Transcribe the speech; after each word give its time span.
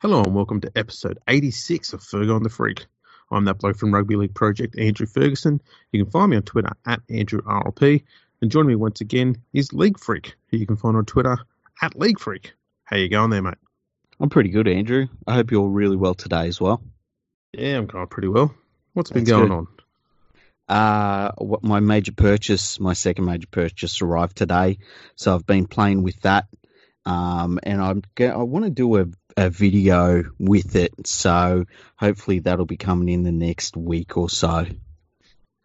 Hello 0.00 0.22
and 0.22 0.32
welcome 0.32 0.60
to 0.60 0.70
episode 0.76 1.18
86 1.26 1.92
of 1.92 2.00
Fergo 2.00 2.36
and 2.36 2.44
the 2.44 2.50
Freak. 2.50 2.86
I'm 3.32 3.46
that 3.46 3.58
bloke 3.58 3.76
from 3.76 3.92
Rugby 3.92 4.14
League 4.14 4.32
Project, 4.32 4.78
Andrew 4.78 5.08
Ferguson. 5.08 5.60
You 5.90 6.04
can 6.04 6.12
find 6.12 6.30
me 6.30 6.36
on 6.36 6.44
Twitter 6.44 6.70
at 6.86 7.04
AndrewRLP. 7.08 8.04
And 8.40 8.48
joining 8.48 8.68
me 8.68 8.76
once 8.76 9.00
again 9.00 9.42
is 9.52 9.72
League 9.72 9.98
Freak, 9.98 10.36
who 10.50 10.56
you 10.56 10.68
can 10.68 10.76
find 10.76 10.96
on 10.96 11.04
Twitter 11.04 11.36
at 11.82 11.98
League 11.98 12.20
Freak. 12.20 12.52
How 12.84 12.96
you 12.96 13.08
going 13.08 13.30
there, 13.30 13.42
mate? 13.42 13.56
I'm 14.20 14.30
pretty 14.30 14.50
good, 14.50 14.68
Andrew. 14.68 15.08
I 15.26 15.34
hope 15.34 15.50
you're 15.50 15.68
really 15.68 15.96
well 15.96 16.14
today 16.14 16.46
as 16.46 16.60
well. 16.60 16.80
Yeah, 17.52 17.78
I'm 17.78 17.86
going 17.86 18.06
pretty 18.06 18.28
well. 18.28 18.54
What's 18.92 19.10
been 19.10 19.24
going 19.24 19.48
good. 19.48 19.52
on? 19.52 19.66
Uh, 20.68 21.32
what 21.38 21.64
my 21.64 21.80
major 21.80 22.12
purchase, 22.12 22.78
my 22.78 22.92
second 22.92 23.24
major 23.24 23.48
purchase, 23.50 24.00
arrived 24.00 24.36
today, 24.36 24.78
so 25.16 25.34
I've 25.34 25.44
been 25.44 25.66
playing 25.66 26.04
with 26.04 26.20
that, 26.20 26.46
um, 27.04 27.58
and 27.64 27.82
I'm 27.82 28.02
I 28.20 28.36
want 28.36 28.64
to 28.64 28.70
do 28.70 28.96
a, 28.98 29.06
a 29.38 29.50
video 29.50 30.24
with 30.40 30.74
it, 30.74 31.06
so 31.06 31.64
hopefully 31.96 32.40
that'll 32.40 32.66
be 32.66 32.76
coming 32.76 33.08
in 33.08 33.22
the 33.22 33.30
next 33.30 33.76
week 33.76 34.16
or 34.16 34.28
so. 34.28 34.66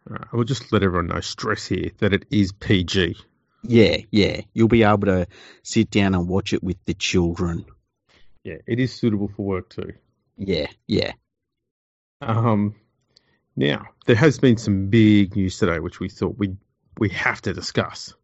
I 0.08 0.36
will 0.36 0.44
just 0.44 0.72
let 0.72 0.84
everyone 0.84 1.08
know, 1.08 1.20
stress 1.20 1.66
here, 1.66 1.90
that 1.98 2.12
it 2.12 2.24
is 2.30 2.52
PG. 2.52 3.16
Yeah, 3.64 3.96
yeah, 4.12 4.42
you'll 4.52 4.68
be 4.68 4.84
able 4.84 5.06
to 5.06 5.26
sit 5.64 5.90
down 5.90 6.14
and 6.14 6.28
watch 6.28 6.52
it 6.52 6.62
with 6.62 6.76
the 6.84 6.94
children. 6.94 7.64
Yeah, 8.44 8.58
it 8.66 8.78
is 8.78 8.94
suitable 8.94 9.28
for 9.34 9.44
work 9.44 9.70
too. 9.70 9.94
Yeah, 10.36 10.66
yeah. 10.86 11.12
Um, 12.20 12.76
now, 13.56 13.88
there 14.06 14.14
has 14.14 14.38
been 14.38 14.56
some 14.56 14.88
big 14.88 15.34
news 15.34 15.58
today, 15.58 15.80
which 15.80 15.98
we 15.98 16.08
thought 16.08 16.38
we 16.38 16.56
we 16.98 17.08
have 17.08 17.42
to 17.42 17.52
discuss. 17.52 18.14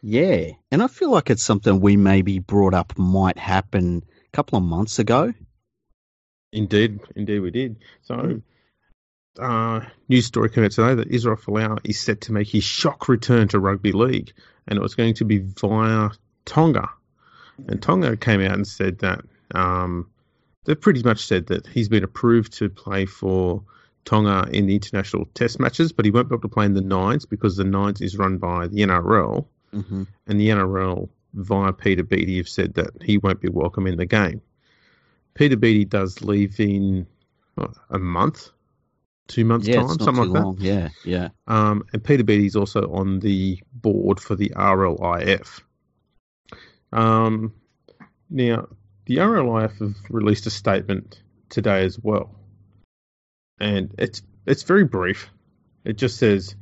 Yeah, 0.00 0.52
and 0.70 0.82
I 0.82 0.86
feel 0.86 1.10
like 1.10 1.28
it's 1.28 1.44
something 1.44 1.80
we 1.80 1.98
maybe 1.98 2.38
brought 2.38 2.72
up 2.72 2.96
might 2.96 3.36
happen 3.36 4.02
a 4.32 4.36
couple 4.36 4.58
of 4.58 4.64
months 4.64 4.98
ago. 4.98 5.32
Indeed, 6.52 7.00
indeed, 7.16 7.40
we 7.40 7.50
did. 7.50 7.76
So, 8.02 8.42
uh, 9.38 9.80
news 10.08 10.26
story 10.26 10.50
came 10.50 10.64
out 10.64 10.72
today 10.72 10.94
that 10.94 11.08
Israel 11.08 11.36
Folau 11.36 11.78
is 11.84 12.00
set 12.00 12.22
to 12.22 12.32
make 12.32 12.48
his 12.48 12.64
shock 12.64 13.08
return 13.08 13.48
to 13.48 13.60
rugby 13.60 13.92
league, 13.92 14.32
and 14.66 14.76
it 14.78 14.82
was 14.82 14.94
going 14.94 15.14
to 15.14 15.24
be 15.24 15.38
via 15.38 16.10
Tonga. 16.44 16.88
And 17.68 17.80
Tonga 17.80 18.16
came 18.16 18.40
out 18.40 18.54
and 18.54 18.66
said 18.66 18.98
that 19.00 19.20
um, 19.54 20.10
they've 20.64 20.80
pretty 20.80 21.02
much 21.02 21.26
said 21.26 21.46
that 21.48 21.66
he's 21.66 21.88
been 21.88 22.04
approved 22.04 22.54
to 22.54 22.68
play 22.68 23.06
for 23.06 23.62
Tonga 24.04 24.48
in 24.52 24.66
the 24.66 24.74
international 24.74 25.26
test 25.34 25.60
matches, 25.60 25.92
but 25.92 26.04
he 26.04 26.10
won't 26.10 26.28
be 26.28 26.34
able 26.34 26.42
to 26.42 26.48
play 26.48 26.66
in 26.66 26.74
the 26.74 26.80
nines 26.80 27.26
because 27.26 27.56
the 27.56 27.64
nines 27.64 28.00
is 28.00 28.16
run 28.16 28.38
by 28.38 28.66
the 28.66 28.78
NRL, 28.78 29.46
hmm 29.72 30.02
and 30.26 30.40
the 30.40 30.48
NRL 30.48 31.08
via 31.34 31.72
Peter 31.72 32.02
Beattie 32.02 32.38
have 32.38 32.48
said 32.48 32.74
that 32.74 33.02
he 33.02 33.18
won't 33.18 33.40
be 33.40 33.48
welcome 33.48 33.86
in 33.86 33.96
the 33.96 34.06
game. 34.06 34.40
Peter 35.34 35.56
Beattie 35.56 35.84
does 35.84 36.22
leave 36.22 36.58
in 36.60 37.06
what, 37.54 37.72
a 37.88 37.98
month, 37.98 38.50
two 39.28 39.44
months 39.44 39.68
Yeah, 39.68 39.82
time, 39.82 39.98
something 39.98 40.30
like 40.30 40.42
long. 40.42 40.56
Yeah, 40.60 40.88
yeah. 41.04 41.28
Um, 41.46 41.84
and 41.92 42.02
Peter 42.02 42.24
Beattie's 42.24 42.56
also 42.56 42.92
on 42.92 43.20
the 43.20 43.62
board 43.72 44.20
for 44.20 44.34
the 44.34 44.50
RLIF. 44.50 45.60
Um, 46.92 47.54
now, 48.28 48.68
the 49.06 49.16
RLIF 49.18 49.78
have 49.78 49.96
released 50.08 50.46
a 50.46 50.50
statement 50.50 51.22
today 51.48 51.84
as 51.84 51.98
well, 51.98 52.34
and 53.58 53.94
it's 53.98 54.22
it's 54.46 54.64
very 54.64 54.84
brief. 54.84 55.30
It 55.84 55.96
just 55.96 56.18
says 56.18 56.54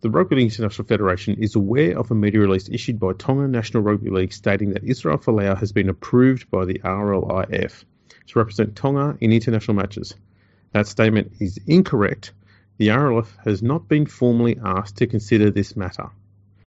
the 0.00 0.10
Rugby 0.10 0.36
League 0.36 0.46
International 0.46 0.86
Federation 0.86 1.34
is 1.34 1.56
aware 1.56 1.98
of 1.98 2.10
a 2.10 2.14
media 2.14 2.40
release 2.40 2.70
issued 2.70 2.98
by 2.98 3.12
Tonga 3.12 3.46
National 3.46 3.82
Rugby 3.82 4.08
League 4.08 4.32
stating 4.32 4.70
that 4.70 4.84
Israel 4.84 5.18
Folau 5.18 5.58
has 5.58 5.72
been 5.72 5.90
approved 5.90 6.50
by 6.50 6.64
the 6.64 6.78
RLIF 6.78 7.84
to 8.28 8.38
represent 8.38 8.76
Tonga 8.76 9.18
in 9.20 9.32
international 9.32 9.74
matches. 9.74 10.14
That 10.72 10.86
statement 10.86 11.32
is 11.40 11.58
incorrect. 11.66 12.32
The 12.78 12.88
RLIF 12.88 13.28
has 13.44 13.62
not 13.62 13.88
been 13.88 14.06
formally 14.06 14.58
asked 14.64 14.96
to 14.98 15.06
consider 15.06 15.50
this 15.50 15.76
matter. 15.76 16.08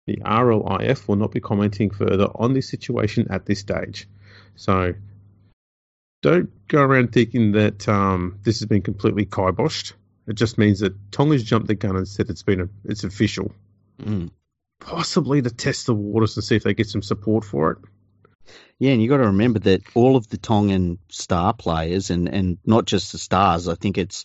The 0.07 0.17
RLIF 0.17 1.07
will 1.07 1.17
not 1.17 1.31
be 1.31 1.41
commenting 1.41 1.91
further 1.91 2.27
on 2.35 2.55
this 2.55 2.69
situation 2.69 3.29
at 3.31 3.47
this 3.47 3.61
stage. 3.61 4.09
So 4.57 4.95
don't 6.23 6.51
go 6.67 6.83
around 6.83 7.13
thinking 7.13 7.53
that 7.53 7.89
um, 7.89 8.41
this 8.43 8.59
has 8.59 8.67
been 8.67 8.83
completely 8.83 9.27
kiboshed. 9.27 9.93
It 10.27 10.35
just 10.35 10.59
means 10.59 10.81
that 10.81 11.11
Tonga's 11.11 11.43
jumped 11.43 11.69
the 11.69 11.75
gun 11.75 11.97
and 11.97 12.07
said 12.07 12.31
it's 12.31 12.43
been 12.43 12.61
a, 12.61 12.69
it's 12.85 13.05
official, 13.05 13.53
Mm. 14.01 14.31
possibly 14.81 15.43
to 15.43 15.51
test 15.51 15.87
the 15.87 15.95
waters 15.95 16.37
and 16.37 16.45
see 16.45 16.57
if 16.57 16.63
they 16.63 16.75
get 16.75 16.89
some 16.89 17.03
support 17.03 17.45
for 17.45 17.73
it. 17.73 17.79
Yeah, 18.79 18.93
and 18.93 19.03
you 19.03 19.09
got 19.09 19.19
to 19.19 19.27
remember 19.27 19.61
that 19.61 19.83
all 19.95 20.17
of 20.17 20.29
the 20.29 20.39
Tongan 20.39 20.99
star 21.09 21.53
players, 21.55 22.11
and, 22.11 22.29
and 22.29 22.59
not 22.67 22.87
just 22.87 23.13
the 23.13 23.19
stars, 23.19 23.69
I 23.69 23.75
think 23.75 23.97
it's 23.99 24.25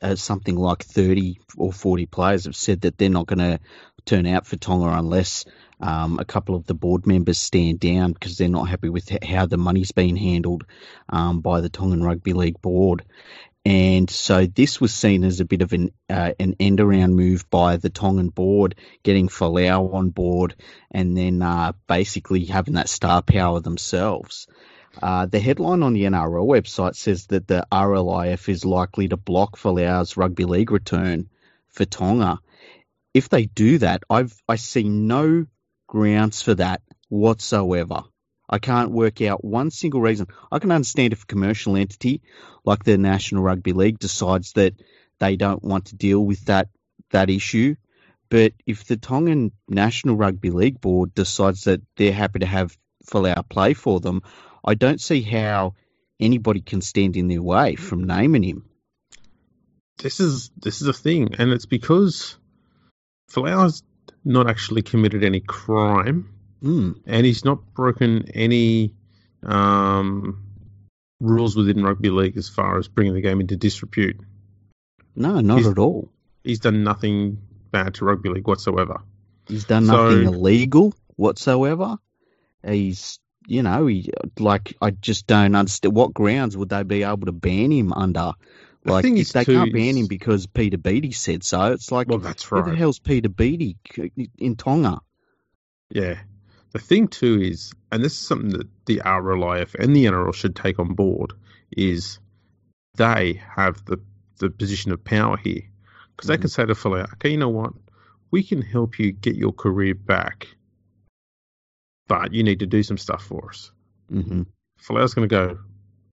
uh, 0.00 0.14
something 0.14 0.56
like 0.56 0.84
30 0.84 1.40
or 1.56 1.72
40 1.72 2.06
players 2.06 2.44
have 2.44 2.54
said 2.54 2.82
that 2.82 2.98
they're 2.98 3.08
not 3.08 3.26
going 3.26 3.38
to 3.38 3.58
turn 4.04 4.26
out 4.26 4.46
for 4.46 4.56
Tonga 4.56 4.86
unless 4.96 5.44
um, 5.80 6.18
a 6.18 6.24
couple 6.24 6.54
of 6.54 6.66
the 6.66 6.74
board 6.74 7.06
members 7.06 7.38
stand 7.38 7.80
down 7.80 8.12
because 8.12 8.38
they're 8.38 8.48
not 8.48 8.68
happy 8.68 8.88
with 8.88 9.10
how 9.24 9.46
the 9.46 9.58
money's 9.58 9.92
been 9.92 10.16
handled 10.16 10.64
um, 11.08 11.40
by 11.40 11.60
the 11.60 11.68
Tongan 11.68 12.02
Rugby 12.02 12.32
League 12.32 12.62
board. 12.62 13.04
And 13.66 14.08
so 14.08 14.46
this 14.46 14.80
was 14.80 14.94
seen 14.94 15.24
as 15.24 15.40
a 15.40 15.44
bit 15.44 15.60
of 15.60 15.72
an 15.72 15.90
uh, 16.08 16.34
an 16.38 16.54
end 16.60 16.80
around 16.80 17.16
move 17.16 17.50
by 17.50 17.78
the 17.78 17.90
Tongan 17.90 18.28
board, 18.28 18.76
getting 19.02 19.26
Folau 19.26 19.92
on 19.92 20.10
board, 20.10 20.54
and 20.92 21.16
then 21.16 21.42
uh, 21.42 21.72
basically 21.88 22.44
having 22.44 22.74
that 22.74 22.88
star 22.88 23.22
power 23.22 23.58
themselves. 23.58 24.46
Uh, 25.02 25.26
the 25.26 25.40
headline 25.40 25.82
on 25.82 25.94
the 25.94 26.04
NRL 26.04 26.46
website 26.46 26.94
says 26.94 27.26
that 27.26 27.48
the 27.48 27.66
RLIF 27.72 28.48
is 28.48 28.64
likely 28.64 29.08
to 29.08 29.16
block 29.16 29.56
Folau's 29.56 30.16
rugby 30.16 30.44
league 30.44 30.70
return 30.70 31.28
for 31.70 31.84
Tonga. 31.84 32.38
If 33.14 33.30
they 33.30 33.46
do 33.46 33.78
that, 33.78 34.04
I've 34.08 34.40
I 34.48 34.54
see 34.54 34.84
no 34.84 35.46
grounds 35.88 36.40
for 36.40 36.54
that 36.54 36.82
whatsoever. 37.08 38.04
I 38.48 38.58
can't 38.58 38.92
work 38.92 39.20
out 39.22 39.44
one 39.44 39.70
single 39.70 40.00
reason. 40.00 40.28
I 40.52 40.58
can 40.58 40.70
understand 40.70 41.12
if 41.12 41.24
a 41.24 41.26
commercial 41.26 41.76
entity 41.76 42.22
like 42.64 42.84
the 42.84 42.96
National 42.96 43.42
Rugby 43.42 43.72
League 43.72 43.98
decides 43.98 44.52
that 44.52 44.74
they 45.18 45.36
don't 45.36 45.64
want 45.64 45.86
to 45.86 45.96
deal 45.96 46.24
with 46.24 46.44
that 46.46 46.68
that 47.10 47.30
issue, 47.30 47.76
but 48.28 48.52
if 48.66 48.84
the 48.84 48.96
Tongan 48.96 49.52
National 49.68 50.16
Rugby 50.16 50.50
League 50.50 50.80
board 50.80 51.14
decides 51.14 51.64
that 51.64 51.80
they're 51.96 52.12
happy 52.12 52.40
to 52.40 52.46
have 52.46 52.76
Folau 53.06 53.48
play 53.48 53.74
for 53.74 54.00
them, 54.00 54.22
I 54.64 54.74
don't 54.74 55.00
see 55.00 55.22
how 55.22 55.74
anybody 56.18 56.60
can 56.60 56.80
stand 56.80 57.16
in 57.16 57.28
their 57.28 57.42
way 57.42 57.76
from 57.76 58.04
naming 58.04 58.42
him. 58.42 58.68
This 59.98 60.20
is 60.20 60.50
this 60.56 60.82
is 60.82 60.88
a 60.88 60.92
thing, 60.92 61.36
and 61.38 61.52
it's 61.52 61.66
because 61.66 62.36
Folau's 63.30 63.82
not 64.24 64.50
actually 64.50 64.82
committed 64.82 65.24
any 65.24 65.40
crime. 65.40 66.35
Mm, 66.66 67.00
and 67.06 67.24
he's 67.26 67.44
not 67.44 67.74
broken 67.74 68.28
any 68.34 68.92
um, 69.44 70.42
rules 71.20 71.56
within 71.56 71.82
rugby 71.82 72.10
league 72.10 72.36
as 72.36 72.48
far 72.48 72.78
as 72.78 72.88
bringing 72.88 73.14
the 73.14 73.20
game 73.20 73.40
into 73.40 73.56
disrepute. 73.56 74.18
no, 75.14 75.40
not 75.40 75.58
He's- 75.60 75.70
at 75.70 75.78
all. 75.78 76.10
He's 76.44 76.60
done 76.60 76.84
nothing 76.84 77.38
bad 77.72 77.94
to 77.94 78.04
rugby 78.04 78.28
league 78.28 78.46
whatsoever. 78.46 79.00
He's 79.48 79.64
done 79.64 79.86
So- 79.86 80.10
nothing 80.10 80.34
illegal 80.34 80.94
whatsoever. 81.16 81.96
He's, 82.66 83.18
you 83.46 83.62
know, 83.62 83.86
he 83.86 84.10
like 84.38 84.76
I 84.82 84.90
just 84.90 85.26
don't 85.26 85.54
understand 85.56 85.94
what 85.94 86.12
grounds 86.14 86.56
would 86.56 86.68
they 86.68 86.82
be 86.82 87.02
able 87.02 87.26
to 87.26 87.32
ban 87.32 87.70
him 87.72 87.92
under. 87.92 88.32
The 88.84 88.92
Like 88.92 89.02
thing 89.04 89.16
if 89.16 89.22
is 89.22 89.32
they 89.32 89.44
too 89.44 89.54
can't 89.54 89.72
ban 89.72 89.96
him 89.96 90.06
because 90.06 90.46
Peter 90.46 90.78
Beattie 90.78 91.10
said 91.12 91.42
so. 91.42 91.72
It's 91.72 91.90
like 91.90 92.08
Well, 92.08 92.18
that's 92.18 92.50
right. 92.52 92.62
who 92.64 92.70
the 92.70 92.76
hell's 92.76 92.98
Peter 93.00 93.28
Beattie 93.28 93.76
in 94.38 94.54
Tonga? 94.56 95.00
Yeah. 95.90 96.18
The 96.76 96.82
thing 96.82 97.08
too 97.08 97.40
is, 97.40 97.72
and 97.90 98.04
this 98.04 98.12
is 98.12 98.18
something 98.18 98.50
that 98.50 98.68
the 98.84 98.98
RLIF 98.98 99.74
and 99.76 99.96
the 99.96 100.04
NRL 100.04 100.34
should 100.34 100.54
take 100.54 100.78
on 100.78 100.92
board, 100.92 101.32
is 101.70 102.18
they 102.96 103.40
have 103.56 103.82
the 103.86 103.98
the 104.40 104.50
position 104.50 104.92
of 104.92 105.02
power 105.02 105.38
here 105.38 105.62
because 106.14 106.28
they 106.28 106.36
can 106.36 106.50
say 106.50 106.66
to 106.66 106.74
Folau, 106.74 107.10
okay, 107.14 107.30
you 107.30 107.38
know 107.38 107.48
what, 107.48 107.72
we 108.30 108.42
can 108.42 108.60
help 108.60 108.98
you 108.98 109.10
get 109.10 109.36
your 109.36 109.54
career 109.54 109.94
back, 109.94 110.48
but 112.08 112.34
you 112.34 112.42
need 112.42 112.58
to 112.58 112.66
do 112.66 112.82
some 112.82 112.98
stuff 112.98 113.24
for 113.24 113.48
us. 113.48 113.72
hmm 114.10 114.42
Folau's 114.78 115.14
going 115.14 115.26
to 115.26 115.34
go, 115.34 115.58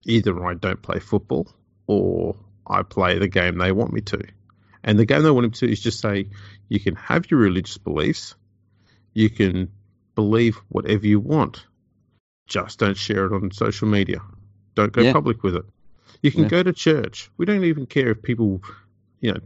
either 0.05 0.45
I 0.45 0.53
don't 0.53 0.83
play 0.83 0.99
football 0.99 1.49
or 1.87 2.37
I 2.67 2.83
play 2.83 3.19
the 3.19 3.29
game 3.29 3.57
they 3.57 3.73
want 3.73 3.95
me 3.95 4.03
to. 4.03 4.21
And 4.85 4.99
the 4.99 5.07
game 5.07 5.23
they 5.23 5.31
want 5.31 5.47
him 5.47 5.53
to 5.53 5.73
is 5.73 5.81
just 5.81 6.01
say, 6.01 6.29
you 6.69 6.81
can 6.81 6.97
have 6.97 7.31
your 7.31 7.41
religious 7.41 7.79
beliefs, 7.79 8.35
you 9.15 9.31
can 9.31 9.71
believe 10.21 10.57
whatever 10.69 11.07
you 11.07 11.21
want, 11.21 11.67
just 12.47 12.79
don't 12.79 12.97
share 12.97 13.25
it 13.27 13.33
on 13.33 13.51
social 13.51 13.89
media. 13.89 14.21
Don't 14.75 14.93
go 14.93 15.03
Yeah. 15.03 15.13
public 15.13 15.43
with 15.43 15.57
it. 15.57 15.65
You 16.23 16.31
can 16.31 16.43
Yeah. 16.43 16.49
go 16.57 16.63
to 16.63 16.73
church. 16.73 17.31
We 17.39 17.47
don't 17.47 17.65
even 17.65 17.87
care 17.87 18.11
if 18.11 18.23
people, 18.23 18.63
you 19.21 19.33
know, 19.33 19.41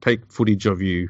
take 0.00 0.20
footage 0.30 0.66
of 0.66 0.80
you 0.80 1.08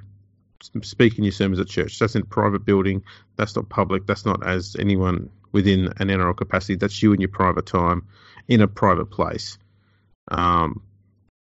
speaking 0.82 1.24
your 1.24 1.32
sermons 1.32 1.58
at 1.60 1.68
church. 1.68 1.98
That's 1.98 2.16
in 2.16 2.22
a 2.22 2.24
private 2.38 2.64
building. 2.64 3.02
That's 3.36 3.56
not 3.56 3.68
public. 3.68 4.06
That's 4.06 4.24
not 4.26 4.46
as 4.46 4.76
anyone 4.78 5.28
within 5.52 5.80
an 5.98 6.08
NRL 6.10 6.36
capacity, 6.36 6.76
that's 6.76 7.02
you 7.02 7.12
in 7.12 7.20
your 7.20 7.28
private 7.42 7.66
time 7.66 8.02
in 8.48 8.60
a 8.60 8.68
private 8.68 9.06
place. 9.06 9.58
Um, 10.28 10.80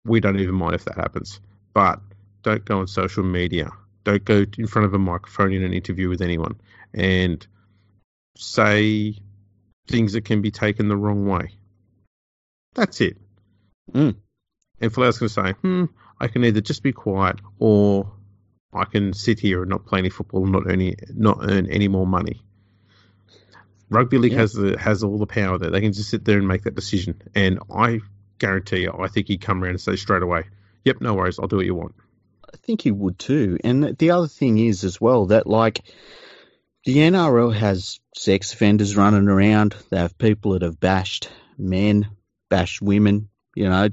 we 0.05 0.21
don't 0.21 0.39
even 0.39 0.55
mind 0.55 0.75
if 0.75 0.85
that 0.85 0.97
happens. 0.97 1.41
But 1.73 2.01
don't 2.43 2.65
go 2.65 2.81
on 2.81 2.87
social 2.87 3.25
media. 3.25 3.71
Don't 4.05 4.25
go 4.25 4.45
in 4.59 4.67
front 4.67 4.87
of 4.87 4.95
a 4.95 4.99
microphone 4.99 5.53
in 5.53 5.63
an 5.65 5.73
interview 5.73 6.09
with 6.09 6.21
anyone 6.23 6.55
and 6.95 7.47
say 8.37 9.17
things 9.89 10.13
that 10.15 10.25
can 10.25 10.43
be 10.43 10.51
taken 10.51 10.89
the 10.89 10.97
wrong 10.97 11.27
way. 11.27 11.51
That's 12.75 13.01
it. 13.01 13.17
Mm. 13.93 14.17
And 14.81 14.93
Folau's 14.93 15.19
going 15.19 15.29
to 15.29 15.35
say, 15.35 15.53
hmm, 15.53 15.85
I 16.21 16.29
can 16.29 16.45
either 16.45 16.61
just 16.61 16.83
be 16.83 16.93
quiet 16.93 17.41
or 17.59 18.13
I 18.73 18.85
can 18.85 19.13
sit 19.13 19.39
here 19.41 19.63
and 19.63 19.71
not 19.71 19.87
play 19.87 20.01
any 20.01 20.11
football 20.11 20.43
and 20.43 20.53
not 20.53 20.65
earn 20.67 20.73
any, 20.73 20.97
not 21.15 21.39
earn 21.41 21.71
any 21.71 21.89
more 21.89 22.07
money. 22.07 22.43
Rugby 23.89 24.19
league 24.19 24.33
Yeah. 24.33 24.39
has 24.41 24.53
the 24.53 24.77
has 24.79 25.05
all 25.05 25.19
the 25.19 25.27
power 25.27 25.59
there. 25.59 25.71
They 25.71 25.81
can 25.81 25.93
just 25.93 26.11
sit 26.11 26.25
there 26.25 26.39
and 26.39 26.49
make 26.49 26.65
that 26.65 26.75
decision. 26.75 27.23
And 27.35 27.61
I 27.71 28.01
guarantee 28.39 28.83
you, 28.83 28.93
I 28.99 29.07
think 29.09 29.29
he'd 29.29 29.41
come 29.41 29.63
around 29.63 29.71
and 29.71 29.81
say 29.81 29.95
straight 29.95 30.23
away, 30.25 30.45
"Yep, 30.85 31.01
no 31.01 31.15
worries, 31.15 31.39
I'll 31.39 31.47
do 31.47 31.57
what 31.57 31.67
you 31.67 31.77
want." 31.77 31.95
I 32.53 32.57
think 32.57 32.83
he 32.83 32.91
would 32.91 33.19
too. 33.19 33.59
And 33.63 33.97
the 33.97 34.11
other 34.11 34.27
thing 34.27 34.59
is 34.59 34.83
as 34.83 35.01
well 35.01 35.27
that 35.27 35.47
like 35.47 35.83
the 36.87 36.99
NRL 36.99 37.53
has 37.53 37.99
sex 38.15 38.53
offenders 38.53 38.97
running 38.97 39.27
around. 39.27 39.75
They 39.91 39.97
have 39.97 40.17
people 40.17 40.53
that 40.53 40.63
have 40.63 40.79
bashed 40.79 41.29
men, 41.59 42.09
bashed 42.49 42.81
women. 42.81 43.29
You 43.57 43.69
know, 43.69 43.89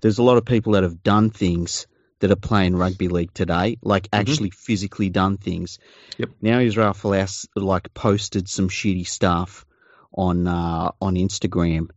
there's 0.00 0.18
a 0.18 0.22
lot 0.22 0.36
of 0.36 0.44
people 0.44 0.74
that 0.74 0.84
have 0.84 1.02
done 1.02 1.30
things 1.30 1.88
that 2.20 2.30
are 2.30 2.36
playing 2.36 2.76
rugby 2.76 3.08
league 3.08 3.34
today, 3.34 3.78
like 3.82 4.08
actually 4.12 4.50
physically 4.50 5.10
done 5.10 5.36
things. 5.36 5.80
Yep. 6.16 6.30
Now 6.40 6.60
Israel 6.60 6.92
Folau 6.92 7.46
like 7.56 7.92
posted 7.92 8.48
some 8.48 8.68
shitty 8.68 9.08
stuff 9.08 9.66
on 10.14 10.46
uh, 10.46 10.92
on 11.00 11.16
Instagram, 11.16 11.90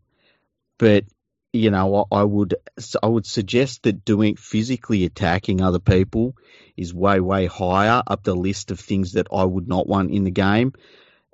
but 0.79 1.05
you 1.51 1.72
know, 1.72 2.07
I, 2.12 2.19
I 2.19 2.24
would 2.24 2.56
I 3.01 3.07
would 3.07 3.25
suggest 3.25 3.84
that 3.84 4.06
doing 4.06 4.36
physically 4.36 5.06
attacking 5.06 5.62
other 5.62 5.80
people 5.80 6.36
is 6.78 6.94
way 6.94 7.19
way 7.19 7.48
higher 7.48 8.04
up 8.06 8.24
the 8.24 8.36
list 8.36 8.72
of 8.72 8.80
things 8.80 9.13
that 9.13 9.28
I 9.34 9.44
would 9.44 9.68
not 9.68 9.88
want 9.88 10.12
in 10.12 10.24
the 10.24 10.31
game, 10.31 10.74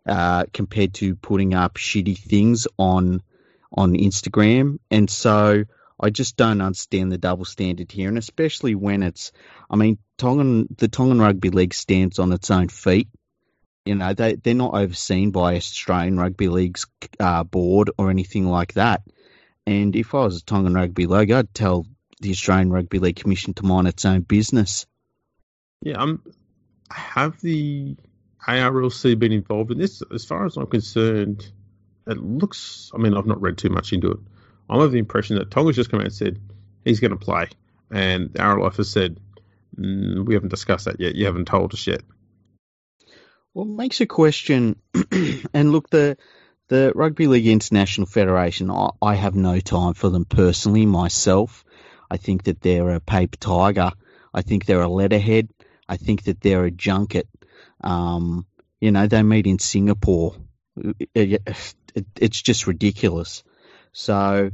uh, 0.05 0.45
compared 0.53 0.93
to 0.95 1.15
putting 1.15 1.53
up 1.53 1.75
shitty 1.75 2.17
things 2.17 2.67
on 2.77 3.21
on 3.71 3.93
Instagram. 3.93 4.79
And 4.89 5.09
so 5.09 5.65
I 5.99 6.09
just 6.09 6.37
don't 6.37 6.61
understand 6.61 7.11
the 7.11 7.17
double 7.17 7.45
standard 7.45 7.91
here, 7.91 8.07
and 8.07 8.17
especially 8.17 8.75
when 8.75 9.03
it's, 9.03 9.33
I 9.69 9.75
mean, 9.75 9.97
Tongan 10.17 10.67
the 10.77 10.87
Tongan 10.87 11.19
Rugby 11.19 11.49
League 11.49 11.73
stands 11.73 12.19
on 12.19 12.31
its 12.31 12.49
own 12.51 12.69
feet. 12.69 13.09
You 13.85 13.95
know, 13.95 14.13
they 14.13 14.35
they're 14.35 14.53
not 14.53 14.75
overseen 14.75 15.31
by 15.31 15.55
Australian 15.57 16.17
Rugby 16.17 16.47
League's 16.47 16.87
uh, 17.19 17.43
board 17.43 17.91
or 17.97 18.09
anything 18.09 18.47
like 18.47 18.73
that. 18.73 19.03
And 19.67 19.95
if 19.95 20.13
I 20.13 20.19
was 20.19 20.37
a 20.37 20.45
Tongan 20.45 20.73
Rugby 20.73 21.07
League, 21.07 21.31
I'd 21.31 21.53
tell 21.53 21.85
the 22.21 22.31
Australian 22.31 22.71
Rugby 22.71 22.99
League 22.99 23.15
Commission 23.15 23.53
to 23.55 23.65
mind 23.65 23.87
its 23.87 24.05
own 24.05 24.21
business. 24.21 24.85
Yeah, 25.81 26.01
um, 26.01 26.21
have 26.91 27.39
the 27.41 27.95
ARLC 28.47 29.17
been 29.17 29.31
involved 29.31 29.71
in 29.71 29.77
this? 29.77 30.03
As 30.13 30.25
far 30.25 30.45
as 30.45 30.57
I'm 30.57 30.67
concerned, 30.67 31.47
it 32.07 32.17
looks. 32.17 32.91
I 32.93 32.97
mean, 32.97 33.15
I've 33.15 33.25
not 33.25 33.41
read 33.41 33.57
too 33.57 33.69
much 33.69 33.91
into 33.91 34.11
it. 34.11 34.19
I'm 34.69 34.79
of 34.79 34.91
the 34.91 34.99
impression 34.99 35.37
that 35.37 35.51
Tonga's 35.51 35.75
just 35.75 35.89
come 35.89 35.99
out 35.99 36.05
and 36.05 36.13
said 36.13 36.39
he's 36.83 36.99
going 36.99 37.11
to 37.11 37.17
play, 37.17 37.49
and 37.91 38.31
the 38.33 38.39
RLIF 38.39 38.77
has 38.77 38.89
said 38.89 39.19
mm, 39.77 40.25
we 40.25 40.33
haven't 40.33 40.49
discussed 40.49 40.85
that 40.85 40.99
yet. 40.99 41.15
You 41.15 41.25
haven't 41.25 41.45
told 41.45 41.73
us 41.73 41.85
yet. 41.85 42.01
Well, 43.53 43.65
it 43.65 43.75
makes 43.75 44.01
a 44.01 44.05
question. 44.05 44.75
and 45.53 45.71
look, 45.71 45.89
the 45.89 46.17
the 46.67 46.91
Rugby 46.95 47.27
League 47.27 47.47
International 47.47 48.07
Federation, 48.07 48.71
I, 48.71 48.89
I 49.01 49.15
have 49.15 49.35
no 49.35 49.59
time 49.59 49.93
for 49.93 50.09
them 50.09 50.25
personally 50.25 50.85
myself. 50.85 51.63
I 52.09 52.17
think 52.17 52.43
that 52.43 52.61
they're 52.61 52.91
a 52.91 52.99
paper 52.99 53.37
tiger. 53.37 53.91
I 54.33 54.41
think 54.41 54.65
they're 54.65 54.81
a 54.81 54.87
letterhead. 54.87 55.49
I 55.87 55.97
think 55.97 56.23
that 56.23 56.41
they're 56.41 56.65
a 56.65 56.71
junket. 56.71 57.27
Um, 57.81 58.45
you 58.79 58.91
know, 58.91 59.07
they 59.07 59.23
meet 59.23 59.47
in 59.47 59.59
Singapore. 59.59 60.35
It, 61.13 61.41
it, 61.45 61.75
it's 62.15 62.41
just 62.41 62.67
ridiculous. 62.67 63.43
So 63.91 64.51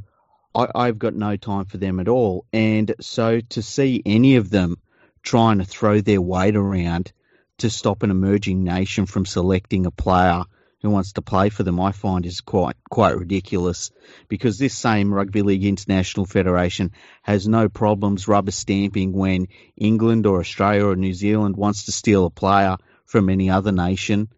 I, 0.54 0.68
I've 0.76 1.00
got 1.00 1.16
no 1.16 1.38
time 1.38 1.66
for 1.66 1.78
them 1.78 2.00
at 2.00 2.08
all. 2.08 2.46
And 2.54 2.94
so 3.00 3.40
to 3.40 3.62
see 3.62 4.02
any 4.06 4.36
of 4.36 4.50
them 4.50 4.78
trying 5.24 5.60
to 5.60 5.66
throw 5.66 6.02
their 6.02 6.22
weight 6.22 6.56
around 6.56 7.12
to 7.60 7.70
stop 7.70 8.04
an 8.04 8.12
emerging 8.12 8.64
nation 8.64 9.06
from 9.06 9.26
selecting 9.26 9.86
a 9.86 9.92
player 9.92 10.44
who 10.82 10.90
wants 10.90 11.14
to 11.14 11.22
play 11.22 11.50
for 11.50 11.64
them, 11.64 11.80
I 11.80 11.92
find 11.92 12.26
is 12.26 12.42
quite 12.42 12.76
quite 12.90 13.18
ridiculous. 13.18 13.92
Because 14.28 14.58
this 14.58 14.78
same 14.78 15.14
Rugby 15.14 15.42
League 15.42 15.66
International 15.66 16.26
Federation 16.26 16.92
has 17.22 17.48
no 17.48 17.70
problems 17.70 18.28
rubber 18.28 18.52
stamping 18.52 19.14
when 19.14 19.48
England 19.78 20.26
or 20.26 20.40
Australia 20.40 20.88
or 20.88 20.96
New 20.96 21.14
Zealand 21.14 21.56
wants 21.56 21.86
to 21.86 21.92
steal 21.92 22.26
a 22.26 22.30
player 22.30 22.78
from 23.06 23.30
any 23.30 23.50
other 23.50 23.72
nation, 23.72 24.30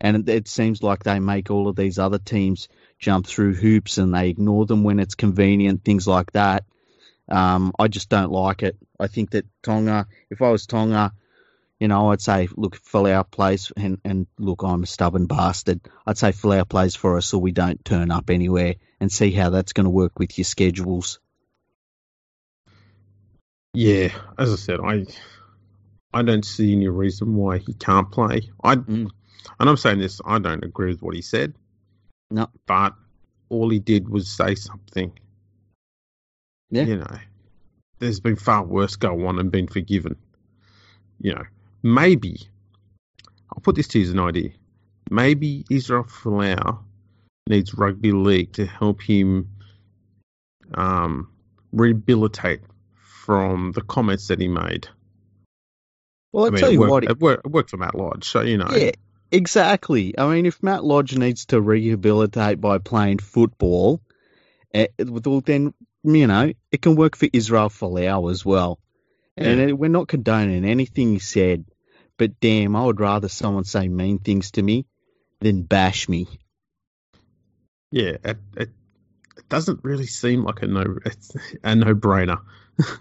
and 0.00 0.28
it, 0.28 0.48
seems 0.48 0.82
like 0.82 1.02
they 1.02 1.18
make 1.18 1.50
all 1.50 1.68
of 1.68 1.76
these 1.76 1.98
other 1.98 2.18
teams 2.18 2.68
jump 2.98 3.26
through 3.26 3.54
hoops 3.54 3.98
and 3.98 4.14
they 4.14 4.28
ignore 4.28 4.64
them 4.64 4.84
when 4.84 5.00
it's 5.00 5.14
convenient, 5.14 5.84
things 5.84 6.06
like 6.06 6.30
that. 6.32 6.64
Um, 7.28 7.72
I 7.78 7.88
just 7.88 8.08
don't 8.08 8.30
like 8.30 8.62
it. 8.62 8.76
I 8.98 9.08
think 9.08 9.30
that 9.32 9.46
Tonga, 9.62 10.06
if 10.30 10.42
I 10.42 10.50
was 10.50 10.66
Tonga, 10.66 11.12
you 11.80 11.88
know, 11.88 12.12
I'd 12.12 12.20
say, 12.20 12.46
look, 12.54 12.76
Folau 12.76 13.28
plays, 13.28 13.72
and, 13.74 13.98
and 14.04 14.26
look, 14.38 14.62
I'm 14.62 14.82
a 14.82 14.86
stubborn 14.86 15.26
bastard. 15.26 15.80
I'd 16.06 16.18
say 16.18 16.30
Folau 16.30 16.68
plays 16.68 16.94
for 16.94 17.16
us 17.16 17.26
so 17.26 17.38
we 17.38 17.52
don't 17.52 17.82
turn 17.82 18.10
up 18.10 18.28
anywhere 18.28 18.74
and 19.00 19.10
see 19.10 19.30
how 19.30 19.48
that's 19.48 19.72
going 19.72 19.84
to 19.84 19.90
work 19.90 20.18
with 20.18 20.36
your 20.36 20.44
schedules. 20.44 21.18
Yeah, 23.72 24.10
as 24.38 24.52
I 24.52 24.56
said, 24.56 24.80
I 24.80 25.06
I 26.12 26.22
don't 26.22 26.44
see 26.44 26.72
any 26.72 26.88
reason 26.88 27.34
why 27.34 27.58
he 27.58 27.72
can't 27.72 28.10
play. 28.10 28.50
I 28.62 28.76
Mm. 28.76 29.10
and 29.58 29.68
I'm 29.68 29.76
saying 29.76 30.00
this, 30.00 30.20
I 30.24 30.38
don't 30.38 30.64
agree 30.64 30.90
with 30.90 31.02
what 31.02 31.14
he 31.14 31.22
said. 31.22 31.54
No. 32.30 32.48
But 32.66 32.94
all 33.48 33.70
he 33.70 33.78
did 33.78 34.08
was 34.08 34.28
say 34.28 34.54
something. 34.54 35.12
Yeah. 36.68 36.82
You 36.82 36.96
know, 36.98 37.18
there's 38.00 38.20
been 38.20 38.36
far 38.36 38.64
worse 38.64 38.96
go 38.96 39.26
on 39.26 39.38
and 39.38 39.50
been 39.50 39.68
forgiven. 39.68 40.16
You 41.20 41.34
know, 41.34 41.44
maybe 41.82 42.48
I'll 43.52 43.60
put 43.60 43.76
this 43.76 43.88
to 43.88 43.98
you 43.98 44.04
as 44.04 44.10
an 44.10 44.20
idea. 44.20 44.50
Maybe 45.10 45.64
Israel 45.70 46.04
Folau 46.04 46.78
needs 47.48 47.74
rugby 47.74 48.12
league 48.12 48.52
to 48.54 48.66
help 48.66 49.02
him 49.02 49.48
um, 50.74 51.30
rehabilitate 51.72 52.60
from 52.94 53.72
the 53.72 53.80
comments 53.80 54.28
that 54.28 54.40
he 54.40 54.48
made. 54.48 54.88
Well, 56.32 56.44
I'll 56.44 56.48
I 56.48 56.52
mean, 56.52 56.60
tell 56.60 56.72
you 56.72 56.80
worked, 56.80 56.90
what, 56.90 57.04
it 57.04 57.18
worked, 57.18 57.46
it 57.46 57.52
worked 57.52 57.70
for 57.70 57.76
Matt 57.76 57.94
Lodge, 57.94 58.24
so 58.24 58.42
you 58.42 58.56
know. 58.56 58.68
Yeah, 58.70 58.92
exactly. 59.32 60.16
I 60.16 60.32
mean, 60.32 60.46
if 60.46 60.62
Matt 60.62 60.84
Lodge 60.84 61.16
needs 61.16 61.46
to 61.46 61.60
rehabilitate 61.60 62.60
by 62.60 62.78
playing 62.78 63.18
football, 63.18 64.00
eh, 64.72 64.86
then 64.96 65.74
you 66.04 66.26
know 66.26 66.52
it 66.70 66.82
can 66.82 66.94
work 66.94 67.16
for 67.16 67.28
Israel 67.32 67.68
Folau 67.68 68.30
as 68.30 68.44
well. 68.44 68.78
And 69.36 69.58
Yeah. 69.58 69.66
eh, 69.66 69.72
we're 69.72 69.90
not 69.90 70.08
condoning 70.08 70.64
anything 70.64 71.12
he 71.12 71.18
said, 71.18 71.64
but 72.20 72.38
damn, 72.38 72.76
I 72.76 72.84
would 72.84 73.00
rather 73.00 73.30
someone 73.30 73.64
say 73.64 73.88
mean 73.88 74.18
things 74.18 74.50
to 74.50 74.62
me 74.62 74.84
than 75.40 75.62
bash 75.62 76.06
me. 76.06 76.28
Yeah, 77.90 78.18
it, 78.22 78.36
it, 78.58 78.68
it 79.38 79.48
doesn't 79.48 79.80
really 79.82 80.04
seem 80.04 80.44
like 80.44 80.60
a 80.60 80.66
no 80.66 80.98
it's 81.06 81.34
a 81.64 81.74
no 81.74 81.94
brainer. 81.94 82.42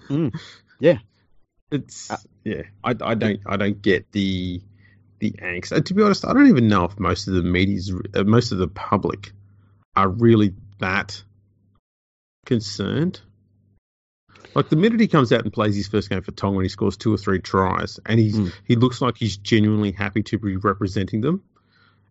Mm, 0.07 0.33
yeah. 0.79 0.99
it's 1.69 2.09
Uh, 2.09 2.15
yeah. 2.45 2.61
I, 2.81 2.95
I 3.01 3.15
don't 3.15 3.41
I 3.45 3.57
don't 3.57 3.81
get 3.81 4.09
the 4.13 4.61
the 5.19 5.31
angst. 5.31 5.73
And 5.73 5.85
to 5.87 5.93
be 5.93 6.01
honest, 6.01 6.23
I 6.23 6.31
don't 6.31 6.47
even 6.47 6.69
know 6.69 6.85
if 6.85 6.97
most 6.97 7.27
of 7.27 7.33
the 7.33 7.43
media's 7.43 7.93
uh, 8.15 8.23
most 8.23 8.53
of 8.53 8.57
the 8.57 8.69
public 8.69 9.33
are 9.97 10.07
really 10.07 10.53
that 10.79 11.21
concerned. 12.45 13.19
Like 14.55 14.69
the 14.69 14.75
minute 14.75 14.99
he 14.99 15.07
comes 15.07 15.31
out 15.31 15.43
and 15.43 15.53
plays 15.53 15.75
his 15.75 15.87
first 15.87 16.09
game 16.09 16.21
for 16.21 16.31
Tonga 16.31 16.57
and 16.57 16.65
he 16.65 16.69
scores 16.69 16.97
two 16.97 17.13
or 17.13 17.17
three 17.17 17.39
tries, 17.39 17.99
and 18.05 18.19
he's 18.19 18.37
Mm. 18.37 18.51
he 18.65 18.75
looks 18.75 19.01
like 19.01 19.17
he's 19.17 19.37
genuinely 19.37 19.91
happy 19.91 20.23
to 20.23 20.37
be 20.37 20.55
representing 20.57 21.21
them, 21.21 21.43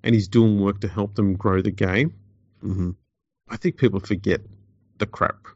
and 0.02 0.14
he's 0.14 0.28
doing 0.28 0.60
work 0.60 0.80
to 0.80 0.88
help 0.88 1.14
them 1.14 1.34
grow 1.34 1.60
the 1.62 1.70
game. 1.70 2.14
hmm 2.60 2.90
I 3.48 3.56
think 3.56 3.76
people 3.76 4.00
forget 4.00 4.40
the 4.98 5.06
crap 5.06 5.46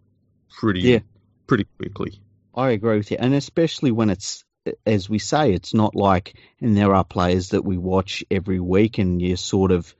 pretty 0.58 0.80
Yeah. 0.80 0.98
pretty 1.46 1.66
quickly. 1.78 2.20
I 2.54 2.70
agree 2.70 2.96
with 2.96 3.10
you, 3.10 3.16
and 3.20 3.34
especially 3.34 3.90
when 3.92 4.10
it's 4.10 4.44
as 4.86 5.10
we 5.10 5.18
say, 5.18 5.52
it's 5.52 5.74
not 5.74 5.96
like, 5.96 6.34
and 6.60 6.76
there 6.76 6.94
are 6.94 7.02
players 7.04 7.48
that 7.48 7.64
we 7.64 7.76
watch 7.76 8.24
every 8.30 8.60
week, 8.60 8.98
and 8.98 9.20
you 9.20 9.34
sort 9.36 9.72
of 9.72 9.94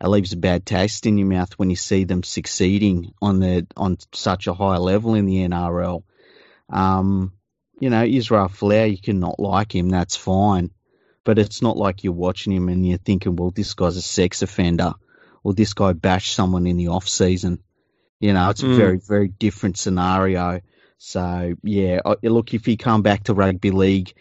it 0.00 0.06
leaves 0.08 0.32
a 0.32 0.36
bad 0.36 0.64
taste 0.66 1.06
in 1.06 1.18
your 1.18 1.26
mouth 1.28 1.52
when 1.58 1.70
you 1.70 1.76
see 1.76 2.04
them 2.04 2.22
succeeding 2.22 3.12
on 3.22 3.40
the 3.40 3.66
on 3.76 3.96
such 4.12 4.46
a 4.46 4.54
high 4.54 4.76
level 4.78 5.14
in 5.14 5.26
the 5.26 5.38
NRL. 5.48 6.02
Um, 6.70 7.32
you 7.80 7.90
know, 7.90 8.04
Israel 8.04 8.48
Folau, 8.48 8.90
you 8.90 8.98
cannot 8.98 9.38
like 9.38 9.74
him, 9.74 9.88
that's 9.88 10.16
fine, 10.16 10.70
but 11.24 11.38
it's 11.38 11.62
not 11.62 11.76
like 11.76 12.02
you're 12.04 12.12
watching 12.12 12.52
him 12.52 12.68
and 12.68 12.86
you're 12.86 12.98
thinking, 12.98 13.36
well, 13.36 13.50
this 13.50 13.74
guy's 13.74 13.96
a 13.96 14.02
sex 14.02 14.42
offender, 14.42 14.94
or 15.44 15.54
this 15.54 15.74
guy 15.74 15.92
bashed 15.92 16.34
someone 16.34 16.66
in 16.66 16.76
the 16.76 16.88
off 16.88 17.08
season. 17.08 17.62
You 18.20 18.32
know, 18.32 18.50
it's 18.50 18.62
a 18.62 18.66
Mm. 18.66 18.76
very, 18.76 18.98
very 18.98 19.28
different 19.28 19.78
scenario. 19.78 20.60
So 20.98 21.54
yeah, 21.62 22.00
I- 22.04 22.16
look, 22.26 22.52
if 22.52 22.66
he 22.66 22.76
come 22.76 23.02
back 23.02 23.24
to 23.24 23.34
rugby 23.34 23.70
league, 23.70 24.12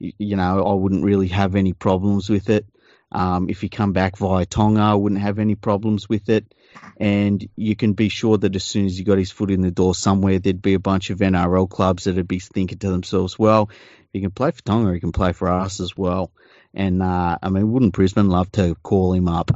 y- 0.00 0.12
you 0.18 0.34
know, 0.36 0.64
I 0.66 0.74
wouldn't 0.74 1.04
really 1.04 1.28
have 1.28 1.54
any 1.54 1.72
problems 1.72 2.28
with 2.28 2.50
it. 2.50 2.66
Um, 3.12 3.48
if 3.48 3.60
he 3.60 3.68
come 3.68 3.92
back 3.92 4.16
via 4.18 4.44
Tonga, 4.44 4.80
I 4.80 4.94
wouldn't 4.94 5.20
have 5.20 5.38
any 5.38 5.54
problems 5.54 6.08
with 6.08 6.28
it. 6.28 6.52
And 6.98 7.46
you 7.56 7.76
can 7.76 7.92
be 7.92 8.08
sure 8.08 8.38
that 8.38 8.54
as 8.54 8.64
soon 8.64 8.86
as 8.86 8.96
he 8.96 9.04
got 9.04 9.18
his 9.18 9.30
foot 9.30 9.50
in 9.50 9.62
the 9.62 9.70
door 9.70 9.94
somewhere, 9.94 10.38
there'd 10.38 10.62
be 10.62 10.74
a 10.74 10.78
bunch 10.78 11.10
of 11.10 11.18
NRL 11.18 11.68
clubs 11.68 12.04
that'd 12.04 12.28
be 12.28 12.38
thinking 12.38 12.78
to 12.78 12.90
themselves, 12.90 13.38
well, 13.38 13.70
he 14.12 14.20
can 14.20 14.30
play 14.30 14.50
for 14.50 14.62
Tonga, 14.62 14.94
he 14.94 15.00
can 15.00 15.12
play 15.12 15.32
for 15.32 15.48
us 15.48 15.80
as 15.80 15.96
well. 15.96 16.30
And 16.72 17.02
uh, 17.02 17.38
I 17.42 17.48
mean, 17.50 17.72
wouldn't 17.72 17.94
Brisbane 17.94 18.28
love 18.28 18.50
to 18.52 18.74
call 18.82 19.12
him 19.12 19.28
up? 19.28 19.50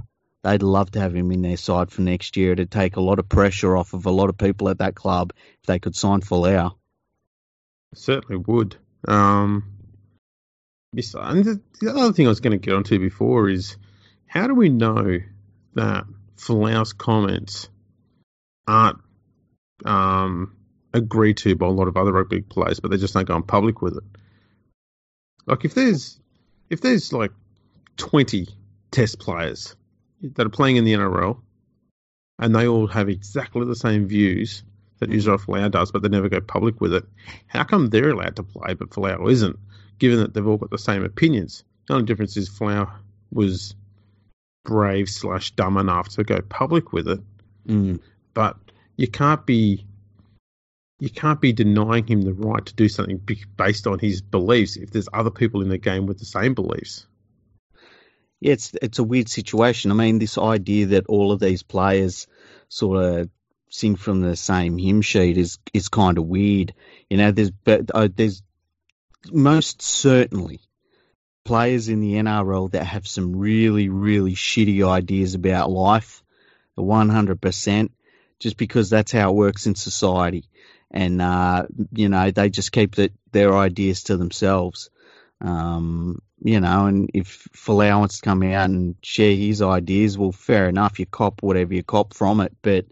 They'd 0.44 0.62
love 0.62 0.92
to 0.92 1.00
have 1.00 1.14
him 1.14 1.32
in 1.32 1.42
their 1.42 1.56
side 1.56 1.90
for 1.90 2.02
next 2.02 2.36
year. 2.36 2.52
It'd 2.52 2.70
take 2.70 2.96
a 2.96 3.00
lot 3.00 3.18
of 3.18 3.28
pressure 3.28 3.76
off 3.76 3.92
of 3.92 4.06
a 4.06 4.10
lot 4.10 4.28
of 4.28 4.38
people 4.38 4.68
at 4.68 4.78
that 4.78 4.94
club 4.94 5.32
if 5.60 5.66
they 5.66 5.78
could 5.78 5.96
sign 5.96 6.20
Folau. 6.20 6.74
Certainly 7.94 8.44
would. 8.46 8.76
Um, 9.06 9.74
and 10.92 11.44
the 11.80 11.90
other 11.90 12.12
thing 12.12 12.26
I 12.26 12.30
was 12.30 12.40
going 12.40 12.58
to 12.58 12.64
get 12.64 12.74
onto 12.74 12.98
before 12.98 13.48
is 13.48 13.76
how 14.26 14.46
do 14.46 14.54
we 14.54 14.68
know 14.68 15.18
that 15.74 16.04
Folau's 16.38 16.92
comments 16.92 17.68
aren't 18.66 18.98
um, 19.84 20.56
agreed 20.94 21.36
to 21.38 21.54
by 21.56 21.66
a 21.66 21.70
lot 21.70 21.88
of 21.88 21.96
other 21.96 22.12
rugby 22.12 22.40
players, 22.40 22.80
but 22.80 22.90
they 22.90 22.96
just 22.96 23.14
don't 23.14 23.26
go 23.26 23.36
in 23.36 23.42
public 23.42 23.82
with 23.82 23.96
it? 23.96 24.04
Like 25.46 25.64
if 25.64 25.74
there's 25.74 26.18
if 26.70 26.80
there's 26.80 27.12
like 27.12 27.32
twenty 27.96 28.48
test 28.90 29.18
players 29.18 29.74
that 30.22 30.46
are 30.46 30.50
playing 30.50 30.76
in 30.76 30.84
the 30.84 30.94
NRL 30.94 31.40
and 32.38 32.54
they 32.54 32.66
all 32.66 32.86
have 32.86 33.08
exactly 33.08 33.64
the 33.66 33.74
same 33.76 34.06
views 34.06 34.62
that 34.98 35.10
Israel 35.10 35.38
Folau 35.38 35.70
does, 35.70 35.92
but 35.92 36.02
they 36.02 36.08
never 36.08 36.28
go 36.28 36.40
public 36.40 36.80
with 36.80 36.92
it. 36.94 37.04
How 37.46 37.64
come 37.64 37.88
they're 37.88 38.10
allowed 38.10 38.36
to 38.36 38.42
play, 38.42 38.74
but 38.74 38.90
Folau 38.90 39.30
isn't, 39.30 39.58
given 39.98 40.20
that 40.20 40.34
they've 40.34 40.46
all 40.46 40.56
got 40.56 40.70
the 40.70 40.78
same 40.78 41.04
opinions? 41.04 41.64
The 41.86 41.94
only 41.94 42.06
difference 42.06 42.36
is 42.36 42.50
Folau 42.50 42.90
was 43.30 43.74
brave 44.68 45.08
slash 45.08 45.52
dumb 45.52 45.78
enough 45.78 46.10
to 46.10 46.24
go 46.24 46.42
public 46.42 46.92
with 46.92 47.08
it, 47.08 47.20
Mm. 47.66 48.00
but 48.34 48.56
you 48.96 49.08
can't 49.08 49.46
be 49.46 49.86
you 51.00 51.08
can't 51.08 51.40
be 51.40 51.52
denying 51.52 52.06
him 52.06 52.22
the 52.22 52.34
right 52.34 52.66
to 52.66 52.74
do 52.74 52.88
something 52.88 53.20
based 53.56 53.86
on 53.86 53.98
his 54.00 54.20
beliefs 54.20 54.76
if 54.76 54.90
there's 54.90 55.08
other 55.12 55.30
people 55.30 55.62
in 55.62 55.68
the 55.68 55.78
game 55.78 56.06
with 56.06 56.18
the 56.18 56.24
same 56.24 56.54
beliefs. 56.54 57.06
Yeah, 58.40 58.52
it's 58.52 58.74
it's 58.82 58.98
a 58.98 59.04
weird 59.04 59.28
situation. 59.28 59.90
I 59.90 59.94
mean, 59.94 60.18
this 60.18 60.36
idea 60.36 60.86
that 60.86 61.06
all 61.06 61.32
of 61.32 61.40
these 61.40 61.62
players 61.62 62.26
sort 62.68 63.02
of 63.04 63.30
sing 63.70 63.96
from 63.96 64.20
the 64.20 64.36
same 64.36 64.76
hymn 64.76 65.00
sheet 65.02 65.38
is 65.38 65.58
is 65.72 65.88
kind 65.88 66.18
of 66.18 66.26
weird. 66.26 66.74
You 67.08 67.16
know, 67.16 67.30
there's 67.32 67.52
but 67.52 67.90
uh, 67.94 68.08
there's 68.14 68.42
most 69.32 69.80
certainly 69.82 70.60
players 71.48 71.88
in 71.88 72.00
the 72.00 72.12
NRL 72.12 72.70
that 72.72 72.84
have 72.84 73.08
some 73.08 73.34
really 73.34 73.88
really 73.88 74.34
shitty 74.34 74.86
ideas 74.86 75.34
about 75.34 75.70
life, 75.70 76.22
one 76.74 77.08
hundred 77.08 77.40
percent, 77.40 77.90
just 78.38 78.58
because 78.58 78.90
that's 78.90 79.12
how 79.12 79.30
it 79.30 79.34
works 79.34 79.66
in 79.66 79.74
society, 79.74 80.44
and 80.90 81.22
uh, 81.22 81.64
you 81.90 82.10
know 82.10 82.30
they 82.30 82.50
just 82.50 82.70
keep 82.70 82.96
the, 82.96 83.10
their 83.32 83.56
ideas 83.56 84.02
to 84.04 84.18
themselves. 84.18 84.90
Um, 85.40 86.20
you 86.44 86.60
know, 86.60 86.84
and 86.84 87.10
if 87.14 87.48
Folau 87.56 88.00
wants 88.00 88.16
to 88.16 88.22
come 88.22 88.42
out 88.42 88.68
and 88.68 88.96
share 89.02 89.34
his 89.34 89.62
ideas, 89.62 90.18
well, 90.18 90.32
fair 90.32 90.68
enough. 90.68 90.98
You 90.98 91.06
cop 91.06 91.42
whatever 91.42 91.72
you 91.72 91.82
cop 91.82 92.12
from 92.12 92.40
it, 92.40 92.54
but 92.60 92.84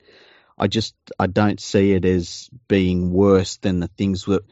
I 0.57 0.67
just 0.67 0.95
I 1.19 1.27
don't 1.27 1.61
see 1.61 1.93
it 1.93 2.07
as 2.07 2.49
being 2.69 3.13
worse 3.13 3.59
than 3.59 3.81
the 3.81 3.89
things 3.99 4.25
that 4.25 4.45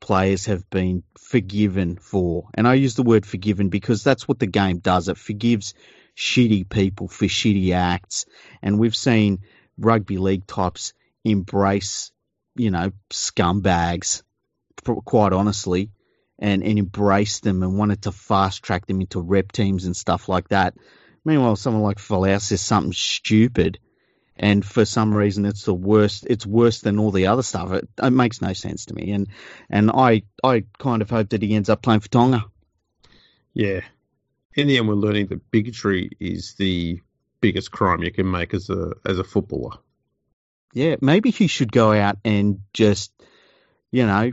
players 0.00 0.46
have 0.46 0.68
been 0.70 1.02
forgiven 1.18 1.96
for. 1.96 2.48
And 2.54 2.66
I 2.66 2.74
use 2.74 2.94
the 2.94 3.02
word 3.02 3.26
forgiven 3.26 3.68
because 3.68 4.02
that's 4.02 4.26
what 4.26 4.38
the 4.38 4.46
game 4.46 4.78
does. 4.78 5.08
It 5.08 5.18
forgives 5.18 5.74
shitty 6.16 6.68
people 6.68 7.08
for 7.08 7.26
shitty 7.26 7.72
acts, 7.72 8.26
and 8.62 8.78
we've 8.78 8.96
seen 8.96 9.40
rugby 9.78 10.18
league 10.18 10.46
types 10.46 10.92
embrace, 11.24 12.10
you 12.56 12.70
know, 12.70 12.92
scumbags, 13.10 14.22
quite 15.04 15.32
honestly 15.32 15.90
and, 16.38 16.62
and 16.62 16.78
embrace 16.78 17.40
them 17.40 17.62
and 17.62 17.76
wanted 17.76 18.02
to 18.02 18.12
fast 18.12 18.62
track 18.62 18.86
them 18.86 19.00
into 19.00 19.20
rep 19.20 19.52
teams 19.52 19.84
and 19.84 19.96
stuff 19.96 20.28
like 20.28 20.48
that. 20.48 20.74
Meanwhile, 21.24 21.56
someone 21.56 21.82
like 21.82 21.98
Folau 21.98 22.40
says 22.40 22.60
something 22.60 22.92
stupid, 22.92 23.78
and 24.38 24.64
for 24.64 24.84
some 24.84 25.14
reason 25.14 25.44
it's 25.44 25.64
the 25.64 25.74
worst. 25.74 26.26
It's 26.28 26.46
worse 26.46 26.80
than 26.80 26.98
all 26.98 27.10
the 27.10 27.26
other 27.26 27.42
stuff. 27.42 27.72
It, 27.72 27.88
it 28.02 28.10
makes 28.10 28.40
no 28.40 28.52
sense 28.52 28.86
to 28.86 28.94
me, 28.94 29.12
and 29.12 29.28
and 29.68 29.90
I 29.90 30.22
I 30.42 30.64
kind 30.78 31.02
of 31.02 31.10
hope 31.10 31.30
that 31.30 31.42
he 31.42 31.54
ends 31.54 31.68
up 31.68 31.82
playing 31.82 32.00
for 32.00 32.08
Tonga. 32.08 32.44
Yeah. 33.52 33.80
In 34.54 34.68
the 34.68 34.78
end, 34.78 34.88
we're 34.88 34.94
learning 34.94 35.26
that 35.28 35.50
bigotry 35.50 36.10
is 36.20 36.54
the 36.54 37.00
biggest 37.40 37.70
crime 37.70 38.02
you 38.02 38.12
can 38.12 38.30
make 38.30 38.54
as 38.54 38.70
a 38.70 38.92
as 39.04 39.18
a 39.18 39.24
footballer. 39.24 39.78
Yeah, 40.74 40.96
maybe 41.00 41.30
he 41.30 41.46
should 41.46 41.72
go 41.72 41.92
out 41.92 42.18
and 42.24 42.60
just, 42.72 43.12
you 43.90 44.06
know, 44.06 44.32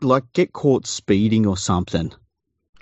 like 0.00 0.32
get 0.32 0.52
caught 0.52 0.86
speeding 0.86 1.46
or 1.46 1.56
something. 1.56 2.12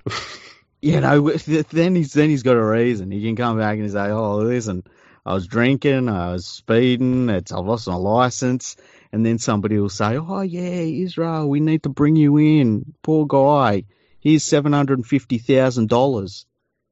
you 0.82 1.00
know, 1.00 1.30
then 1.70 1.94
he's 1.94 2.12
then 2.12 2.30
he's 2.30 2.42
got 2.42 2.56
a 2.56 2.64
reason. 2.64 3.10
He 3.10 3.22
can 3.22 3.36
come 3.36 3.58
back 3.58 3.78
and 3.78 3.90
say, 3.90 4.10
"Oh, 4.10 4.36
listen, 4.36 4.84
I 5.26 5.34
was 5.34 5.46
drinking, 5.46 6.08
I 6.08 6.32
was 6.32 6.46
speeding, 6.46 7.30
it's 7.30 7.52
I 7.52 7.58
lost 7.58 7.88
my 7.88 7.94
license," 7.94 8.76
and 9.12 9.24
then 9.24 9.38
somebody 9.38 9.78
will 9.78 9.88
say, 9.88 10.16
"Oh 10.16 10.42
yeah, 10.42 10.60
Israel, 10.60 11.48
we 11.48 11.60
need 11.60 11.84
to 11.84 11.88
bring 11.88 12.16
you 12.16 12.36
in, 12.36 12.94
poor 13.02 13.26
guy. 13.26 13.84
Here's 14.20 14.44
seven 14.44 14.72
hundred 14.72 14.98
and 14.98 15.06
fifty 15.06 15.38
thousand 15.38 15.88
dollars, 15.88 16.46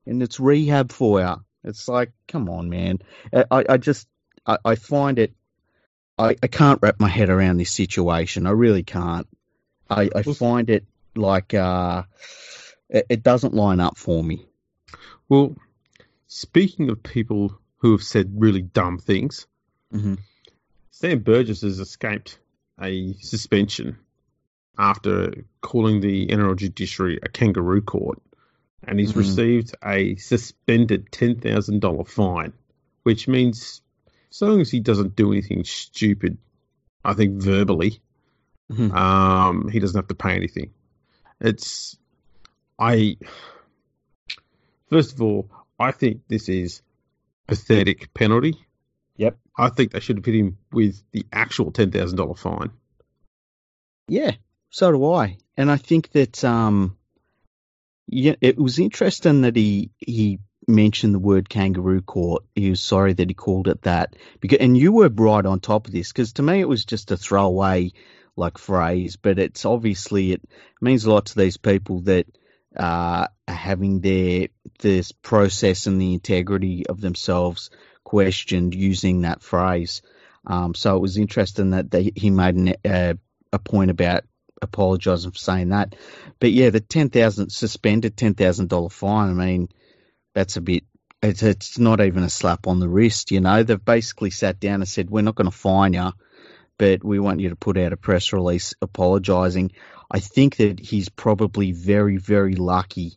and 0.06 0.22
it's 0.22 0.40
rehab 0.40 0.92
for 0.92 1.20
you." 1.20 1.34
It's 1.64 1.86
like, 1.88 2.12
come 2.26 2.48
on, 2.48 2.70
man. 2.70 3.00
I, 3.32 3.64
I 3.68 3.76
just 3.76 4.08
I, 4.46 4.58
I 4.64 4.74
find 4.76 5.18
it. 5.18 5.34
I, 6.18 6.36
I 6.42 6.46
can't 6.46 6.80
wrap 6.82 7.00
my 7.00 7.08
head 7.08 7.30
around 7.30 7.58
this 7.58 7.70
situation. 7.70 8.46
I 8.46 8.50
really 8.50 8.82
can't. 8.82 9.26
I, 9.88 10.10
I 10.14 10.22
find 10.22 10.70
it 10.70 10.84
like 11.14 11.54
uh, 11.54 12.04
it, 12.88 13.06
it 13.08 13.22
doesn't 13.22 13.54
line 13.54 13.80
up 13.80 13.96
for 13.98 14.22
me. 14.24 14.46
Well, 15.28 15.54
speaking 16.26 16.90
of 16.90 17.02
people 17.02 17.58
who 17.82 17.90
have 17.90 18.02
said 18.02 18.32
really 18.36 18.62
dumb 18.62 18.96
things, 18.96 19.46
mm-hmm. 19.92 20.14
Sam 20.92 21.18
Burgess 21.18 21.62
has 21.62 21.80
escaped 21.80 22.38
a 22.80 23.12
suspension 23.14 23.98
after 24.78 25.44
calling 25.60 26.00
the 26.00 26.28
NRL 26.28 26.56
judiciary 26.56 27.18
a 27.22 27.28
kangaroo 27.28 27.82
court, 27.82 28.22
and 28.84 29.00
he's 29.00 29.12
Mhm. 29.12 29.16
received 29.16 29.74
a 29.84 30.14
suspended 30.14 31.10
ten 31.10 31.40
thousand 31.40 31.80
dollar 31.80 32.04
fine, 32.04 32.52
which 33.02 33.26
means 33.26 33.82
so 34.30 34.46
long 34.46 34.60
as 34.60 34.70
he 34.70 34.78
doesn't 34.78 35.16
do 35.16 35.32
anything 35.32 35.64
stupid, 35.64 36.38
I 37.04 37.14
think 37.14 37.42
verbally, 37.42 38.00
Mhm. 38.70 38.94
um, 38.94 39.68
he 39.68 39.80
doesn't 39.80 39.98
have 39.98 40.08
to 40.08 40.14
pay 40.14 40.36
anything. 40.36 40.72
It's 41.40 41.98
I 42.78 43.16
first 44.88 45.14
of 45.14 45.22
all, 45.22 45.50
I 45.80 45.90
think 45.90 46.22
this 46.28 46.48
is 46.48 46.80
pathetic 47.46 48.12
penalty. 48.14 48.54
Yep. 49.16 49.38
I 49.56 49.68
think 49.68 49.92
they 49.92 50.00
should 50.00 50.16
have 50.16 50.25
hit 50.25 50.34
him 50.34 50.58
with 50.72 51.02
the 51.12 51.26
actual 51.32 51.70
ten 51.70 51.90
thousand 51.90 52.16
dollar 52.16 52.34
fine. 52.34 52.70
Yeah, 54.08 54.32
so 54.70 54.90
do 54.92 55.12
I. 55.12 55.38
And 55.56 55.70
I 55.70 55.76
think 55.76 56.11
that 56.12 56.42
um, 56.44 56.96
yeah, 58.06 58.34
it 58.40 58.58
was 58.58 58.78
interesting 58.78 59.42
that 59.42 59.56
he 59.56 59.90
he 59.99 60.40
mentioned 60.66 61.14
the 61.14 61.18
word 61.18 61.49
kangaroo 61.49 62.02
court. 62.02 62.44
He 62.54 62.70
was 62.70 62.80
sorry 62.80 63.12
that 63.12 63.28
he 63.28 63.34
called 63.34 63.68
it 63.68 63.82
that 63.82 64.16
because, 64.40 64.58
and 64.58 64.76
you 64.76 64.92
were 64.92 65.08
right 65.08 65.44
on 65.44 65.61
top 65.61 65.87
of 65.87 65.92
this 65.92 66.12
because 66.12 66.34
to 66.34 66.42
me 66.42 66.61
it 66.61 66.68
was 66.68 66.84
just 66.84 67.11
a 67.11 67.16
throwaway 67.16 67.92
like 68.37 68.58
phrase, 68.58 69.16
but 69.16 69.38
it's 69.38 69.64
obviously 69.64 70.32
it 70.32 70.42
means 70.80 71.04
a 71.04 71.12
lot 71.12 71.26
to 71.26 71.37
these 71.37 71.56
people 71.56 72.00
that 72.02 72.26
uh, 72.76 73.26
having 73.46 74.00
their 74.00 74.48
this 74.80 75.12
process 75.12 75.86
and 75.86 76.00
the 76.00 76.14
integrity 76.14 76.86
of 76.86 77.00
themselves 77.00 77.70
questioned 78.04 78.74
using 78.74 79.22
that 79.22 79.42
phrase. 79.42 80.02
Um, 80.46 80.74
so 80.74 80.96
it 80.96 81.00
was 81.00 81.18
interesting 81.18 81.70
that 81.70 81.90
they, 81.90 82.12
he 82.16 82.30
made 82.30 82.56
an, 82.56 82.74
uh, 82.84 83.14
a 83.52 83.58
point 83.58 83.90
about 83.90 84.24
apologising 84.60 85.32
for 85.32 85.38
saying 85.38 85.70
that. 85.70 85.94
But 86.40 86.52
yeah, 86.52 86.70
the 86.70 86.80
ten 86.80 87.10
thousand 87.10 87.50
suspended 87.50 88.16
ten 88.16 88.34
thousand 88.34 88.68
dollar 88.68 88.88
fine. 88.88 89.30
I 89.30 89.32
mean, 89.32 89.68
that's 90.34 90.56
a 90.56 90.60
bit. 90.60 90.84
It's 91.22 91.42
it's 91.42 91.78
not 91.78 92.00
even 92.00 92.24
a 92.24 92.30
slap 92.30 92.66
on 92.66 92.80
the 92.80 92.88
wrist. 92.88 93.30
You 93.30 93.40
know, 93.40 93.62
they've 93.62 93.84
basically 93.84 94.30
sat 94.30 94.58
down 94.58 94.76
and 94.76 94.88
said, 94.88 95.10
"We're 95.10 95.22
not 95.22 95.36
going 95.36 95.50
to 95.50 95.56
fine 95.56 95.92
you, 95.92 96.10
but 96.78 97.04
we 97.04 97.20
want 97.20 97.40
you 97.40 97.50
to 97.50 97.56
put 97.56 97.78
out 97.78 97.92
a 97.92 97.96
press 97.96 98.32
release 98.32 98.74
apologising." 98.82 99.72
I 100.12 100.21
think 100.21 100.57
that 100.57 100.78
he's 100.78 101.09
probably 101.09 101.73
very 101.73 102.19
very 102.19 102.54
lucky 102.54 103.14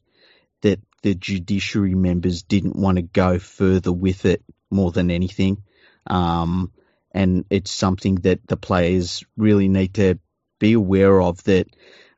that 0.62 0.80
the 1.04 1.14
judiciary 1.14 1.94
members 1.94 2.44
didn't 2.44 2.76
want 2.76 2.96
to 2.96 3.04
go 3.04 3.38
further 3.38 3.92
with 3.92 4.26
it 4.26 4.42
more 4.72 4.92
than 4.92 5.12
anything. 5.12 5.62
Um, 6.08 6.72
and 7.12 7.46
it's 7.50 7.72
something 7.72 8.16
that 8.16 8.48
the 8.48 8.58
players 8.58 9.24
really 9.38 9.68
need 9.68 9.94
to 9.96 10.20
be 10.60 10.74
aware 10.74 11.22
of 11.22 11.44
that 11.44 11.68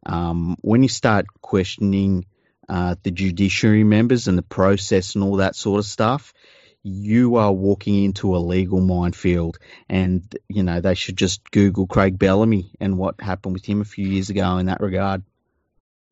um, 0.06 0.56
when 0.62 0.84
you 0.84 0.90
start 0.90 1.26
questioning 1.42 2.26
uh, 2.70 2.96
the 3.04 3.12
judiciary 3.12 3.84
members 3.84 4.28
and 4.28 4.38
the 4.38 4.44
process 4.44 5.16
and 5.16 5.24
all 5.24 5.38
that 5.38 5.56
sort 5.56 5.80
of 5.80 5.86
stuff, 5.86 6.34
you 6.88 7.36
are 7.36 7.51
walking 7.51 8.03
into 8.03 8.36
a 8.36 8.39
legal 8.39 8.79
minefield. 8.79 9.60
And, 9.89 10.24
you 10.48 10.63
know, 10.63 10.82
they 10.82 10.96
should 10.96 11.17
just 11.17 11.51
Google 11.51 11.88
Craig 11.88 12.17
Bellamy 12.17 12.72
and 12.79 12.98
what 12.98 13.20
happened 13.22 13.53
with 13.53 13.65
him 13.65 13.82
a 13.82 13.86
few 13.86 14.08
years 14.08 14.29
ago 14.29 14.58
in 14.58 14.67
that 14.67 14.82
regard. 14.82 15.24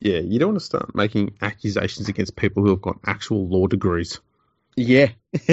Yeah, 0.00 0.18
you 0.18 0.38
don't 0.38 0.50
want 0.50 0.60
to 0.60 0.64
start 0.64 0.94
making 0.94 1.34
accusations 1.40 2.08
against 2.08 2.36
people 2.36 2.62
who 2.62 2.70
have 2.70 2.82
got 2.82 2.98
actual 3.04 3.48
law 3.48 3.66
degrees. 3.66 4.20
Yeah. 4.76 5.08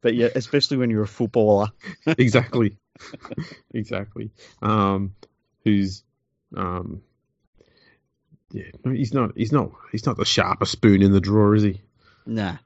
but 0.00 0.14
yeah, 0.14 0.28
especially 0.34 0.76
when 0.76 0.90
you're 0.90 1.02
a 1.02 1.08
footballer. 1.08 1.68
exactly. 2.06 2.76
exactly. 3.72 4.30
Um, 4.62 5.14
who's 5.64 6.04
um, 6.56 7.02
yeah, 8.52 8.70
he's 8.84 9.12
not. 9.12 9.32
He's 9.36 9.50
not. 9.50 9.72
He's 9.90 10.06
not 10.06 10.16
the 10.16 10.24
sharpest 10.24 10.70
spoon 10.70 11.02
in 11.02 11.10
the 11.10 11.20
drawer, 11.20 11.56
is 11.56 11.64
he? 11.64 11.80
Nah, 12.24 12.56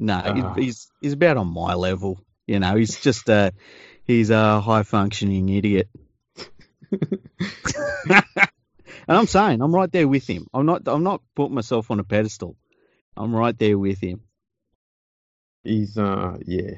no, 0.00 0.14
uh, 0.14 0.54
he's 0.54 0.90
he's 1.00 1.12
about 1.12 1.36
on 1.36 1.46
my 1.46 1.74
level. 1.74 2.24
You 2.46 2.58
know, 2.58 2.74
he's 2.74 2.98
just 3.00 3.28
a 3.28 3.52
he's 4.04 4.30
a 4.30 4.60
high 4.60 4.82
functioning 4.82 5.48
idiot. 5.50 5.88
and 6.90 8.24
I'm 9.06 9.26
saying 9.26 9.60
I'm 9.60 9.74
right 9.74 9.92
there 9.92 10.08
with 10.08 10.26
him. 10.26 10.46
I'm 10.52 10.66
not. 10.66 10.82
I'm 10.86 11.04
not 11.04 11.22
putting 11.36 11.54
myself 11.54 11.90
on 11.90 12.00
a 12.00 12.04
pedestal. 12.04 12.56
I'm 13.16 13.36
right 13.36 13.56
there 13.56 13.78
with 13.78 14.00
him. 14.00 14.22
He's 15.62 15.98
uh 15.98 16.38
yeah, 16.46 16.76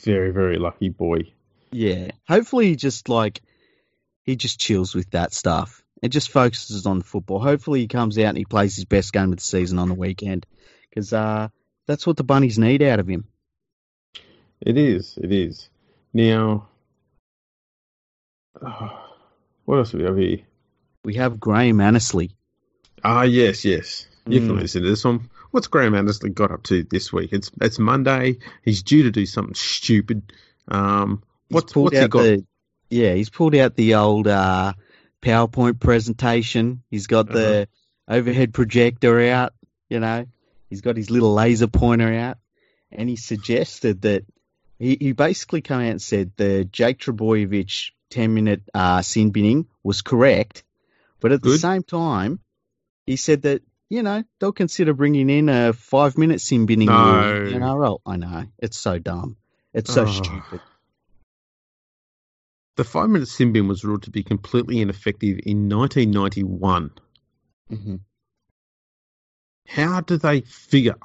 very 0.00 0.30
very 0.30 0.58
lucky 0.58 0.90
boy. 0.90 1.32
Yeah, 1.72 2.12
hopefully 2.28 2.68
he 2.68 2.76
just 2.76 3.08
like 3.08 3.42
he 4.22 4.36
just 4.36 4.60
chills 4.60 4.94
with 4.94 5.10
that 5.10 5.34
stuff 5.34 5.82
and 6.04 6.12
just 6.12 6.30
focuses 6.30 6.86
on 6.86 7.02
football. 7.02 7.40
Hopefully, 7.40 7.80
he 7.80 7.88
comes 7.88 8.16
out 8.18 8.28
and 8.28 8.38
he 8.38 8.44
plays 8.44 8.76
his 8.76 8.84
best 8.84 9.12
game 9.12 9.32
of 9.32 9.38
the 9.38 9.42
season 9.42 9.80
on 9.80 9.88
the 9.88 9.94
weekend 9.94 10.46
because 10.88 11.12
uh, 11.12 11.48
that's 11.86 12.06
what 12.06 12.16
the 12.16 12.24
Bunnies 12.24 12.58
need 12.58 12.82
out 12.82 13.00
of 13.00 13.06
him. 13.06 13.26
It 14.60 14.78
is. 14.78 15.18
It 15.20 15.32
is. 15.32 15.68
Now, 16.12 16.68
uh, 18.60 18.88
what 19.64 19.78
else 19.78 19.90
do 19.90 19.98
we 19.98 20.04
have 20.04 20.16
here? 20.16 20.38
We 21.04 21.14
have 21.14 21.40
Graham 21.40 21.80
Annesley. 21.80 22.30
Ah, 23.02 23.22
yes, 23.22 23.64
yes. 23.64 24.06
You 24.26 24.40
mm. 24.40 24.46
can 24.46 24.56
listen 24.58 24.82
to 24.82 24.88
this 24.88 25.04
one. 25.04 25.28
What's 25.50 25.66
Graham 25.66 25.94
Annesley 25.94 26.30
got 26.30 26.50
up 26.50 26.62
to 26.64 26.82
this 26.82 27.12
week? 27.12 27.32
It's 27.32 27.50
it's 27.60 27.78
Monday. 27.78 28.38
He's 28.62 28.82
due 28.82 29.02
to 29.04 29.10
do 29.10 29.26
something 29.26 29.54
stupid. 29.54 30.32
Um, 30.68 31.22
what's 31.48 31.76
what's 31.76 31.98
he 31.98 32.08
got? 32.08 32.22
The, 32.22 32.46
yeah, 32.88 33.14
he's 33.14 33.30
pulled 33.30 33.54
out 33.54 33.76
the 33.76 33.96
old 33.96 34.26
uh, 34.26 34.72
PowerPoint 35.20 35.78
presentation. 35.80 36.82
He's 36.90 37.06
got 37.06 37.28
the 37.28 37.62
uh-huh. 37.62 38.16
overhead 38.16 38.54
projector 38.54 39.20
out, 39.28 39.52
you 39.88 40.00
know. 40.00 40.26
He's 40.74 40.80
got 40.80 40.96
his 40.96 41.08
little 41.08 41.32
laser 41.32 41.68
pointer 41.68 42.12
out. 42.12 42.38
And 42.90 43.08
he 43.08 43.14
suggested 43.14 44.02
that 44.02 44.24
he, 44.76 44.96
he 45.00 45.12
basically 45.12 45.60
came 45.60 45.78
out 45.78 45.84
and 45.84 46.02
said 46.02 46.32
the 46.36 46.64
Jake 46.64 46.98
Trbojevic 46.98 47.92
10 48.10 48.34
minute 48.34 48.62
uh, 48.74 49.00
sin 49.02 49.30
binning 49.30 49.68
was 49.84 50.02
correct. 50.02 50.64
But 51.20 51.30
at 51.30 51.42
Good. 51.42 51.52
the 51.52 51.58
same 51.58 51.84
time, 51.84 52.40
he 53.06 53.14
said 53.14 53.42
that, 53.42 53.62
you 53.88 54.02
know, 54.02 54.24
they'll 54.40 54.50
consider 54.50 54.94
bringing 54.94 55.30
in 55.30 55.48
a 55.48 55.72
five 55.74 56.18
minute 56.18 56.40
sin 56.40 56.66
binning 56.66 56.88
no. 56.88 56.94
rule 56.94 57.54
in 57.54 57.60
NRL. 57.60 58.00
I 58.04 58.16
know. 58.16 58.46
It's 58.58 58.76
so 58.76 58.98
dumb. 58.98 59.36
It's 59.72 59.94
so 59.94 60.02
oh. 60.02 60.10
stupid. 60.10 60.60
The 62.74 62.82
five 62.82 63.10
minute 63.10 63.28
sin 63.28 63.52
bin 63.52 63.68
was 63.68 63.84
ruled 63.84 64.02
to 64.02 64.10
be 64.10 64.24
completely 64.24 64.80
ineffective 64.80 65.38
in 65.46 65.68
1991. 65.68 66.90
Mm-hmm. 67.70 67.94
How 69.66 70.00
do 70.00 70.16
they 70.16 70.42
figure 70.42 70.98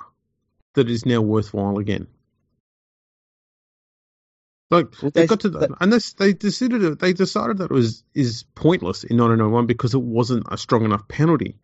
that 0.74 0.90
it's 0.90 1.06
now 1.06 1.22
worthwhile 1.22 1.78
again? 1.78 2.08
Like 4.72 5.02
well, 5.02 5.12
they, 5.12 5.26
got 5.26 5.40
to, 5.42 5.50
that, 5.50 5.72
and 5.80 5.92
this, 5.92 6.14
they 6.14 6.34
decided 6.34 7.00
they 7.00 7.14
decided 7.14 7.58
that 7.58 7.72
it 7.72 7.74
was 7.74 8.04
is 8.14 8.44
pointless 8.54 9.04
in 9.04 9.18
1991 9.18 9.66
because 9.66 9.96
it 9.96 10.02
wasn't 10.02 10.46
a 10.52 10.58
strong 10.58 10.86
enough 10.86 11.08
penalty. 11.08 11.56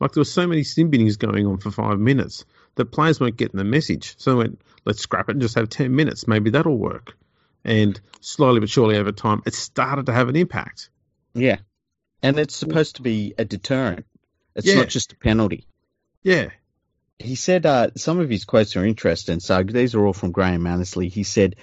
Like 0.00 0.12
there 0.12 0.22
were 0.22 0.24
so 0.24 0.46
many 0.46 0.64
sin 0.64 0.90
binnings 0.90 1.18
going 1.18 1.46
on 1.46 1.58
for 1.58 1.70
five 1.70 1.98
minutes 1.98 2.46
that 2.76 2.86
players 2.86 3.20
weren't 3.20 3.36
getting 3.36 3.58
the 3.58 3.64
message. 3.64 4.14
So 4.18 4.30
they 4.30 4.36
went, 4.38 4.62
let's 4.86 5.00
scrap 5.00 5.28
it 5.28 5.32
and 5.32 5.42
just 5.42 5.54
have 5.56 5.68
10 5.68 5.94
minutes. 5.94 6.26
Maybe 6.26 6.50
that'll 6.50 6.76
work 6.76 7.14
and 7.64 7.98
slowly 8.20 8.60
but 8.60 8.68
surely 8.68 8.96
over 8.96 9.12
time, 9.12 9.42
it 9.46 9.54
started 9.54 10.06
to 10.06 10.12
have 10.12 10.28
an 10.28 10.36
impact. 10.36 10.90
Yeah, 11.34 11.58
and 12.22 12.38
it's 12.38 12.54
supposed 12.54 12.96
to 12.96 13.02
be 13.02 13.34
a 13.38 13.44
deterrent. 13.44 14.06
It's 14.54 14.66
yeah. 14.66 14.76
not 14.76 14.88
just 14.88 15.12
a 15.12 15.16
penalty. 15.16 15.66
Yeah. 16.24 16.50
He 17.18 17.36
said 17.36 17.66
uh, 17.66 17.90
some 17.96 18.18
of 18.18 18.30
his 18.30 18.44
quotes 18.44 18.74
are 18.76 18.84
interesting. 18.84 19.40
So 19.40 19.62
these 19.62 19.94
are 19.94 20.04
all 20.04 20.14
from 20.14 20.32
Graham 20.32 20.66
Annesley. 20.66 21.08
He 21.08 21.22
said, 21.22 21.56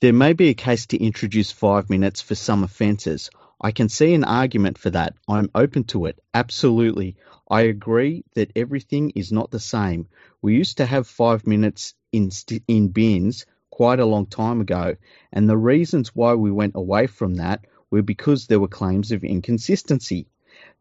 There 0.00 0.14
may 0.14 0.32
be 0.32 0.48
a 0.48 0.54
case 0.54 0.86
to 0.86 0.96
introduce 0.96 1.52
five 1.52 1.88
minutes 1.90 2.20
for 2.20 2.34
some 2.34 2.64
offences. 2.64 3.30
I 3.60 3.70
can 3.70 3.88
see 3.90 4.14
an 4.14 4.24
argument 4.24 4.78
for 4.78 4.90
that. 4.90 5.14
I'm 5.28 5.50
open 5.54 5.84
to 5.84 6.06
it. 6.06 6.18
Absolutely. 6.34 7.16
I 7.48 7.62
agree 7.62 8.24
that 8.34 8.50
everything 8.56 9.10
is 9.10 9.30
not 9.30 9.50
the 9.50 9.60
same. 9.60 10.08
We 10.40 10.56
used 10.56 10.78
to 10.78 10.86
have 10.86 11.06
five 11.06 11.46
minutes 11.46 11.94
in, 12.10 12.30
in 12.66 12.88
bins 12.88 13.44
quite 13.70 14.00
a 14.00 14.06
long 14.06 14.26
time 14.26 14.60
ago, 14.60 14.96
and 15.32 15.48
the 15.48 15.56
reasons 15.56 16.14
why 16.14 16.34
we 16.34 16.50
went 16.50 16.76
away 16.76 17.06
from 17.06 17.34
that 17.34 17.66
were 17.90 18.02
because 18.02 18.46
there 18.46 18.58
were 18.58 18.68
claims 18.68 19.12
of 19.12 19.22
inconsistency. 19.22 20.26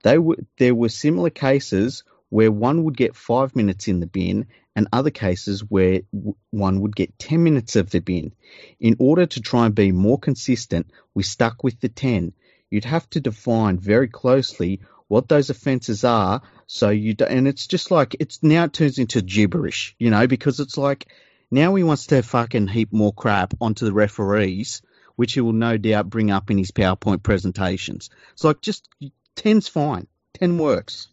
They 0.04 0.17
were, 0.17 0.38
there 0.58 0.74
were 0.74 0.89
similar 0.89 1.30
cases 1.30 2.04
where 2.32 2.52
one 2.52 2.86
would 2.86 2.96
get 2.96 3.15
five 3.15 3.56
minutes 3.56 3.88
in 3.88 4.00
the 4.00 4.08
bin 4.08 4.48
and 4.76 4.88
other 4.94 5.12
cases 5.12 5.62
where 5.70 6.02
one 6.50 6.80
would 6.80 6.96
get 6.96 7.20
10 7.20 7.44
minutes 7.44 7.76
of 7.76 7.89
the 7.89 8.00
bin. 8.00 8.32
In 8.80 8.96
order 9.00 9.26
to 9.26 9.41
try 9.41 9.65
and 9.65 9.76
be 9.76 9.91
more 9.91 10.17
consistent, 10.17 10.89
we 11.13 11.24
stuck 11.24 11.62
with 11.63 11.80
the 11.82 11.89
10. 11.89 12.32
You'd 12.70 12.86
have 12.86 13.10
to 13.10 13.20
define 13.20 13.78
very 13.78 14.08
closely 14.08 14.80
what 15.10 15.28
those 15.28 15.50
offences 15.50 16.06
are 16.06 16.41
so 16.67 16.89
you 16.89 17.13
do, 17.15 17.26
and 17.26 17.50
it's 17.50 17.67
just 17.67 17.91
like 17.91 18.15
it's 18.22 18.41
now 18.41 18.63
it 18.63 18.72
turns 18.72 18.98
into 18.98 19.22
gibberish, 19.22 19.94
you 20.00 20.10
know, 20.10 20.26
because 20.26 20.62
it's 20.62 20.78
like 20.78 21.08
now 21.52 21.76
he 21.76 21.84
wants 21.84 22.08
to 22.08 22.22
fucking 22.22 22.70
heap 22.70 22.94
more 22.94 23.12
crap 23.12 23.54
onto 23.60 23.84
the 23.84 23.91
referees, 23.91 24.82
which 25.17 25.34
he 25.34 25.41
will 25.41 25.52
no 25.52 25.76
doubt 25.76 26.10
bring 26.10 26.32
up 26.32 26.50
in 26.50 26.58
his 26.58 26.72
PowerPoint 26.72 27.24
presentations. 27.24 28.10
It's 28.32 28.46
like 28.46 28.62
just 28.62 28.88
ten's 29.36 29.67
fine. 29.67 30.08
Ten 30.34 30.58
works. 30.58 31.10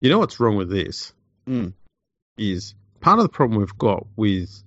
You 0.00 0.10
know 0.10 0.18
what's 0.18 0.40
wrong 0.40 0.56
with 0.56 0.70
this? 0.70 1.12
Mm. 1.48 1.72
Is 2.36 2.74
part 3.00 3.18
of 3.18 3.24
the 3.24 3.30
problem 3.30 3.58
we've 3.58 3.78
got 3.78 4.06
with 4.16 4.62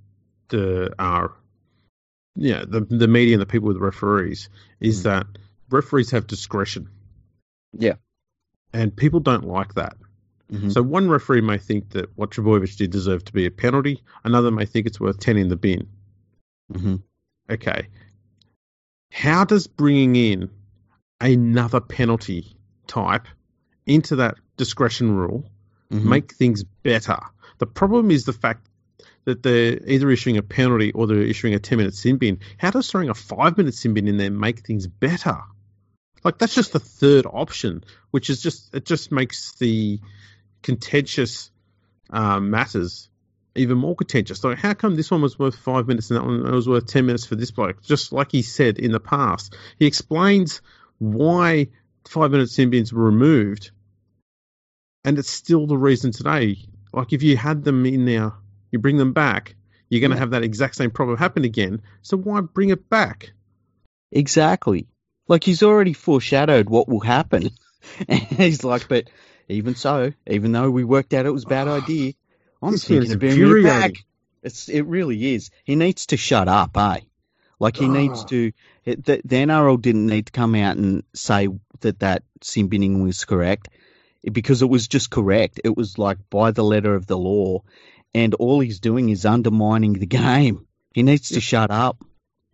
the 0.50 0.94
our 1.00 1.34
yeah 2.36 2.63
the 2.67 2.82
the 2.82 3.08
media 3.08 3.36
and 3.36 3.41
the 3.41 3.46
people 3.46 3.67
with 3.67 3.78
the 3.78 3.84
referees 3.84 4.50
is 4.80 5.02
mm. 5.02 5.04
that 5.04 5.28
referees 5.70 6.12
have 6.12 6.28
discretion. 6.28 6.89
Yeah. 7.74 7.96
And 8.74 8.96
people 8.96 9.20
don't 9.20 9.46
like 9.46 9.76
that. 9.76 9.98
Mm-hmm. 10.52 10.70
So 10.70 10.82
one 10.82 11.10
referee 11.10 11.41
may 11.41 11.58
think 11.58 11.91
that 11.91 12.15
what 12.17 12.32
Trbojevic 12.32 12.78
did 12.78 12.91
deserved 12.91 13.28
to 13.28 13.34
be 13.34 13.46
a 13.46 13.52
penalty. 13.52 14.04
Another 14.24 14.52
may 14.52 14.65
think 14.65 14.86
it's 14.86 15.00
worth 15.00 15.20
10 15.20 15.38
in 15.38 15.48
the 15.48 15.56
bin. 15.56 15.88
Mm-hmm. 16.72 16.96
Okay. 17.50 17.88
How 19.12 19.46
does 19.46 19.67
bringing 19.67 20.15
in 20.15 20.50
another 21.20 21.80
penalty 21.80 22.56
type 22.88 23.28
into 23.86 24.17
that 24.17 24.36
discretion 24.62 25.12
rule 25.15 25.43
mm-hmm. 25.91 26.08
make 26.08 26.34
things 26.34 26.63
better? 26.63 27.17
The 27.58 27.65
problem 27.65 28.12
is 28.12 28.26
the 28.26 28.34
fact 28.34 28.67
that 29.26 29.41
they're 29.43 29.80
either 29.86 30.10
issuing 30.10 30.38
a 30.38 30.41
penalty 30.41 30.91
or 30.91 31.08
they're 31.08 31.21
issuing 31.21 31.54
a 31.54 31.60
10 31.60 31.78
minute 31.78 31.95
sin 31.95 32.17
bin. 32.17 32.39
How 32.58 32.71
does 32.71 32.89
throwing 32.89 33.10
a 33.10 33.13
5 33.13 33.58
minute 33.58 33.74
sin 33.74 33.93
bin 33.93 34.08
in 34.08 34.17
there 34.17 34.32
make 34.32 34.60
things 34.60 34.88
better? 34.88 35.38
Like 36.24 36.38
that's 36.38 36.54
just 36.54 36.74
the 36.74 36.80
third 36.80 37.26
option, 37.26 37.84
which 38.12 38.30
is 38.30 38.41
just 38.41 38.74
it 38.76 38.86
just 38.86 39.12
makes 39.12 39.54
the 39.56 40.00
contentious 40.62 41.50
uh, 42.12 42.39
matters 42.39 43.10
even 43.56 43.78
more 43.78 43.95
contentious. 43.95 44.43
Like, 44.43 44.60
how 44.60 44.74
come 44.74 44.95
this 44.95 45.12
one 45.12 45.21
was 45.21 45.38
worth 45.38 45.56
five 45.56 45.88
minutes 45.88 46.10
and 46.10 46.19
that 46.19 46.26
one 46.26 46.52
was 46.52 46.69
worth 46.69 46.86
ten 46.86 47.06
minutes 47.06 47.26
for 47.26 47.36
this 47.36 47.52
bloke? 47.52 47.82
Just 47.82 48.13
like 48.13 48.32
he 48.32 48.43
said 48.43 48.78
in 48.78 48.91
the 48.91 49.00
past, 49.00 49.56
he 49.80 49.88
explains 49.88 50.62
why 51.00 51.67
five 52.08 52.32
minute 52.32 52.50
sin 52.50 52.69
bins 52.69 52.93
were 52.93 53.04
removed, 53.04 53.71
and 55.04 55.18
it's 55.20 55.30
still 55.30 55.68
the 55.68 55.78
reason 55.78 56.12
today. 56.12 56.58
Like, 56.94 57.14
if 57.14 57.24
you 57.24 57.38
had 57.38 57.64
them 57.64 57.86
in 57.86 58.06
there, 58.06 58.34
you 58.72 58.80
bring 58.80 58.98
them 58.98 59.14
back, 59.14 59.56
you're 59.90 60.02
going 60.02 60.12
to 60.12 60.16
yeah. 60.16 60.22
have 60.22 60.32
that 60.32 60.44
exact 60.44 60.76
same 60.76 60.92
problem 60.92 61.18
happen 61.18 61.44
again. 61.44 61.82
So 62.02 62.18
why 62.18 62.42
bring 62.42 62.70
it 62.70 62.90
back? 62.90 63.32
Exactly. 64.12 64.88
Like 65.28 65.44
he's 65.44 65.64
already 65.64 65.94
foreshadowed 65.94 66.70
what 66.70 66.90
will 66.90 67.00
happen. 67.00 67.50
And 68.08 68.20
he's 68.38 68.64
like, 68.64 68.88
but 68.88 69.10
even 69.48 69.76
so, 69.76 70.14
even 70.28 70.52
though 70.52 70.70
we 70.70 70.84
worked 70.84 71.14
out 71.14 71.26
it 71.26 71.32
was 71.32 71.44
a 71.44 71.48
bad 71.48 71.68
idea, 71.68 72.14
I'm 72.62 72.78
thinking 72.78 73.12
of 73.12 73.20
bringing 73.20 73.58
it 73.60 73.64
back. 73.64 73.94
It's 74.44 74.70
it 74.70 74.82
really 74.82 75.34
is. 75.36 75.52
He 75.64 75.76
needs 75.76 76.08
to 76.08 76.18
shut 76.18 76.48
up, 76.48 76.76
eh? 76.78 77.02
Like 77.60 77.78
he 77.78 77.88
needs 77.88 78.22
Ah. 78.22 78.28
to. 78.28 78.52
It, 78.86 79.06
the, 79.06 79.22
the 79.24 79.36
NRL 79.36 79.80
didn't 79.80 80.08
need 80.08 80.26
to 80.28 80.32
come 80.32 80.56
out 80.56 80.78
and 80.78 81.04
say 81.14 81.48
that 81.82 82.00
that 82.00 82.24
sin 82.42 82.68
binning 82.68 83.04
was 83.04 83.24
correct 83.26 83.70
because 84.32 84.62
it 84.62 84.70
was 84.70 84.88
just 84.88 85.10
correct. 85.10 85.60
It 85.64 85.76
was 85.76 85.98
like 85.98 86.18
by 86.30 86.52
the 86.52 86.64
letter 86.64 86.94
of 86.96 87.08
the 87.08 87.18
law, 87.18 87.64
and 88.14 88.34
all 88.36 88.60
he's 88.60 88.80
doing 88.80 89.10
is 89.10 89.26
undermining 89.26 89.94
the 89.94 90.06
game. 90.06 90.66
He 90.94 91.04
needs 91.04 91.30
to 91.30 91.40
shut 91.42 91.72
up. 91.72 92.04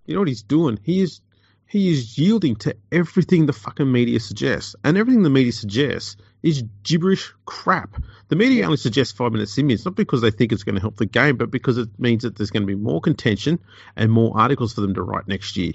You 0.06 0.14
know 0.14 0.22
what 0.22 0.28
he's 0.28 0.44
doing? 0.44 0.80
He 0.84 1.02
is 1.02 1.22
he 1.70 1.90
is 1.92 2.18
yielding 2.18 2.56
to 2.58 2.78
everything 2.94 3.46
the 3.46 3.54
fucking 3.54 3.92
media 3.92 4.20
suggests, 4.22 4.76
and 4.84 4.98
everything 4.98 5.24
the 5.24 5.30
media 5.30 5.52
suggests 5.52 6.16
is 6.44 6.64
gibberish 6.84 7.34
crap. 7.46 8.02
The 8.30 8.36
media 8.38 8.64
only 8.66 8.78
suggests 8.78 9.14
five 9.14 9.32
minute 9.34 9.50
simulations 9.50 9.86
not 9.86 9.96
because 9.96 10.22
they 10.22 10.32
think 10.32 10.52
it's 10.54 10.64
going 10.64 10.76
to 10.76 10.82
help 10.82 10.96
the 10.98 11.06
game, 11.06 11.36
but 11.36 11.52
because 11.52 11.78
it 11.78 11.90
means 11.98 12.24
that 12.24 12.38
there's 12.38 12.52
going 12.52 12.64
to 12.64 12.68
be 12.68 12.76
more 12.76 13.02
contention 13.02 13.60
and 13.98 14.12
more 14.12 14.38
articles 14.40 14.74
for 14.74 14.82
them 14.82 14.94
to 14.94 15.02
write 15.02 15.28
next 15.28 15.58
year. 15.58 15.74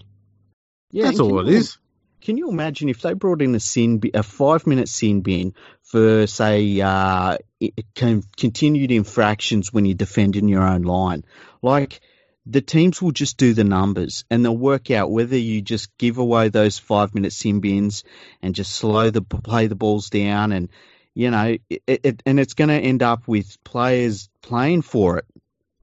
Yeah, 0.90 1.06
That's 1.06 1.20
all 1.20 1.40
it 1.40 1.50
you- 1.50 1.58
is. 1.58 1.78
Can 2.20 2.36
you 2.36 2.48
imagine 2.50 2.88
if 2.88 3.00
they 3.02 3.14
brought 3.14 3.42
in 3.42 3.52
a 3.56 3.60
sin, 3.60 4.00
a 4.14 4.22
five 4.22 4.64
minute 4.64 4.88
sin 4.88 5.22
bin 5.22 5.54
for, 5.92 6.26
say, 6.26 6.80
uh, 6.80 7.36
it, 7.60 7.74
it 7.76 7.86
con- 7.94 8.24
continued 8.36 8.90
infractions 8.90 9.72
when 9.72 9.84
you're 9.84 9.94
defending 9.94 10.48
your 10.48 10.62
own 10.62 10.82
line? 10.82 11.22
Like, 11.60 12.00
the 12.46 12.62
teams 12.62 13.00
will 13.00 13.12
just 13.12 13.36
do 13.36 13.52
the 13.52 13.62
numbers 13.62 14.24
and 14.30 14.42
they'll 14.42 14.56
work 14.56 14.90
out 14.90 15.10
whether 15.10 15.36
you 15.36 15.60
just 15.60 15.96
give 15.98 16.16
away 16.16 16.48
those 16.48 16.78
five 16.78 17.14
minute 17.14 17.32
sin 17.32 17.60
bins 17.60 18.04
and 18.40 18.54
just 18.54 18.72
slow 18.72 19.10
the 19.10 19.22
play 19.22 19.66
the 19.66 19.76
balls 19.76 20.10
down 20.10 20.50
and 20.50 20.68
you 21.14 21.30
know 21.30 21.56
it, 21.70 21.82
it 21.86 22.22
and 22.26 22.40
it's 22.40 22.54
going 22.54 22.68
to 22.68 22.74
end 22.74 23.02
up 23.02 23.28
with 23.28 23.62
players 23.62 24.28
playing 24.40 24.82
for 24.82 25.18
it. 25.18 25.26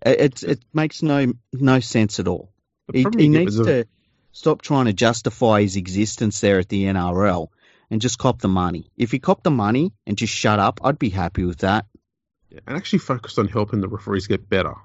It 0.02 0.44
it 0.44 0.60
makes 0.74 1.02
no 1.02 1.34
no 1.54 1.80
sense 1.80 2.20
at 2.20 2.28
all. 2.28 2.52
He, 2.92 3.06
he 3.18 3.30
needs 3.30 3.56
to 3.58 3.86
stop 4.34 4.62
trying 4.62 4.86
to 4.86 4.94
justify 4.94 5.62
his 5.62 5.78
existence 5.78 6.42
there 6.42 6.60
at 6.60 6.68
the 6.68 6.86
NRL 6.86 7.50
and 7.92 8.02
just 8.02 8.18
cop 8.18 8.40
the 8.42 8.48
money. 8.48 8.90
If 8.98 9.12
he 9.12 9.20
copped 9.20 9.44
the 9.44 9.52
money 9.52 9.94
and 10.06 10.18
just 10.18 10.34
shut 10.34 10.60
up, 10.60 10.80
I'd 10.84 11.00
be 11.00 11.10
happy 11.10 11.44
with 11.46 11.60
that. 11.60 11.86
and 12.52 12.78
actually 12.78 13.00
focus 13.00 13.38
on 13.38 13.48
helping 13.48 13.82
the 13.82 13.88
referees 13.88 14.28
get 14.28 14.50
better. 14.50 14.76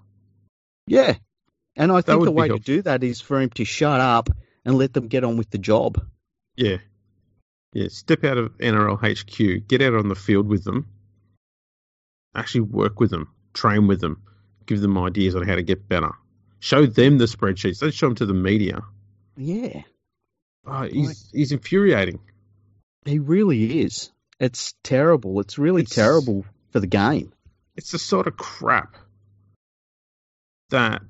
Yeah. 0.87 1.17
And 1.77 1.91
I 1.91 2.03
think 2.03 2.23
the 2.25 2.31
way 2.31 2.49
to 2.49 2.59
do 2.59 2.83
that 2.83 3.03
is 3.03 3.21
for 3.21 3.41
him 3.41 3.51
to 3.51 3.65
shut 3.65 4.01
up 4.01 4.29
and 4.65 4.77
let 4.77 4.93
them 4.93 5.09
get 5.09 5.25
on 5.25 5.37
with 5.37 5.51
the 5.51 5.59
job. 5.59 6.05
Yeah. 6.57 6.79
Yeah. 7.73 7.89
Step 7.89 8.25
out 8.25 8.39
of 8.39 8.57
NRL 8.59 8.99
HQ, 8.99 9.67
get 9.67 9.83
out 9.83 9.95
on 9.95 10.09
the 10.09 10.15
field 10.15 10.47
with 10.47 10.65
them, 10.65 10.89
actually 12.35 12.61
work 12.63 13.01
with 13.01 13.11
them, 13.11 13.33
train 13.55 13.87
with 13.87 14.01
them, 14.01 14.23
give 14.67 14.81
them 14.81 14.97
ideas 14.99 15.35
on 15.35 15.43
how 15.47 15.57
to 15.57 15.63
get 15.63 15.89
better. 15.89 16.13
Show 16.61 16.87
them 16.87 17.19
the 17.19 17.27
spreadsheets. 17.27 17.81
Don't 17.81 17.93
show 17.93 18.07
them 18.07 18.15
to 18.17 18.27
the 18.27 18.35
media. 18.35 18.83
Yeah. 19.37 19.83
Oh, 20.67 20.83
he's 20.83 21.29
he's 21.33 21.53
infuriating. 21.53 22.21
He 23.05 23.19
really 23.19 23.81
is. 23.81 24.11
It's 24.41 24.75
terrible. 24.83 25.41
It's 25.41 25.59
really 25.59 25.83
It's- 25.83 25.95
terrible 25.95 26.45
for 26.71 26.81
the 26.81 26.87
game. 26.87 27.33
It's 27.77 27.91
the 27.91 27.99
sort 27.99 28.27
of 28.27 28.37
crap 28.37 28.97
that 30.71 31.03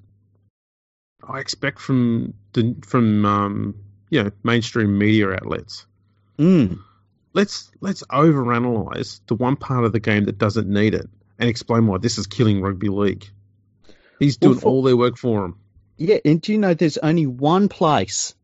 I 1.26 1.38
expect 1.40 1.78
from 1.80 2.34
the 2.52 2.74
from 2.86 3.24
um, 3.24 3.74
you 4.10 4.22
know 4.24 4.30
mainstream 4.42 4.98
media 4.98 5.30
outlets. 5.32 5.86
Mm. 6.38 6.80
let's 7.32 7.70
let's 7.80 8.02
overanalyze 8.04 9.20
the 9.28 9.34
one 9.36 9.54
part 9.56 9.84
of 9.84 9.92
the 9.92 10.00
game 10.00 10.24
that 10.24 10.36
doesn't 10.38 10.68
need 10.68 10.94
it 10.94 11.08
and 11.38 11.48
explain 11.48 11.86
why 11.86 11.98
this 11.98 12.18
is 12.18 12.26
killing 12.26 12.60
rugby 12.60 12.88
league. 12.88 13.24
He's 14.18 14.36
Well, 14.40 14.50
doing 14.52 14.60
for- 14.60 14.68
all 14.68 14.82
their 14.82 14.96
work 14.96 15.16
for 15.16 15.44
him. 15.44 15.56
Yeah, 15.96 16.18
and 16.24 16.40
do 16.42 16.52
you 16.52 16.58
know 16.58 16.74
there's 16.74 16.98
only 16.98 17.26
one 17.26 17.68
place 17.68 18.34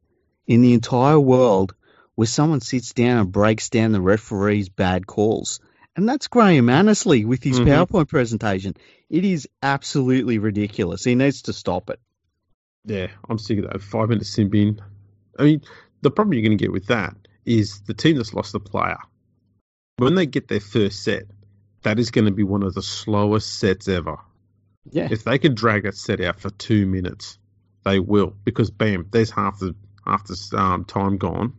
in 0.46 0.62
the 0.62 0.72
entire 0.72 1.18
world 1.18 1.74
where 2.20 2.26
someone 2.26 2.60
sits 2.60 2.92
down 2.92 3.16
and 3.16 3.32
breaks 3.32 3.70
down 3.70 3.92
the 3.92 4.00
referee's 4.00 4.68
bad 4.68 5.06
calls? 5.06 5.58
And 5.96 6.06
that's 6.06 6.28
Graham 6.28 6.68
Annesley 6.68 7.24
with 7.24 7.42
his 7.42 7.58
Mhm. 7.58 7.66
PowerPoint 7.66 8.08
presentation. 8.10 8.74
It 9.08 9.24
is 9.24 9.48
absolutely 9.62 10.36
ridiculous. 10.36 11.02
He 11.02 11.14
needs 11.14 11.40
to 11.42 11.54
stop 11.54 11.88
it. 11.88 11.98
Yeah, 12.84 13.06
I'm 13.26 13.38
sick 13.38 13.60
of 13.60 13.70
that 13.72 13.80
five 13.80 14.10
minute 14.10 14.26
sin 14.26 14.50
bin. 14.50 14.82
I 15.38 15.44
mean, 15.44 15.62
the 16.02 16.10
problem 16.10 16.34
you're 16.34 16.42
going 16.42 16.58
to 16.58 16.62
get 16.62 16.72
with 16.72 16.88
that 16.88 17.16
is 17.46 17.80
the 17.86 17.94
team 17.94 18.16
that's 18.16 18.34
lost 18.34 18.52
the 18.52 18.60
player. 18.60 18.98
When 19.96 20.14
they 20.14 20.26
get 20.26 20.46
their 20.46 20.60
first 20.60 21.02
set, 21.02 21.22
that 21.84 21.98
is 21.98 22.10
going 22.10 22.26
to 22.26 22.32
be 22.32 22.42
one 22.42 22.62
of 22.62 22.74
the 22.74 22.82
slowest 22.82 23.58
sets 23.58 23.88
ever. 23.88 24.18
Yeah. 24.90 25.08
If 25.10 25.24
they 25.24 25.38
can 25.38 25.54
drag 25.54 25.84
that 25.84 25.96
set 25.96 26.20
out 26.20 26.38
for 26.38 26.50
two 26.50 26.84
minutes, 26.84 27.38
they 27.86 27.98
will 27.98 28.36
because 28.44 28.70
bam, 28.70 29.06
there's 29.10 29.30
half 29.30 29.58
the 29.58 29.74
half 30.04 30.26
the 30.26 30.58
um, 30.58 30.84
time 30.84 31.16
gone, 31.16 31.54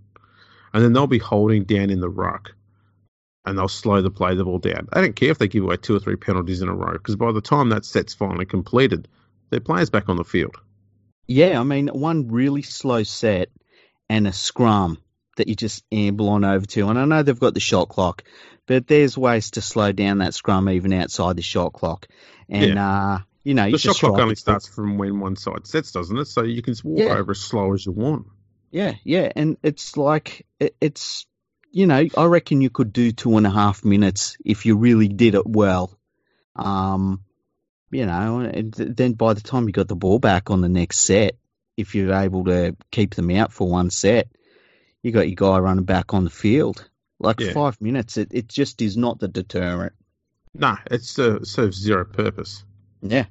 and 0.74 0.84
then 0.84 0.94
they'll 0.94 1.08
be 1.08 1.20
holding 1.20 1.64
down 1.64 1.90
in 1.90 2.00
the 2.00 2.10
ruck, 2.10 2.54
and 3.46 3.58
they'll 3.58 3.68
slow 3.68 4.02
the 4.02 4.12
play 4.12 4.36
the 4.36 4.46
ball 4.46 4.60
down. 4.60 4.88
I 4.94 5.02
don't 5.02 5.16
care 5.16 5.32
if 5.32 5.38
they 5.38 5.48
give 5.48 5.64
away 5.64 5.78
two 5.78 5.96
or 5.96 6.00
three 6.00 6.16
penalties 6.16 6.62
in 6.62 6.70
a 6.70 6.76
row 6.76 6.94
because 6.94 7.16
by 7.16 7.32
the 7.32 7.42
time 7.42 7.70
that 7.70 7.86
set's 7.86 8.14
finally 8.14 8.46
completed, 8.46 9.08
their 9.50 9.60
players 9.60 9.90
back 9.90 10.10
on 10.10 10.18
the 10.18 10.24
field. 10.24 10.56
Yeah, 11.28 11.60
I 11.60 11.64
mean, 11.64 11.88
one 11.88 12.28
really 12.30 12.62
slow 12.62 13.04
set 13.04 13.50
and 14.10 14.28
a 14.28 14.34
scrum 14.34 14.98
that 15.38 15.48
you 15.48 15.56
just 15.56 15.84
amble 15.92 16.30
on 16.30 16.44
over 16.44 16.66
to. 16.66 16.90
And 16.90 17.00
I 17.00 17.06
know 17.06 17.24
they've 17.24 17.40
got 17.40 17.54
the 17.54 17.60
shot 17.60 17.90
clock, 17.90 18.24
but 18.68 18.88
there's 18.88 19.18
ways 19.18 19.52
to 19.52 19.62
slow 19.62 19.92
down 19.92 20.18
that 20.18 20.34
scrum 20.34 20.70
even 20.70 20.92
outside 20.94 21.38
the 21.38 21.42
shot 21.42 21.74
clock. 21.74 22.08
And, 22.50 22.78
uh, 22.78 23.20
you 23.44 23.54
know, 23.54 23.66
you 23.66 23.72
The 23.74 23.78
shot 23.78 23.96
clock 23.98 24.20
only 24.20 24.36
starts 24.36 24.68
from 24.68 24.98
when 24.98 25.20
one 25.20 25.36
side 25.36 25.66
sets, 25.66 25.92
doesn't 25.94 26.18
it? 26.18 26.26
So 26.26 26.44
you 26.44 26.62
can 26.62 26.76
walk 26.84 27.00
Yeah. 27.00 27.18
over 27.18 27.32
as 27.32 27.40
slow 27.40 27.74
as 27.74 27.86
you 27.86 27.94
want. 27.94 28.28
Yeah, 28.72 28.96
yeah, 29.04 29.32
and 29.36 29.58
it's 29.62 29.98
like 29.98 30.46
it, 30.60 30.76
it's 30.82 31.26
you 31.72 31.88
know 31.88 32.06
I 32.18 32.26
reckon 32.26 32.62
you 32.62 32.70
could 32.70 32.94
do 32.94 33.12
two 33.12 33.38
and 33.38 33.46
a 33.46 33.52
half 33.52 33.84
minutes 33.84 34.38
if 34.44 34.66
you 34.66 34.78
really 34.78 35.08
did 35.08 35.36
it 35.36 35.46
well. 35.46 35.98
Um, 36.56 37.24
you 37.92 38.06
know, 38.06 38.40
and 38.40 38.74
then 38.74 39.14
by 39.14 39.34
the 39.34 39.42
time 39.42 39.68
you 39.68 39.74
got 39.74 39.88
the 39.90 39.96
ball 39.96 40.20
back 40.20 40.50
on 40.50 40.62
the 40.62 40.70
next 40.70 41.00
set, 41.00 41.36
if 41.76 41.96
you're 41.96 42.14
able 42.14 42.46
to 42.46 42.76
keep 42.92 43.16
them 43.16 43.30
out 43.32 43.52
for 43.52 43.70
one 43.70 43.90
set, 43.90 44.30
you 45.04 45.12
got 45.12 45.28
your 45.28 45.36
guy 45.36 45.60
running 45.60 45.84
back 45.84 46.14
on 46.14 46.24
the 46.24 46.30
field. 46.30 46.90
Like 47.20 47.40
Yeah. 47.40 47.54
five 47.54 47.80
minutes, 47.82 48.18
it, 48.18 48.30
it 48.32 48.48
just 48.48 48.82
is 48.82 48.98
not 48.98 49.20
the 49.20 49.28
deterrent. 49.28 49.94
No, 50.54 50.78
it's 50.90 51.20
uh, 51.20 51.44
serves 51.44 51.78
zero 51.78 52.06
purpose. 52.06 52.64
Yeah, 53.02 53.26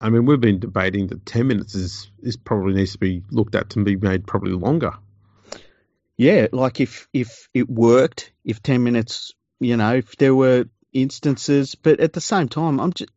I 0.00 0.10
mean, 0.10 0.26
we've 0.26 0.40
been 0.40 0.60
debating 0.60 1.08
that 1.08 1.26
ten 1.26 1.48
minutes 1.48 1.74
is 1.74 2.10
is 2.22 2.36
probably 2.36 2.74
needs 2.74 2.92
to 2.92 2.98
be 2.98 3.22
looked 3.30 3.54
at 3.54 3.70
to 3.70 3.82
be 3.82 3.96
made 3.96 4.26
probably 4.26 4.52
longer. 4.52 4.92
Yeah, 6.16 6.48
like 6.52 6.80
if 6.80 7.08
if 7.12 7.48
it 7.54 7.68
worked, 7.68 8.32
if 8.44 8.62
ten 8.62 8.82
minutes, 8.82 9.32
you 9.60 9.76
know, 9.76 9.94
if 9.96 10.16
there 10.16 10.34
were 10.34 10.66
instances, 10.92 11.74
but 11.74 12.00
at 12.00 12.12
the 12.12 12.20
same 12.20 12.48
time, 12.48 12.80
I'm 12.80 12.92
just, 12.92 13.10